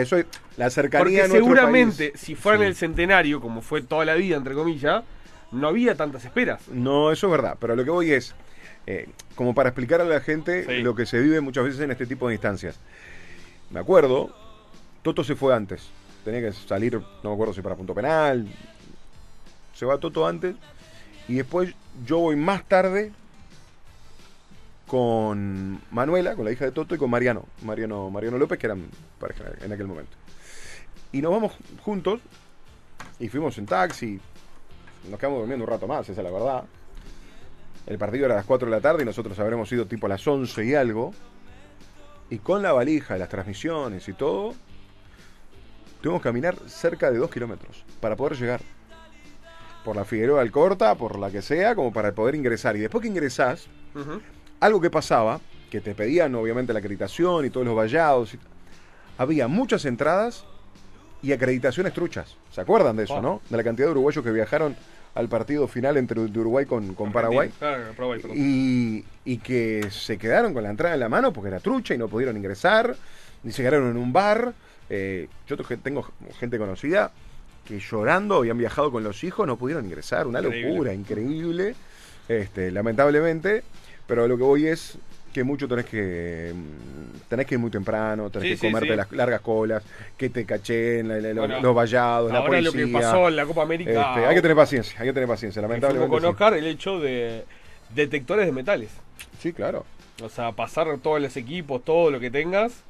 eso 0.02 0.18
es 0.18 0.26
la 0.58 0.70
cercanía 0.70 1.04
Porque 1.04 1.18
a 1.22 1.28
nuestro 1.28 1.44
seguramente, 1.46 2.10
país. 2.12 2.22
si 2.22 2.36
fuera 2.36 2.60
en 2.60 2.64
el 2.66 2.76
centenario, 2.76 3.42
como 3.42 3.62
fue 3.62 3.82
toda 3.82 4.06
la 4.06 4.16
vida, 4.16 4.36
entre 4.38 4.54
comillas, 4.54 5.04
no 5.52 5.68
había 5.68 5.96
tantas 5.96 6.26
esperas. 6.26 6.68
No, 6.70 7.12
eso 7.12 7.28
es 7.28 7.32
verdad, 7.32 7.58
pero 7.60 7.76
lo 7.76 7.84
que 7.84 7.90
voy 7.90 8.12
es, 8.12 8.36
eh, 8.86 9.08
como 9.36 9.56
para 9.56 9.70
explicar 9.70 10.02
a 10.02 10.04
la 10.06 10.20
gente 10.20 10.66
Sí. 10.66 10.82
lo 10.84 10.96
que 10.96 11.06
se 11.06 11.20
vive 11.20 11.42
muchas 11.42 11.64
veces 11.64 11.80
en 11.82 11.92
este 11.92 12.06
tipo 12.06 12.28
de 12.28 12.36
instancias. 12.36 12.80
Me 13.70 13.80
acuerdo, 13.80 14.36
Toto 15.02 15.24
se 15.24 15.36
fue 15.36 15.56
antes, 15.56 15.88
tenía 16.26 16.42
que 16.42 16.52
salir, 16.54 16.94
no 17.24 17.30
me 17.30 17.34
acuerdo 17.34 17.54
si 17.54 17.62
para 17.62 17.76
punto 17.76 17.94
penal, 17.96 18.48
se 19.74 19.86
va 19.86 19.98
Toto 19.98 20.28
antes, 20.28 20.56
y 21.28 21.36
después 21.36 21.74
yo 22.06 22.20
voy 22.20 22.36
más 22.36 22.64
tarde 22.66 23.12
con 24.94 25.82
Manuela, 25.90 26.36
con 26.36 26.46
la 26.46 26.52
hija 26.52 26.66
de 26.66 26.72
Toto, 26.72 26.94
y 26.94 27.00
con 27.00 27.10
Mariano, 27.10 27.48
Mariano, 27.64 28.12
Mariano 28.12 28.38
López, 28.38 28.60
que 28.60 28.68
eran 28.68 28.86
pareja 29.20 29.46
en 29.64 29.74
aquel 29.74 29.88
momento. 29.88 30.16
Y 31.12 31.20
nos 31.20 31.32
vamos 31.32 31.54
juntos, 31.82 32.22
y 33.18 33.28
fuimos 33.28 33.58
en 33.58 33.66
taxi, 33.66 34.20
nos 35.10 35.20
quedamos 35.20 35.40
durmiendo 35.40 35.66
un 35.66 35.72
rato 35.72 35.88
más, 35.88 36.08
esa 36.08 36.22
es 36.22 36.24
la 36.24 36.30
verdad. 36.32 36.66
El 37.88 37.98
partido 37.98 38.26
era 38.26 38.36
a 38.36 38.38
las 38.38 38.46
4 38.46 38.68
de 38.68 38.72
la 38.72 38.82
tarde 38.82 39.02
y 39.02 39.06
nosotros 39.08 39.40
habremos 39.40 39.72
ido 39.72 39.88
tipo 39.88 40.06
a 40.06 40.10
las 40.10 40.28
11 40.28 40.64
y 40.64 40.76
algo. 40.76 41.12
Y 42.30 42.38
con 42.38 42.62
la 42.62 42.72
valija, 42.72 43.18
las 43.18 43.30
transmisiones 43.30 44.08
y 44.08 44.14
todo, 44.14 44.54
tuvimos 46.02 46.22
que 46.22 46.30
caminar 46.30 46.56
cerca 46.68 47.10
de 47.10 47.18
2 47.18 47.32
kilómetros 47.32 47.84
para 48.00 48.16
poder 48.16 48.38
llegar. 48.38 48.62
Por 49.84 49.96
la 49.96 50.06
Figueroa 50.06 50.42
Alcorta, 50.42 50.94
por 50.94 51.18
la 51.18 51.32
que 51.32 51.42
sea, 51.42 51.74
como 51.74 51.92
para 51.92 52.12
poder 52.12 52.36
ingresar. 52.36 52.76
Y 52.76 52.82
después 52.82 53.02
que 53.02 53.08
ingresás. 53.08 53.68
Algo 54.64 54.80
que 54.82 54.90
pasaba, 54.90 55.40
que 55.70 55.82
te 55.82 55.94
pedían 55.96 56.34
obviamente 56.36 56.72
la 56.74 56.80
acreditación 56.80 57.46
y 57.46 57.50
todos 57.50 57.66
los 57.66 57.76
vallados, 57.76 58.34
y- 58.34 58.40
había 59.18 59.48
muchas 59.48 59.86
entradas 59.86 60.46
y 61.22 61.32
acreditaciones 61.32 61.94
truchas. 61.94 62.36
¿Se 62.52 62.62
acuerdan 62.62 62.96
de 62.96 63.04
eso, 63.04 63.16
Oh. 63.16 63.22
no? 63.22 63.42
De 63.50 63.58
la 63.58 63.64
cantidad 63.64 63.88
de 63.88 63.92
uruguayos 63.92 64.24
que 64.24 64.32
viajaron 64.32 64.76
al 65.16 65.30
partido 65.30 65.68
final 65.68 65.98
entre 65.98 66.20
Uruguay 66.22 66.66
con, 66.66 66.96
con 66.96 67.12
Paraguay. 67.12 67.52
Claro, 67.60 67.84
Paraguay, 67.96 68.20
perdón. 68.20 68.38
Y, 68.40 69.06
y 69.26 69.38
que 69.38 69.88
se 69.92 70.18
quedaron 70.18 70.54
con 70.54 70.64
la 70.64 70.70
entrada 70.72 70.96
en 70.96 71.00
la 71.02 71.10
mano 71.10 71.32
porque 71.32 71.50
era 71.50 71.60
trucha 71.60 71.94
y 71.94 71.98
no 72.00 72.08
pudieron 72.08 72.36
ingresar, 72.36 72.96
ni 73.44 73.52
se 73.52 73.62
quedaron 73.62 73.92
en 73.92 73.98
un 73.98 74.12
bar. 74.12 74.54
Eh, 74.90 75.28
yo 75.48 75.56
tengo 75.84 76.08
gente 76.40 76.58
conocida 76.58 77.12
que 77.66 77.80
llorando 77.80 78.38
habían 78.38 78.58
viajado 78.58 78.92
con 78.92 79.04
los 79.04 79.24
hijos, 79.24 79.46
no 79.48 79.56
pudieron 79.58 79.86
ingresar, 79.86 80.26
una 80.28 80.40
Increíble. 80.40 80.70
locura, 80.72 80.94
increíble, 80.94 81.76
este, 82.28 82.72
lamentablemente, 82.72 83.64
pero 84.08 84.28
lo 84.28 84.38
que 84.38 84.44
voy 84.44 84.68
es 84.68 84.98
que 85.34 85.44
mucho 85.44 85.68
tenés 85.68 85.86
que 85.86 86.52
mm, 86.54 87.28
tenés 87.30 87.48
que 87.48 87.56
ir 87.56 87.60
muy 87.60 87.72
temprano, 87.72 88.30
tenés 88.30 88.50
Sí, 88.50 88.54
que 88.54 88.58
sí, 88.58 88.68
comerte 88.68 88.90
sí. 88.90 88.96
las 88.96 89.12
largas 89.12 89.42
colas, 89.42 89.82
que 90.16 90.30
te 90.30 90.46
cachen 90.46 91.08
la- 91.08 91.20
la- 91.20 91.34
Bueno, 91.34 91.60
los 91.60 91.76
vallados, 91.76 92.32
la 92.32 92.38
Ahora 92.40 92.52
policía. 92.52 92.82
lo 92.82 92.88
que 92.88 92.94
pasó 92.94 93.28
en 93.30 93.36
la 93.36 93.46
Copa 93.46 93.64
América. 93.64 93.92
Este, 93.92 94.26
hay 94.28 94.36
que 94.36 94.42
tener 94.44 94.56
paciencia, 94.58 95.00
hay 95.00 95.08
que 95.08 95.14
tener 95.14 95.28
paciencia, 95.28 95.62
lamentablemente. 95.62 96.10
con 96.16 96.24
Oscar 96.26 96.54
el 96.54 96.68
hecho 96.68 97.00
de 97.00 97.46
detectores 97.96 98.46
de 98.46 98.52
metales. 98.52 98.90
sí. 99.18 99.28
sí, 99.40 99.54
claro. 99.54 99.86
O 100.22 100.30
sea, 100.30 100.52
pasar 100.52 100.88
todos 101.00 101.20
los 101.20 101.36
equipos, 101.36 101.84
todo 101.84 102.12
lo 102.12 102.20
que 102.20 102.30
tengas. 102.30 102.84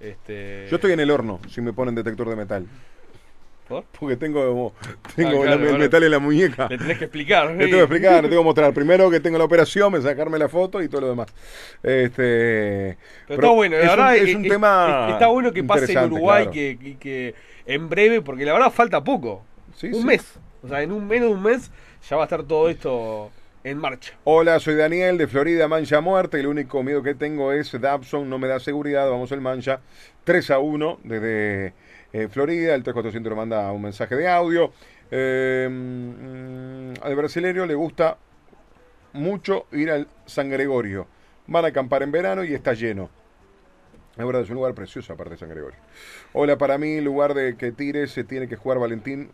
Este... 0.00 0.68
Yo 0.70 0.76
estoy 0.76 0.92
en 0.92 1.00
el 1.00 1.10
horno 1.10 1.40
si 1.50 1.60
me 1.60 1.72
ponen 1.72 1.96
detector 1.96 2.28
de 2.28 2.36
metal. 2.36 2.66
¿Por? 3.68 3.84
Porque 4.00 4.16
tengo, 4.16 4.72
tengo 5.14 5.42
Ah, 5.42 5.44
claro, 5.44 5.60
la- 5.64 5.70
el 5.70 5.78
metal 5.78 6.02
en 6.02 6.10
la 6.10 6.18
muñeca. 6.18 6.68
Le 6.70 6.78
tenés 6.78 6.98
que 6.98 7.04
explicar. 7.04 7.50
Le 7.50 7.64
tengo 7.66 7.76
que 7.76 7.82
explicar, 7.82 8.22
le 8.22 8.28
tengo 8.30 8.42
que 8.42 8.46
mostrar. 8.46 8.72
Primero 8.72 9.10
que 9.10 9.20
tengo 9.20 9.36
la 9.36 9.44
operación, 9.44 9.92
me 9.92 10.00
sacarme 10.00 10.38
la 10.38 10.48
foto 10.48 10.82
y 10.82 10.88
todo 10.88 11.02
lo 11.02 11.08
demás. 11.10 11.28
Este, 11.82 12.96
Pero, 13.26 13.40
está 13.42 13.50
bueno, 13.50 13.76
la 13.76 13.82
es 13.82 13.88
verdad 13.90 14.08
un, 14.22 14.28
es 14.28 14.34
un 14.36 14.42
tema. 14.44 15.08
está 15.12 15.26
bueno 15.28 15.52
que 15.52 15.64
pase 15.64 15.92
en 15.92 16.04
Uruguay, 16.04 16.44
claro. 16.44 16.52
que, 16.52 16.78
que, 16.80 16.96
que 16.98 17.34
en 17.66 17.88
breve, 17.88 18.22
porque 18.22 18.44
la 18.44 18.52
verdad 18.54 18.70
falta 18.70 19.02
poco. 19.04 19.44
Sí, 19.74 19.88
un 19.88 19.94
sí. 20.00 20.04
mes. 20.04 20.38
O 20.62 20.68
sea, 20.68 20.82
en 20.82 20.90
un 20.92 21.06
menos 21.06 21.28
de 21.28 21.34
un 21.34 21.42
mes 21.42 21.70
ya 22.08 22.16
va 22.16 22.22
a 22.22 22.26
estar 22.26 22.42
todo 22.44 22.68
esto 22.68 23.30
en 23.64 23.78
marcha. 23.78 24.14
Hola, 24.24 24.58
soy 24.60 24.74
Daniel 24.76 25.18
de 25.18 25.26
Florida, 25.28 25.68
Mancha 25.68 26.00
Muerte. 26.00 26.40
El 26.40 26.46
único 26.46 26.82
miedo 26.82 27.02
que 27.02 27.14
tengo 27.14 27.52
es 27.52 27.78
Dabson, 27.80 28.28
no 28.30 28.38
me 28.38 28.48
da 28.48 28.58
seguridad. 28.60 29.08
Vamos 29.10 29.30
el 29.32 29.40
Mancha 29.40 29.80
3 30.24 30.50
a 30.52 30.58
1 30.58 31.00
desde 31.04 31.74
Florida. 32.30 32.74
El 32.74 32.82
3400 32.82 33.30
nos 33.30 33.36
manda 33.36 33.70
un 33.72 33.82
mensaje 33.82 34.16
de 34.16 34.28
audio. 34.28 34.72
Eh, 35.10 35.68
mm, 35.70 37.02
al 37.02 37.16
brasileño 37.16 37.66
le 37.66 37.74
gusta 37.74 38.18
mucho 39.12 39.66
ir 39.72 39.90
al 39.90 40.08
San 40.26 40.50
Gregorio. 40.50 41.06
Van 41.46 41.64
a 41.64 41.68
acampar 41.68 42.02
en 42.02 42.12
verano 42.12 42.44
y 42.44 42.54
está 42.54 42.74
lleno. 42.74 43.10
Es 44.16 44.26
verdad, 44.26 44.42
es 44.42 44.50
un 44.50 44.56
lugar 44.56 44.74
precioso 44.74 45.12
aparte 45.12 45.34
de 45.34 45.38
San 45.38 45.48
Gregorio. 45.48 45.78
Hola, 46.32 46.58
para 46.58 46.76
mí, 46.76 47.00
lugar 47.00 47.34
de 47.34 47.56
que 47.56 47.72
tire 47.72 48.06
se 48.08 48.24
tiene 48.24 48.48
que 48.48 48.56
jugar 48.56 48.78
Valentín, 48.78 49.30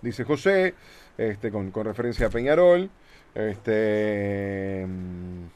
dice 0.00 0.24
José, 0.24 0.74
este, 1.18 1.50
con, 1.50 1.70
con 1.72 1.86
referencia 1.86 2.28
a 2.28 2.30
Peñarol. 2.30 2.88
Este, 3.34 4.86
mm, 4.86 5.46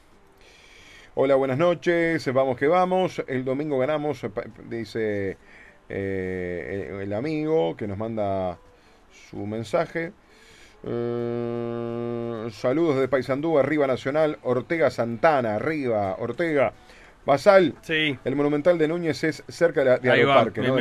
hola, 1.14 1.36
buenas 1.36 1.58
noches, 1.58 2.26
vamos 2.32 2.58
que 2.58 2.66
vamos. 2.66 3.22
El 3.28 3.44
domingo 3.44 3.78
ganamos, 3.78 4.26
dice 4.68 5.36
eh, 5.88 6.88
el, 6.90 7.00
el 7.02 7.12
amigo 7.12 7.76
que 7.76 7.86
nos 7.86 7.98
manda 7.98 8.58
su 9.30 9.46
mensaje. 9.46 10.12
Eh, 10.84 12.48
saludos 12.52 12.96
de 13.00 13.08
Paysandú, 13.08 13.58
arriba 13.58 13.86
Nacional, 13.86 14.38
Ortega 14.42 14.90
Santana, 14.90 15.56
arriba, 15.56 16.16
Ortega. 16.18 16.72
Basal, 17.24 17.74
Sí. 17.82 18.16
el 18.24 18.36
Monumental 18.36 18.78
de 18.78 18.86
Núñez 18.86 19.24
es 19.24 19.42
cerca 19.48 19.80
de, 19.80 19.86
la- 19.86 19.98
de 19.98 20.10
Aeroparque, 20.12 20.60
¿no? 20.60 20.66